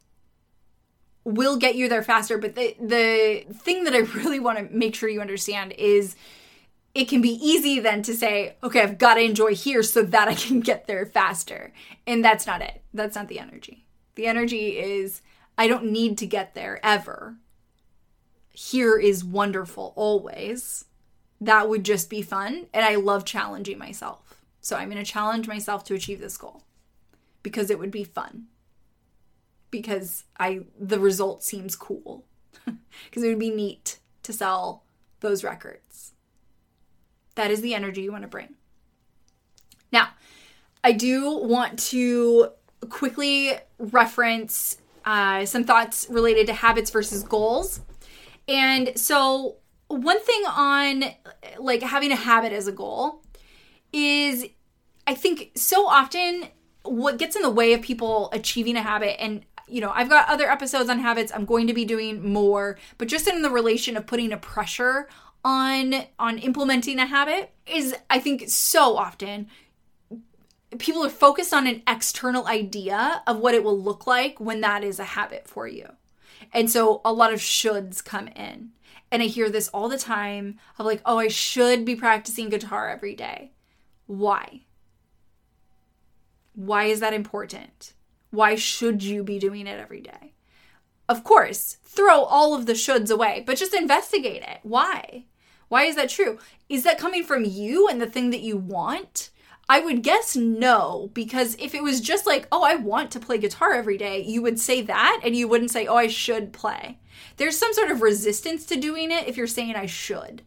will 1.24 1.56
get 1.56 1.76
you 1.76 1.88
there 1.88 2.02
faster, 2.02 2.38
but 2.38 2.54
the 2.54 2.74
the 2.80 3.44
thing 3.52 3.84
that 3.84 3.94
I 3.94 3.98
really 4.18 4.40
want 4.40 4.58
to 4.58 4.74
make 4.74 4.94
sure 4.94 5.08
you 5.08 5.20
understand 5.20 5.72
is 5.72 6.16
it 6.94 7.08
can 7.08 7.22
be 7.22 7.34
easy 7.44 7.80
then 7.80 8.02
to 8.02 8.14
say, 8.14 8.56
okay, 8.62 8.82
I've 8.82 8.98
got 8.98 9.14
to 9.14 9.22
enjoy 9.22 9.54
here 9.54 9.82
so 9.82 10.02
that 10.02 10.28
I 10.28 10.34
can 10.34 10.60
get 10.70 10.86
there 10.86 11.06
faster. 11.06 11.72
And 12.06 12.24
that's 12.24 12.46
not 12.46 12.60
it. 12.60 12.82
That's 12.92 13.16
not 13.16 13.28
the 13.28 13.38
energy. 13.38 13.86
The 14.14 14.26
energy 14.26 14.78
is, 14.78 15.22
I 15.56 15.68
don't 15.68 15.90
need 15.90 16.18
to 16.18 16.26
get 16.26 16.54
there 16.54 16.80
ever. 16.84 17.36
Here 18.50 18.98
is 18.98 19.24
wonderful 19.24 19.94
always. 19.96 20.84
That 21.40 21.68
would 21.68 21.84
just 21.84 22.10
be 22.10 22.20
fun. 22.20 22.66
And 22.74 22.84
I 22.84 22.96
love 22.96 23.24
challenging 23.24 23.78
myself. 23.78 24.44
So 24.60 24.76
I'm 24.76 24.90
going 24.90 25.02
to 25.02 25.10
challenge 25.10 25.48
myself 25.48 25.84
to 25.84 25.94
achieve 25.94 26.20
this 26.20 26.36
goal 26.36 26.62
because 27.42 27.70
it 27.70 27.78
would 27.78 27.90
be 27.90 28.04
fun. 28.04 28.46
Because 29.70 30.24
I 30.38 30.60
the 30.78 31.00
result 31.00 31.42
seems 31.42 31.74
cool. 31.74 32.26
Because 33.04 33.24
it 33.24 33.28
would 33.28 33.38
be 33.38 33.50
neat 33.50 33.98
to 34.22 34.32
sell 34.32 34.84
those 35.20 35.42
records. 35.42 36.12
That 37.34 37.50
is 37.50 37.60
the 37.60 37.74
energy 37.74 38.02
you 38.02 38.12
want 38.12 38.22
to 38.22 38.28
bring. 38.28 38.54
Now, 39.92 40.08
I 40.84 40.92
do 40.92 41.36
want 41.38 41.78
to 41.90 42.48
quickly 42.88 43.52
reference 43.78 44.78
uh, 45.04 45.44
some 45.46 45.64
thoughts 45.64 46.06
related 46.10 46.46
to 46.48 46.52
habits 46.52 46.90
versus 46.90 47.22
goals. 47.22 47.80
And 48.48 48.98
so, 48.98 49.56
one 49.88 50.20
thing 50.20 50.42
on 50.46 51.04
like 51.58 51.82
having 51.82 52.12
a 52.12 52.16
habit 52.16 52.52
as 52.52 52.66
a 52.66 52.72
goal 52.72 53.22
is 53.92 54.46
I 55.06 55.14
think 55.14 55.52
so 55.54 55.86
often 55.86 56.46
what 56.82 57.18
gets 57.18 57.36
in 57.36 57.42
the 57.42 57.50
way 57.50 57.74
of 57.74 57.82
people 57.82 58.30
achieving 58.32 58.76
a 58.76 58.82
habit 58.82 59.20
and 59.20 59.44
you 59.68 59.80
know, 59.80 59.92
I've 59.94 60.10
got 60.10 60.28
other 60.28 60.50
episodes 60.50 60.90
on 60.90 60.98
habits. 60.98 61.32
I'm 61.34 61.46
going 61.46 61.66
to 61.66 61.72
be 61.72 61.86
doing 61.86 62.30
more, 62.30 62.78
but 62.98 63.08
just 63.08 63.26
in 63.26 63.40
the 63.40 63.48
relation 63.48 63.96
of 63.96 64.06
putting 64.06 64.30
a 64.30 64.36
pressure 64.36 65.08
on 65.44 66.04
on 66.18 66.38
implementing 66.38 66.98
a 66.98 67.06
habit 67.06 67.52
is 67.66 67.94
I 68.08 68.20
think 68.20 68.44
so 68.48 68.96
often 68.96 69.48
people 70.78 71.04
are 71.04 71.10
focused 71.10 71.52
on 71.52 71.66
an 71.66 71.82
external 71.86 72.46
idea 72.46 73.22
of 73.26 73.38
what 73.38 73.54
it 73.54 73.64
will 73.64 73.78
look 73.78 74.06
like 74.06 74.40
when 74.40 74.60
that 74.60 74.84
is 74.84 74.98
a 74.98 75.04
habit 75.04 75.48
for 75.48 75.66
you. 75.66 75.86
And 76.52 76.70
so 76.70 77.00
a 77.04 77.12
lot 77.12 77.32
of 77.32 77.40
shoulds 77.40 78.04
come 78.04 78.28
in. 78.28 78.70
And 79.10 79.22
I 79.22 79.26
hear 79.26 79.50
this 79.50 79.68
all 79.68 79.88
the 79.88 79.98
time 79.98 80.58
of 80.78 80.86
like, 80.86 81.02
oh, 81.04 81.18
I 81.18 81.28
should 81.28 81.84
be 81.84 81.94
practicing 81.94 82.48
guitar 82.48 82.88
every 82.88 83.14
day. 83.14 83.52
Why? 84.06 84.62
Why 86.54 86.84
is 86.84 87.00
that 87.00 87.12
important? 87.12 87.92
Why 88.30 88.54
should 88.54 89.02
you 89.02 89.22
be 89.22 89.38
doing 89.38 89.66
it 89.66 89.78
every 89.78 90.00
day? 90.00 90.32
Of 91.08 91.24
course, 91.24 91.76
throw 91.84 92.22
all 92.22 92.54
of 92.54 92.64
the 92.64 92.72
shoulds 92.72 93.10
away, 93.10 93.42
but 93.46 93.58
just 93.58 93.74
investigate 93.74 94.42
it. 94.42 94.60
Why? 94.62 95.26
Why 95.72 95.84
is 95.84 95.96
that 95.96 96.10
true? 96.10 96.38
Is 96.68 96.84
that 96.84 96.98
coming 96.98 97.24
from 97.24 97.46
you 97.46 97.88
and 97.88 97.98
the 97.98 98.06
thing 98.06 98.28
that 98.28 98.42
you 98.42 98.58
want? 98.58 99.30
I 99.70 99.80
would 99.80 100.02
guess 100.02 100.36
no, 100.36 101.08
because 101.14 101.56
if 101.58 101.74
it 101.74 101.82
was 101.82 102.02
just 102.02 102.26
like, 102.26 102.46
oh, 102.52 102.62
I 102.62 102.74
want 102.74 103.10
to 103.12 103.18
play 103.18 103.38
guitar 103.38 103.72
every 103.72 103.96
day, 103.96 104.22
you 104.22 104.42
would 104.42 104.60
say 104.60 104.82
that 104.82 105.22
and 105.24 105.34
you 105.34 105.48
wouldn't 105.48 105.70
say, 105.70 105.86
oh, 105.86 105.96
I 105.96 106.08
should 106.08 106.52
play. 106.52 106.98
There's 107.38 107.56
some 107.56 107.72
sort 107.72 107.90
of 107.90 108.02
resistance 108.02 108.66
to 108.66 108.76
doing 108.76 109.10
it 109.10 109.26
if 109.26 109.38
you're 109.38 109.46
saying 109.46 109.74
I 109.74 109.86
should. 109.86 110.42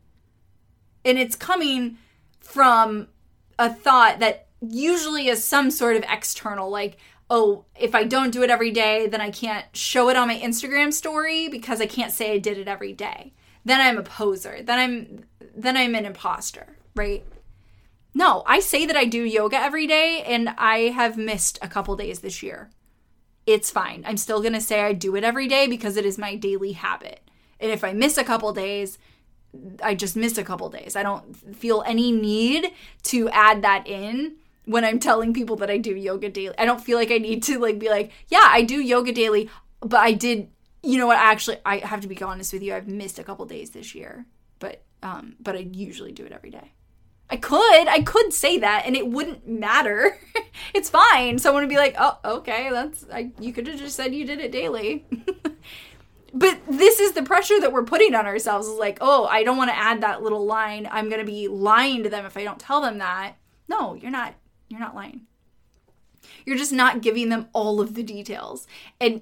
And 1.03 1.17
it's 1.17 1.35
coming 1.35 1.97
from 2.39 3.07
a 3.57 3.73
thought 3.73 4.19
that 4.19 4.45
usually 4.61 5.27
is 5.27 5.43
some 5.43 5.71
sort 5.71 5.95
of 5.95 6.05
external, 6.07 6.69
like, 6.69 6.97
oh, 7.31 7.65
if 7.79 7.95
I 7.95 8.03
don't 8.03 8.29
do 8.29 8.43
it 8.43 8.51
every 8.51 8.69
day, 8.69 9.07
then 9.07 9.21
I 9.21 9.31
can't 9.31 9.65
show 9.75 10.09
it 10.09 10.17
on 10.17 10.27
my 10.27 10.39
Instagram 10.39 10.93
story 10.93 11.49
because 11.49 11.81
I 11.81 11.87
can't 11.87 12.11
say 12.11 12.33
I 12.33 12.37
did 12.37 12.59
it 12.59 12.67
every 12.67 12.93
day. 12.93 13.33
Then 13.65 13.81
I'm 13.81 13.97
a 13.97 14.03
poser. 14.03 14.61
Then 14.63 14.79
I'm 14.79 15.25
then 15.55 15.75
I'm 15.75 15.95
an 15.95 16.05
imposter, 16.05 16.77
right? 16.95 17.25
No, 18.13 18.43
I 18.45 18.59
say 18.59 18.85
that 18.85 18.95
I 18.95 19.05
do 19.05 19.23
yoga 19.23 19.57
every 19.57 19.87
day 19.87 20.23
and 20.25 20.49
I 20.57 20.89
have 20.89 21.17
missed 21.17 21.59
a 21.61 21.67
couple 21.67 21.95
days 21.97 22.19
this 22.19 22.41
year. 22.41 22.69
It's 23.45 23.69
fine. 23.69 24.03
I'm 24.07 24.17
still 24.17 24.41
going 24.41 24.53
to 24.53 24.61
say 24.61 24.81
I 24.81 24.93
do 24.93 25.15
it 25.15 25.23
every 25.23 25.47
day 25.47 25.67
because 25.67 25.97
it 25.97 26.05
is 26.05 26.17
my 26.17 26.35
daily 26.35 26.71
habit. 26.71 27.29
And 27.59 27.71
if 27.71 27.83
I 27.83 27.93
miss 27.93 28.17
a 28.17 28.23
couple 28.23 28.51
days, 28.53 28.97
I 29.83 29.95
just 29.95 30.15
miss 30.15 30.37
a 30.37 30.43
couple 30.43 30.69
days. 30.69 30.95
I 30.95 31.03
don't 31.03 31.35
feel 31.55 31.83
any 31.85 32.11
need 32.11 32.71
to 33.03 33.29
add 33.29 33.61
that 33.63 33.85
in 33.87 34.37
when 34.65 34.83
I'm 34.83 34.99
telling 34.99 35.33
people 35.33 35.55
that 35.57 35.69
I 35.69 35.77
do 35.77 35.95
yoga 35.95 36.29
daily. 36.29 36.55
I 36.57 36.65
don't 36.65 36.83
feel 36.83 36.97
like 36.97 37.11
I 37.11 37.17
need 37.17 37.43
to 37.43 37.59
like 37.59 37.79
be 37.79 37.89
like, 37.89 38.11
yeah, 38.29 38.45
I 38.45 38.63
do 38.63 38.81
yoga 38.81 39.11
daily, 39.11 39.49
but 39.81 39.99
I 39.99 40.13
did 40.13 40.49
you 40.85 40.97
know 40.97 41.07
what 41.07 41.17
actually 41.17 41.57
I 41.65 41.77
have 41.77 42.01
to 42.01 42.07
be 42.07 42.21
honest 42.21 42.53
with 42.53 42.63
you. 42.63 42.75
I've 42.75 42.87
missed 42.87 43.19
a 43.19 43.23
couple 43.23 43.45
days 43.45 43.71
this 43.71 43.95
year, 43.95 44.25
but 44.59 44.83
um 45.03 45.35
but 45.39 45.55
I 45.55 45.59
usually 45.59 46.11
do 46.11 46.25
it 46.25 46.31
every 46.31 46.51
day. 46.51 46.71
I 47.27 47.37
could, 47.37 47.87
I 47.87 48.03
could 48.03 48.33
say 48.33 48.59
that 48.59 48.83
and 48.85 48.95
it 48.95 49.07
wouldn't 49.07 49.47
matter. 49.47 50.19
it's 50.75 50.91
fine. 50.91 51.39
Someone 51.39 51.63
would 51.63 51.69
be 51.69 51.77
like, 51.77 51.95
"Oh, 51.97 52.19
okay, 52.23 52.69
that's 52.71 53.05
I 53.11 53.31
you 53.39 53.51
could 53.51 53.67
have 53.67 53.79
just 53.79 53.95
said 53.95 54.13
you 54.13 54.25
did 54.25 54.39
it 54.39 54.51
daily." 54.51 55.05
but 56.33 56.59
this 56.69 56.99
is 56.99 57.13
the 57.13 57.23
pressure 57.23 57.59
that 57.59 57.73
we're 57.73 57.83
putting 57.83 58.13
on 58.13 58.27
ourselves 58.27 58.67
is 58.67 58.77
like, 58.77 58.99
"Oh, 59.01 59.25
I 59.25 59.43
don't 59.43 59.57
want 59.57 59.71
to 59.71 59.77
add 59.77 60.01
that 60.01 60.21
little 60.21 60.45
line. 60.45 60.87
I'm 60.91 61.09
going 61.09 61.19
to 61.19 61.25
be 61.25 61.47
lying 61.47 62.03
to 62.03 62.09
them 62.09 62.25
if 62.25 62.37
I 62.37 62.43
don't 62.43 62.59
tell 62.59 62.81
them 62.81 62.99
that." 62.99 63.37
No, 63.67 63.95
you're 63.95 64.11
not 64.11 64.35
you're 64.69 64.79
not 64.79 64.95
lying. 64.95 65.21
You're 66.45 66.57
just 66.57 66.73
not 66.73 67.01
giving 67.01 67.29
them 67.29 67.47
all 67.53 67.81
of 67.81 67.95
the 67.95 68.03
details. 68.03 68.67
And 68.99 69.21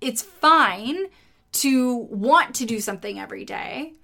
it's 0.00 0.22
fine 0.22 1.06
to 1.52 1.96
want 2.10 2.54
to 2.56 2.64
do 2.64 2.80
something 2.80 3.18
every 3.18 3.44
day. 3.44 3.94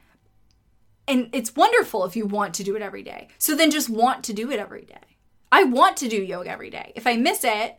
And 1.09 1.29
it's 1.33 1.57
wonderful 1.57 2.05
if 2.05 2.15
you 2.15 2.27
want 2.27 2.55
to 2.55 2.65
do 2.65 2.77
it 2.77 2.83
every 2.83 3.03
day. 3.03 3.29
So 3.39 3.57
then 3.57 3.71
just 3.71 3.91
want 3.91 4.23
to 4.25 4.33
do 4.33 4.51
it 4.51 4.61
every 4.61 4.85
day. 4.85 5.17
I 5.51 5.65
want 5.65 5.97
to 5.99 6.09
do 6.09 6.23
yoga 6.23 6.51
every 6.51 6.71
day. 6.71 6.93
If 6.95 7.07
I 7.07 7.17
miss 7.17 7.43
it, 7.43 7.79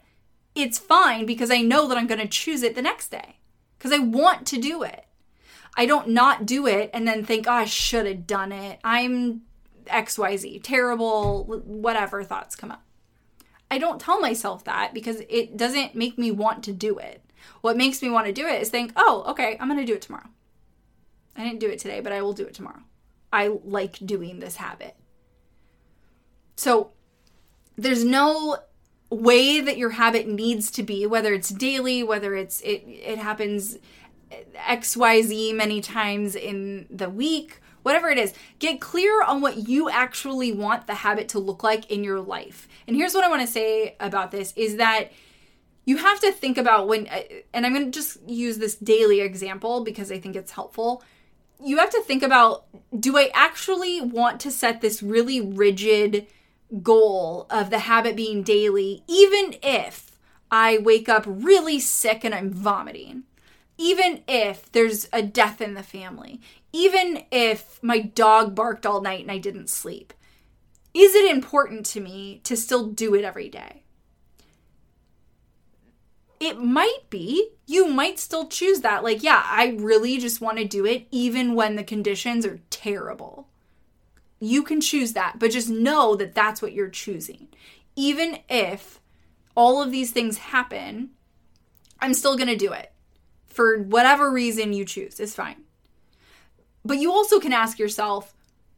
it's 0.56 0.78
fine 0.78 1.26
because 1.26 1.50
I 1.50 1.62
know 1.62 1.88
that 1.88 1.98
I'm 1.98 2.08
going 2.08 2.20
to 2.20 2.28
choose 2.28 2.64
it 2.64 2.76
the 2.76 2.82
next 2.82 3.10
day 3.10 3.38
because 3.78 3.94
I 3.94 4.00
want 4.00 4.46
to 4.48 4.60
do 4.60 4.84
it. 4.84 5.06
I 5.78 5.86
don't 5.86 6.10
not 6.10 6.46
do 6.46 6.68
it 6.68 6.89
and 6.94 7.08
then 7.08 7.24
think, 7.24 7.48
oh, 7.48 7.54
I 7.54 7.66
should 7.66 8.06
have 8.06 8.28
done 8.28 8.52
it. 8.52 8.80
I'm 8.84 9.44
XYZ, 9.86 10.62
terrible, 10.64 11.46
whatever 11.46 12.24
thoughts 12.24 12.58
come 12.58 12.72
up. 12.72 12.84
I 13.70 13.78
don't 13.78 14.02
tell 14.02 14.20
myself 14.20 14.66
that 14.66 14.94
because 14.94 15.22
it 15.30 15.56
doesn't 15.56 15.96
make 15.96 16.18
me 16.18 16.30
want 16.30 16.64
to 16.66 16.74
do 16.74 16.98
it. 16.98 17.24
What 17.62 17.78
makes 17.78 18.02
me 18.02 18.10
want 18.10 18.28
to 18.28 18.34
do 18.34 18.48
it 18.48 18.62
is 18.62 18.70
think, 18.70 18.94
oh, 18.96 19.24
okay, 19.28 19.58
I'm 19.60 19.68
going 19.68 19.80
to 19.80 19.86
do 19.86 19.96
it 19.96 20.02
tomorrow. 20.02 20.30
I 21.36 21.44
didn't 21.44 21.60
do 21.60 21.70
it 21.70 21.80
today, 21.80 22.02
but 22.02 22.12
I 22.12 22.22
will 22.22 22.34
do 22.34 22.46
it 22.46 22.54
tomorrow. 22.54 22.82
I 23.32 23.48
like 23.64 24.06
doing 24.06 24.39
this 24.39 24.58
habit. 24.58 24.96
So 26.56 26.92
there's 27.78 28.04
no 28.04 28.58
way 29.10 29.60
that 29.60 29.78
your 29.78 29.92
habit 29.92 30.28
needs 30.28 30.72
to 30.72 30.84
be, 30.84 31.06
whether 31.06 31.34
it's 31.34 31.50
daily, 31.50 32.04
whether 32.04 32.36
it's 32.36 32.62
it 32.62 32.84
it 32.88 33.18
happens 33.18 33.78
XYZ 34.56 35.56
many 35.56 35.82
times 35.82 36.36
in 36.36 36.88
the 36.89 37.10
week, 37.10 37.60
whatever 37.84 38.10
it 38.10 38.18
is, 38.18 38.34
get 38.60 38.80
clear 38.80 39.24
on 39.24 39.42
what 39.42 39.68
you 39.68 39.89
actually 39.89 40.52
want 40.52 40.88
the 40.88 40.96
habit 40.96 41.28
to 41.30 41.39
look 41.39 41.64
like 41.64 41.89
in 41.92 42.04
your 42.04 42.22
life. 42.22 42.68
And 42.88 42.96
here's 42.96 43.14
what 43.14 43.24
I 43.24 43.30
want 43.30 43.42
to 43.42 43.48
say 43.48 43.96
about 44.00 44.32
this 44.32 44.54
is 44.56 44.78
that 44.78 45.12
you 45.86 45.98
have 45.98 46.20
to 46.22 46.32
think 46.32 46.58
about 46.58 46.88
when 46.88 47.08
uh, 47.08 47.22
and 47.54 47.66
I'm 47.66 47.74
going 47.74 47.92
to 47.92 47.92
just 47.92 48.18
use 48.28 48.58
this 48.58 48.76
daily 48.76 49.22
example 49.22 49.84
because 49.84 50.12
I 50.12 50.20
think 50.20 50.36
it's 50.36 50.52
helpful. 50.52 51.04
You 51.64 51.78
have 51.78 51.92
to 51.92 52.02
think 52.02 52.24
about 52.24 52.66
do 52.98 53.18
I 53.18 53.32
actually 53.34 54.02
want 54.02 54.40
to 54.42 54.52
set 54.52 54.82
this 54.82 55.04
really 55.04 55.42
rigid 55.42 56.28
goal 56.82 57.48
of 57.50 57.70
the 57.70 57.80
habit 57.80 58.16
being 58.16 58.44
daily 58.44 59.04
even 59.08 59.56
if 59.62 60.18
I 60.50 60.78
wake 60.78 61.10
up 61.10 61.24
really 61.28 61.80
sick 61.80 62.24
and 62.24 62.34
I'm 62.34 62.52
vomiting? 62.52 63.24
even 63.82 64.22
if 64.28 64.72
there's 64.74 65.10
a 65.12 65.24
death 65.24 65.60
in 65.60 65.74
the 65.74 65.82
family, 65.82 66.40
even 66.72 67.24
if 67.32 67.82
my 67.82 68.00
dog 68.00 68.54
barked 68.54 68.86
all 68.86 69.02
night 69.02 69.22
and 69.22 69.32
I 69.32 69.40
didn't 69.40 69.72
sleep, 69.72 70.14
is 70.94 71.16
it 71.16 71.32
important 71.32 71.88
to 71.88 72.00
me 72.00 72.42
to 72.44 72.56
still 72.56 72.86
do 72.86 73.16
it 73.16 73.26
every 73.26 73.50
day? 73.50 73.81
It 76.42 76.58
might 76.58 77.08
be. 77.12 77.52
You 77.68 77.88
might 77.88 78.18
still 78.18 78.48
choose 78.48 78.82
that. 78.82 79.04
Like, 79.04 79.22
yeah, 79.22 79.44
I 79.46 79.76
really 79.78 80.18
just 80.18 80.42
want 80.42 80.58
to 80.58 80.66
do 80.66 80.88
it 80.88 81.06
even 81.12 81.54
when 81.54 81.76
the 81.76 81.84
conditions 81.84 82.48
are 82.48 82.60
terrible. 82.72 83.48
You 84.39 84.64
can 84.64 84.82
choose 84.82 85.14
that, 85.14 85.38
but 85.38 85.52
just 85.52 85.70
know 85.70 86.16
that 86.16 86.34
that's 86.34 86.60
what 86.60 86.74
you're 86.74 86.89
choosing. 86.89 87.50
Even 87.96 88.39
if 88.50 89.00
all 89.54 89.84
of 89.84 89.92
these 89.92 90.10
things 90.10 90.39
happen, 90.39 91.12
I'm 92.00 92.16
still 92.16 92.36
going 92.36 92.48
to 92.48 92.56
do 92.56 92.74
it. 92.74 92.92
For 93.46 93.78
whatever 93.78 94.32
reason 94.32 94.74
you 94.74 94.84
choose, 94.84 95.20
It's 95.20 95.36
fine. 95.36 95.58
But 96.84 96.98
you 96.98 97.12
also 97.12 97.39
can 97.39 97.54
ask 97.54 97.78
yourself, 97.78 98.34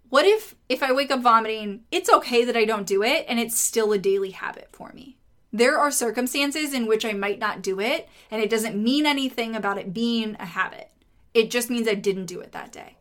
what 0.09 0.25
if 0.25 0.53
if 0.67 0.83
I 0.83 0.91
wake 0.91 1.11
up 1.11 1.21
vomiting, 1.21 1.85
it's 1.93 2.11
okay 2.11 2.43
that 2.43 2.57
I 2.57 2.65
don't 2.65 2.85
do 2.85 3.01
it 3.01 3.25
and 3.29 3.39
it's 3.39 3.57
still 3.57 3.93
a 3.93 3.97
daily 3.97 4.31
habit 4.31 4.67
for 4.73 4.91
me? 4.91 5.15
There 5.55 5.77
are 5.77 5.91
circumstances 5.91 6.73
in 6.73 6.87
which 6.87 7.05
I 7.05 7.13
might 7.13 7.37
not 7.37 7.61
do 7.61 7.79
it 7.79 8.09
and 8.31 8.41
it 8.41 8.49
doesn't 8.49 8.81
mean 8.81 9.05
anything 9.05 9.55
about 9.55 9.77
it 9.77 9.93
being 9.93 10.35
a 10.39 10.47
habit. 10.47 10.89
It 11.35 11.51
just 11.51 11.69
means 11.69 11.87
I 11.87 11.93
didn't 11.93 12.25
do 12.25 12.39
it 12.39 12.51
that 12.53 12.71
day. 12.71 12.97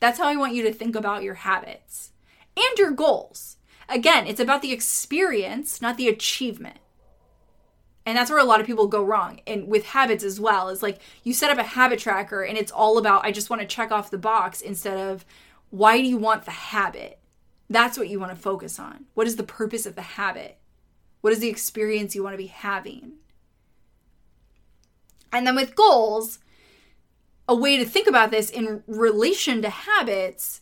That's 0.00 0.18
how 0.18 0.26
I 0.26 0.36
want 0.36 0.54
you 0.54 0.64
to 0.64 0.72
think 0.72 0.96
about 0.96 1.22
your 1.22 1.34
habits 1.34 2.10
and 2.56 2.78
your 2.78 2.90
goals. 2.90 3.58
Again, 3.88 4.26
it's 4.26 4.40
about 4.40 4.60
the 4.60 4.72
experience, 4.72 5.80
not 5.80 5.96
the 5.96 6.08
achievement. 6.08 6.78
And 8.04 8.16
that's 8.16 8.30
where 8.30 8.40
a 8.40 8.44
lot 8.44 8.60
of 8.60 8.66
people 8.66 8.88
go 8.88 9.04
wrong. 9.04 9.40
And 9.46 9.68
with 9.68 9.86
habits 9.86 10.24
as 10.24 10.40
well, 10.40 10.68
is 10.68 10.82
like 10.82 10.98
you 11.22 11.32
set 11.32 11.50
up 11.50 11.58
a 11.58 11.62
habit 11.62 12.00
tracker 12.00 12.42
and 12.42 12.58
it's 12.58 12.72
all 12.72 12.98
about, 12.98 13.24
I 13.24 13.30
just 13.30 13.50
want 13.50 13.62
to 13.62 13.68
check 13.68 13.92
off 13.92 14.10
the 14.10 14.18
box 14.18 14.60
instead 14.60 14.98
of, 14.98 15.24
why 15.70 15.98
do 15.98 16.04
you 16.06 16.16
want 16.16 16.44
the 16.44 16.50
habit? 16.50 17.20
That's 17.70 17.96
what 17.98 18.08
you 18.08 18.18
want 18.18 18.32
to 18.32 18.40
focus 18.40 18.78
on. 18.78 19.06
What 19.14 19.26
is 19.28 19.36
the 19.36 19.42
purpose 19.42 19.86
of 19.86 19.94
the 19.94 20.02
habit? 20.02 20.58
What 21.26 21.32
is 21.32 21.40
the 21.40 21.48
experience 21.48 22.14
you 22.14 22.22
want 22.22 22.34
to 22.34 22.38
be 22.38 22.46
having? 22.46 23.14
And 25.32 25.44
then 25.44 25.56
with 25.56 25.74
goals, 25.74 26.38
a 27.48 27.56
way 27.56 27.76
to 27.78 27.84
think 27.84 28.06
about 28.06 28.30
this 28.30 28.48
in 28.48 28.84
relation 28.86 29.60
to 29.62 29.68
habits 29.68 30.60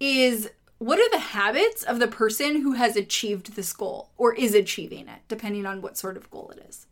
is 0.00 0.48
what 0.78 0.98
are 0.98 1.10
the 1.10 1.18
habits 1.18 1.82
of 1.82 1.98
the 1.98 2.08
person 2.08 2.62
who 2.62 2.72
has 2.72 2.96
achieved 2.96 3.56
this 3.56 3.74
goal 3.74 4.08
or 4.16 4.32
is 4.32 4.54
achieving 4.54 5.06
it, 5.06 5.20
depending 5.28 5.66
on 5.66 5.82
what 5.82 5.98
sort 5.98 6.16
of 6.16 6.30
goal 6.30 6.50
it 6.56 6.64
is? 6.66 6.86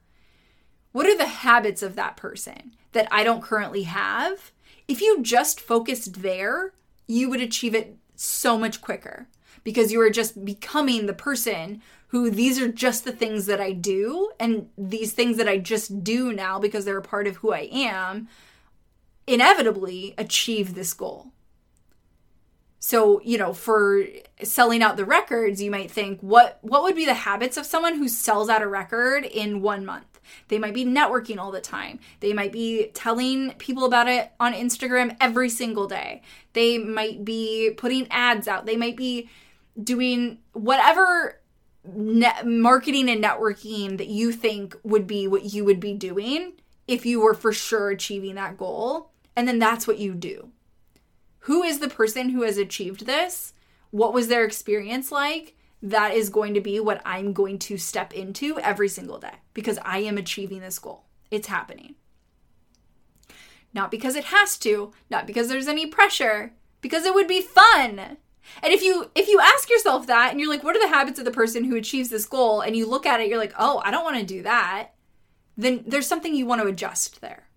What 0.92 1.06
are 1.06 1.16
the 1.16 1.24
habits 1.24 1.82
of 1.82 1.96
that 1.96 2.18
person 2.18 2.76
that 2.92 3.08
I 3.10 3.24
don't 3.24 3.42
currently 3.42 3.84
have, 3.84 4.52
if 4.86 5.00
you 5.00 5.22
just 5.22 5.62
focused 5.62 6.20
there, 6.20 6.74
you 7.06 7.30
would 7.30 7.40
achieve 7.40 7.74
it 7.74 7.96
so 8.16 8.58
much 8.58 8.82
quicker 8.82 9.28
because 9.64 9.90
you 9.90 10.00
are 10.00 10.10
just 10.10 10.44
becoming 10.44 11.06
the 11.06 11.14
person 11.14 11.82
who 12.08 12.30
these 12.30 12.60
are 12.60 12.68
just 12.68 13.04
the 13.04 13.12
things 13.12 13.46
that 13.46 13.60
I 13.60 13.72
do 13.72 14.30
and 14.38 14.68
these 14.78 15.12
things 15.12 15.36
that 15.38 15.48
I 15.48 15.58
just 15.58 16.04
do 16.04 16.32
now 16.32 16.60
because 16.60 16.84
they're 16.84 16.98
a 16.98 17.02
part 17.02 17.26
of 17.26 17.36
who 17.36 17.52
I 17.52 17.68
am 17.72 18.28
inevitably 19.26 20.14
achieve 20.16 20.74
this 20.74 20.92
goal. 20.94 21.32
So, 22.78 23.22
you 23.24 23.38
know, 23.38 23.54
for 23.54 24.04
selling 24.42 24.82
out 24.82 24.98
the 24.98 25.06
records, 25.06 25.62
you 25.62 25.70
might 25.70 25.90
think 25.90 26.20
what 26.20 26.58
what 26.60 26.82
would 26.82 26.94
be 26.94 27.06
the 27.06 27.14
habits 27.14 27.56
of 27.56 27.64
someone 27.64 27.96
who 27.96 28.08
sells 28.08 28.50
out 28.50 28.62
a 28.62 28.68
record 28.68 29.24
in 29.24 29.62
1 29.62 29.86
month? 29.86 30.20
They 30.48 30.58
might 30.58 30.74
be 30.74 30.84
networking 30.84 31.38
all 31.38 31.50
the 31.50 31.60
time. 31.60 31.98
They 32.20 32.32
might 32.32 32.52
be 32.52 32.90
telling 32.94 33.52
people 33.52 33.86
about 33.86 34.08
it 34.08 34.32
on 34.38 34.52
Instagram 34.52 35.16
every 35.20 35.48
single 35.48 35.86
day. 35.86 36.22
They 36.52 36.76
might 36.76 37.24
be 37.24 37.70
putting 37.76 38.06
ads 38.10 38.46
out. 38.46 38.66
They 38.66 38.76
might 38.76 38.96
be 38.96 39.30
doing 39.82 40.38
whatever 40.52 41.40
marketing 42.44 43.10
and 43.10 43.22
networking 43.22 43.98
that 43.98 44.08
you 44.08 44.32
think 44.32 44.76
would 44.82 45.06
be 45.06 45.28
what 45.28 45.52
you 45.52 45.64
would 45.64 45.80
be 45.80 45.92
doing 45.92 46.52
if 46.88 47.04
you 47.04 47.20
were 47.20 47.34
for 47.34 47.52
sure 47.52 47.90
achieving 47.90 48.34
that 48.36 48.56
goal. 48.56 49.10
And 49.36 49.46
then 49.48 49.58
that's 49.58 49.86
what 49.86 49.98
you 49.98 50.14
do. 50.14 50.50
Who 51.40 51.62
is 51.62 51.80
the 51.80 51.88
person 51.88 52.30
who 52.30 52.42
has 52.42 52.56
achieved 52.56 53.04
this? 53.06 53.52
What 53.90 54.14
was 54.14 54.28
their 54.28 54.44
experience 54.44 55.12
like? 55.12 55.56
That 55.82 56.14
is 56.14 56.30
going 56.30 56.54
to 56.54 56.60
be 56.60 56.80
what 56.80 57.02
I'm 57.04 57.34
going 57.34 57.58
to 57.60 57.76
step 57.76 58.14
into 58.14 58.58
every 58.60 58.88
single 58.88 59.18
day 59.18 59.34
because 59.52 59.78
I 59.84 59.98
am 59.98 60.16
achieving 60.16 60.60
this 60.60 60.78
goal. 60.78 61.04
It's 61.30 61.48
happening. 61.48 61.96
Not 63.74 63.90
because 63.90 64.16
it 64.16 64.24
has 64.24 64.56
to, 64.58 64.92
not 65.10 65.26
because 65.26 65.48
there's 65.48 65.68
any 65.68 65.86
pressure, 65.86 66.52
because 66.80 67.04
it 67.04 67.12
would 67.12 67.28
be 67.28 67.42
fun. 67.42 68.16
And 68.62 68.72
if 68.72 68.82
you 68.82 69.10
if 69.14 69.28
you 69.28 69.40
ask 69.40 69.70
yourself 69.70 70.06
that 70.06 70.30
and 70.30 70.40
you're 70.40 70.48
like 70.48 70.62
what 70.62 70.76
are 70.76 70.80
the 70.80 70.94
habits 70.94 71.18
of 71.18 71.24
the 71.24 71.30
person 71.30 71.64
who 71.64 71.76
achieves 71.76 72.08
this 72.08 72.26
goal 72.26 72.60
and 72.60 72.76
you 72.76 72.86
look 72.86 73.06
at 73.06 73.20
it 73.20 73.28
you're 73.28 73.38
like, 73.38 73.54
"Oh, 73.58 73.80
I 73.84 73.90
don't 73.90 74.04
want 74.04 74.18
to 74.18 74.24
do 74.24 74.42
that." 74.42 74.90
Then 75.56 75.84
there's 75.86 76.06
something 76.06 76.34
you 76.34 76.46
want 76.46 76.62
to 76.62 76.68
adjust 76.68 77.20
there 77.20 77.48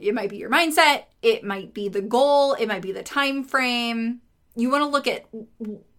it 0.00 0.14
might 0.14 0.30
be 0.30 0.36
your 0.36 0.50
mindset, 0.50 1.04
it 1.22 1.44
might 1.44 1.74
be 1.74 1.88
the 1.88 2.00
goal, 2.00 2.54
it 2.54 2.66
might 2.66 2.82
be 2.82 2.92
the 2.92 3.02
time 3.02 3.44
frame. 3.44 4.20
You 4.56 4.70
want 4.70 4.82
to 4.82 4.88
look 4.88 5.06
at 5.06 5.26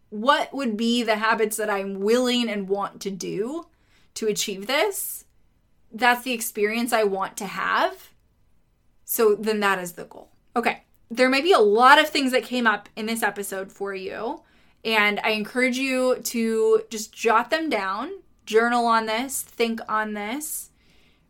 what 0.10 0.54
would 0.54 0.78
be 0.78 1.04
the 1.04 1.16
habits 1.16 1.58
that 1.58 1.70
I'm 1.70 2.00
willing 2.00 2.50
and 2.50 2.68
want 2.68 3.02
to 3.02 3.12
do 3.12 3.68
to 4.16 4.28
achieve 4.28 4.68
this. 4.68 5.26
That's 5.92 6.24
the 6.24 6.34
experience 6.34 6.94
I 6.94 7.04
want 7.04 7.38
to 7.38 7.46
have. 7.46 8.10
So 9.06 9.36
then 9.36 9.60
that 9.62 9.80
is 9.80 9.94
the 9.94 10.06
goal. 10.06 10.32
Okay. 10.56 10.84
There 11.12 11.30
may 11.30 11.42
be 11.42 11.54
a 11.54 11.60
lot 11.60 12.00
of 12.00 12.10
things 12.10 12.32
that 12.34 12.44
came 12.44 12.68
up 12.68 12.88
in 12.96 13.08
this 13.08 13.24
episode 13.24 13.72
for 13.72 13.96
you, 13.96 14.42
and 14.86 15.20
I 15.24 15.32
encourage 15.32 15.78
you 15.78 16.18
to 16.18 16.84
just 16.90 17.12
jot 17.12 17.50
them 17.50 17.70
down, 17.70 18.12
journal 18.46 18.86
on 18.86 19.08
this, 19.08 19.42
think 19.42 19.80
on 19.90 20.14
this. 20.14 20.70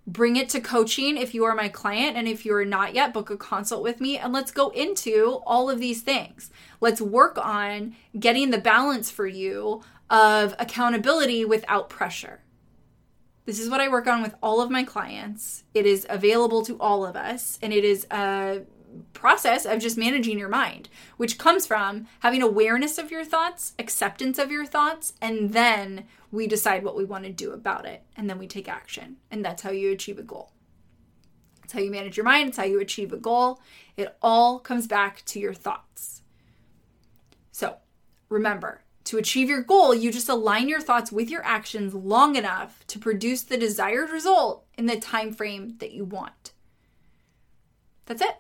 Bring 0.06 0.36
it 0.36 0.50
to 0.50 0.60
coaching 0.60 1.18
if 1.18 1.34
you 1.34 1.46
are 1.46 1.54
my 1.56 1.70
client 1.70 2.18
and 2.18 2.28
if 2.28 2.46
you 2.46 2.54
are 2.56 2.66
not 2.66 2.96
yet 2.96 3.14
book 3.14 3.30
a 3.30 3.38
consult 3.38 3.84
with 3.84 4.02
me 4.02 4.18
and 4.18 4.34
let's 4.34 4.50
go 4.50 4.70
into 4.70 5.40
all 5.46 5.70
of 5.70 5.80
these 5.80 6.02
things. 6.02 6.50
Let's 6.82 7.00
work 7.00 7.38
on 7.38 7.96
getting 8.20 8.50
the 8.50 8.58
balance 8.58 9.12
for 9.12 9.28
you 9.28 9.84
of 10.10 10.56
accountability 10.58 11.46
without 11.46 11.90
pressure. 11.90 12.42
This 13.46 13.60
is 13.60 13.70
what 13.70 13.82
i 13.82 13.88
work 13.88 14.08
on 14.08 14.24
with 14.24 14.36
all 14.42 14.62
of 14.62 14.72
my 14.72 14.84
clients. 14.84 15.64
It 15.76 15.86
is 15.86 16.08
available 16.10 16.64
to 16.66 16.80
all 16.80 17.06
of 17.06 17.16
us 17.16 17.60
and 17.62 17.72
it 17.72 17.84
is 17.84 18.08
a 18.10 18.62
process 19.14 19.66
of 19.66 19.80
just 19.80 19.98
managing 19.98 20.40
your 20.40 20.50
mind 20.50 20.90
which 21.18 21.38
comes 21.38 21.66
from 21.66 22.08
having 22.22 22.42
awareness 22.42 22.98
of 22.98 23.12
your 23.12 23.24
thoughts 23.24 23.74
acceptance 23.78 24.40
of 24.40 24.52
your 24.52 24.66
thoughts 24.66 25.14
and 25.22 25.54
then 25.54 26.06
we 26.32 26.48
decide 26.48 26.84
what 26.84 26.96
we 26.96 27.04
want 27.04 27.24
to 27.24 27.32
do 27.32 27.52
about 27.52 27.86
it 27.86 28.04
and 28.16 28.30
then 28.30 28.38
we 28.38 28.48
take 28.48 28.70
action. 28.70 29.18
And 29.32 29.44
that's 29.44 29.62
how 29.62 29.72
you 29.72 29.92
achieve 29.92 30.20
a 30.20 30.24
goal. 30.24 30.52
It's 31.64 31.74
how 31.74 31.80
you 31.80 31.92
manage 31.92 32.18
your 32.18 32.24
mind, 32.24 32.50
it's 32.50 32.58
how 32.58 32.64
you 32.64 32.80
achieve 32.80 33.14
a 33.14 33.18
goal. 33.18 33.62
It 33.96 34.16
all 34.22 34.60
comes 34.60 34.88
back 34.88 35.24
to 35.26 35.40
your 35.40 35.54
thoughts. 35.54 36.22
So 37.52 37.78
remember, 38.28 38.82
to 39.06 39.18
achieve 39.18 39.50
your 39.50 39.64
goal, 39.64 39.94
you 39.94 40.12
just 40.12 40.30
align 40.30 40.70
your 40.70 40.82
thoughts 40.82 41.12
with 41.12 41.30
your 41.30 41.44
actions 41.44 41.94
long 41.94 42.36
enough 42.36 42.86
to 42.88 43.00
produce 43.00 43.42
the 43.44 43.58
desired 43.58 44.12
result 44.12 44.66
in 44.78 44.86
the 44.86 45.00
time 45.00 45.34
frame 45.34 45.76
that 45.80 45.92
you 45.92 46.06
want. 46.06 46.54
That's 48.06 48.22
it. 48.22 48.36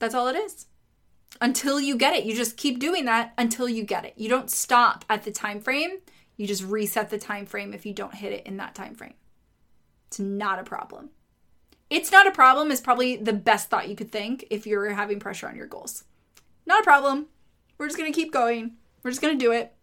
That's 0.00 0.14
all 0.14 0.26
it 0.26 0.36
is. 0.36 0.66
Until 1.40 1.80
you 1.80 1.96
get 1.96 2.14
it. 2.14 2.24
You 2.24 2.34
just 2.34 2.56
keep 2.56 2.80
doing 2.80 3.04
that 3.04 3.32
until 3.38 3.68
you 3.68 3.84
get 3.84 4.04
it. 4.04 4.14
You 4.16 4.28
don't 4.28 4.50
stop 4.50 5.04
at 5.08 5.22
the 5.22 5.30
time 5.30 5.60
frame 5.60 5.98
you 6.40 6.46
just 6.46 6.64
reset 6.64 7.10
the 7.10 7.18
time 7.18 7.44
frame 7.44 7.74
if 7.74 7.84
you 7.84 7.92
don't 7.92 8.14
hit 8.14 8.32
it 8.32 8.46
in 8.46 8.56
that 8.56 8.74
time 8.74 8.94
frame. 8.94 9.12
It's 10.06 10.18
not 10.18 10.58
a 10.58 10.62
problem. 10.62 11.10
It's 11.90 12.10
not 12.10 12.26
a 12.26 12.30
problem 12.30 12.70
is 12.70 12.80
probably 12.80 13.16
the 13.16 13.34
best 13.34 13.68
thought 13.68 13.90
you 13.90 13.94
could 13.94 14.10
think 14.10 14.46
if 14.48 14.66
you're 14.66 14.88
having 14.94 15.20
pressure 15.20 15.46
on 15.46 15.54
your 15.54 15.66
goals. 15.66 16.04
Not 16.64 16.80
a 16.80 16.82
problem. 16.82 17.26
We're 17.76 17.88
just 17.88 17.98
going 17.98 18.10
to 18.10 18.18
keep 18.18 18.32
going. 18.32 18.76
We're 19.02 19.10
just 19.10 19.20
going 19.20 19.38
to 19.38 19.44
do 19.44 19.52
it. 19.52 19.74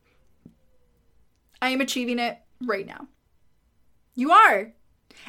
I 1.62 1.70
am 1.70 1.82
achieving 1.82 2.18
it 2.18 2.40
right 2.60 2.88
now. 2.88 3.08
You 4.16 4.32
are. 4.32 4.74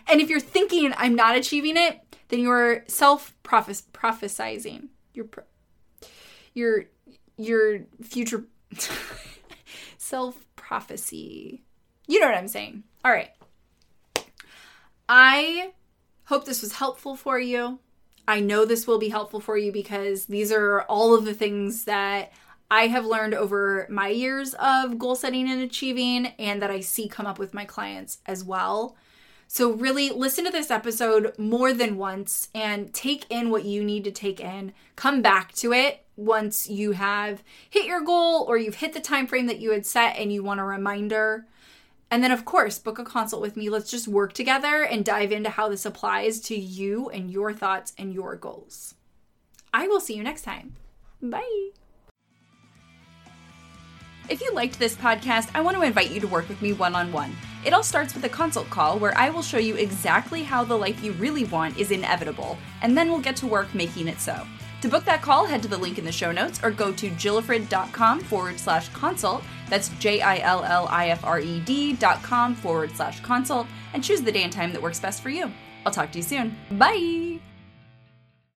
And 0.08 0.20
if 0.20 0.28
you're 0.28 0.40
thinking 0.40 0.92
I'm 0.96 1.14
not 1.14 1.36
achieving 1.36 1.76
it, 1.76 2.00
then 2.28 2.40
you're 2.40 2.84
self 2.88 3.34
prophesizing. 3.42 4.88
Your 5.14 5.26
your 6.54 6.84
your 7.36 7.80
future 8.02 8.44
self 9.98 10.44
prophecy. 10.56 11.62
You 12.06 12.20
know 12.20 12.26
what 12.26 12.38
I'm 12.38 12.48
saying. 12.48 12.84
All 13.04 13.12
right. 13.12 13.30
I 15.08 15.72
hope 16.24 16.44
this 16.44 16.60
was 16.60 16.72
helpful 16.72 17.16
for 17.16 17.38
you. 17.38 17.78
I 18.26 18.40
know 18.40 18.66
this 18.66 18.86
will 18.86 18.98
be 18.98 19.08
helpful 19.08 19.40
for 19.40 19.56
you 19.56 19.72
because 19.72 20.26
these 20.26 20.52
are 20.52 20.82
all 20.82 21.14
of 21.14 21.24
the 21.24 21.32
things 21.32 21.84
that 21.84 22.32
I 22.70 22.88
have 22.88 23.06
learned 23.06 23.32
over 23.32 23.86
my 23.88 24.08
years 24.08 24.54
of 24.54 24.98
goal 24.98 25.14
setting 25.14 25.48
and 25.48 25.62
achieving, 25.62 26.26
and 26.38 26.60
that 26.60 26.70
I 26.70 26.80
see 26.80 27.08
come 27.08 27.24
up 27.24 27.38
with 27.38 27.54
my 27.54 27.64
clients 27.64 28.18
as 28.26 28.44
well. 28.44 28.96
So, 29.50 29.72
really 29.72 30.10
listen 30.10 30.44
to 30.44 30.50
this 30.50 30.70
episode 30.70 31.32
more 31.38 31.72
than 31.72 31.96
once 31.96 32.48
and 32.54 32.92
take 32.92 33.24
in 33.30 33.48
what 33.48 33.64
you 33.64 33.82
need 33.82 34.04
to 34.04 34.10
take 34.10 34.40
in. 34.40 34.74
Come 34.94 35.22
back 35.22 35.54
to 35.54 35.72
it 35.72 36.04
once 36.16 36.68
you 36.68 36.92
have 36.92 37.42
hit 37.70 37.86
your 37.86 38.02
goal 38.02 38.44
or 38.46 38.58
you've 38.58 38.76
hit 38.76 38.92
the 38.92 39.00
time 39.00 39.26
frame 39.26 39.46
that 39.46 39.58
you 39.58 39.72
had 39.72 39.86
set 39.86 40.16
and 40.18 40.30
you 40.30 40.42
want 40.42 40.60
a 40.60 40.64
reminder. 40.64 41.46
And 42.10 42.22
then, 42.22 42.30
of 42.30 42.44
course, 42.44 42.78
book 42.78 42.98
a 42.98 43.04
consult 43.04 43.40
with 43.40 43.56
me. 43.56 43.70
Let's 43.70 43.90
just 43.90 44.06
work 44.06 44.34
together 44.34 44.82
and 44.82 45.02
dive 45.02 45.32
into 45.32 45.50
how 45.50 45.70
this 45.70 45.86
applies 45.86 46.40
to 46.40 46.54
you 46.54 47.08
and 47.08 47.30
your 47.30 47.54
thoughts 47.54 47.94
and 47.96 48.12
your 48.12 48.36
goals. 48.36 48.96
I 49.72 49.88
will 49.88 50.00
see 50.00 50.14
you 50.14 50.22
next 50.22 50.42
time. 50.42 50.76
Bye. 51.22 51.70
If 54.28 54.42
you 54.42 54.52
liked 54.52 54.78
this 54.78 54.94
podcast, 54.94 55.48
I 55.54 55.62
want 55.62 55.76
to 55.76 55.82
invite 55.82 56.10
you 56.10 56.20
to 56.20 56.26
work 56.26 56.48
with 56.48 56.60
me 56.60 56.74
one 56.74 56.94
on 56.94 57.10
one. 57.12 57.34
It 57.64 57.72
all 57.72 57.82
starts 57.82 58.14
with 58.14 58.24
a 58.24 58.28
consult 58.28 58.68
call 58.68 58.98
where 58.98 59.16
I 59.16 59.30
will 59.30 59.42
show 59.42 59.56
you 59.58 59.74
exactly 59.76 60.42
how 60.42 60.64
the 60.64 60.76
life 60.76 61.02
you 61.02 61.12
really 61.12 61.44
want 61.44 61.78
is 61.78 61.90
inevitable, 61.90 62.58
and 62.82 62.96
then 62.96 63.10
we'll 63.10 63.20
get 63.20 63.36
to 63.36 63.46
work 63.46 63.74
making 63.74 64.06
it 64.06 64.20
so. 64.20 64.46
To 64.82 64.88
book 64.88 65.04
that 65.06 65.22
call, 65.22 65.46
head 65.46 65.62
to 65.62 65.68
the 65.68 65.78
link 65.78 65.98
in 65.98 66.04
the 66.04 66.12
show 66.12 66.30
notes 66.30 66.60
or 66.62 66.70
go 66.70 66.92
to 66.92 67.10
jillifred.com 67.10 68.20
forward 68.20 68.60
slash 68.60 68.90
consult. 68.90 69.42
That's 69.70 69.88
J 69.98 70.20
I 70.20 70.38
L 70.38 70.62
L 70.62 70.86
I 70.90 71.08
F 71.08 71.24
R 71.24 71.40
E 71.40 71.60
D 71.60 71.94
dot 71.94 72.22
com 72.22 72.54
forward 72.54 72.94
slash 72.94 73.20
consult 73.20 73.66
and 73.92 74.04
choose 74.04 74.20
the 74.20 74.30
day 74.30 74.44
and 74.44 74.52
time 74.52 74.72
that 74.72 74.82
works 74.82 75.00
best 75.00 75.22
for 75.22 75.30
you. 75.30 75.50
I'll 75.84 75.92
talk 75.92 76.12
to 76.12 76.18
you 76.18 76.22
soon. 76.22 76.56
Bye! 76.72 77.47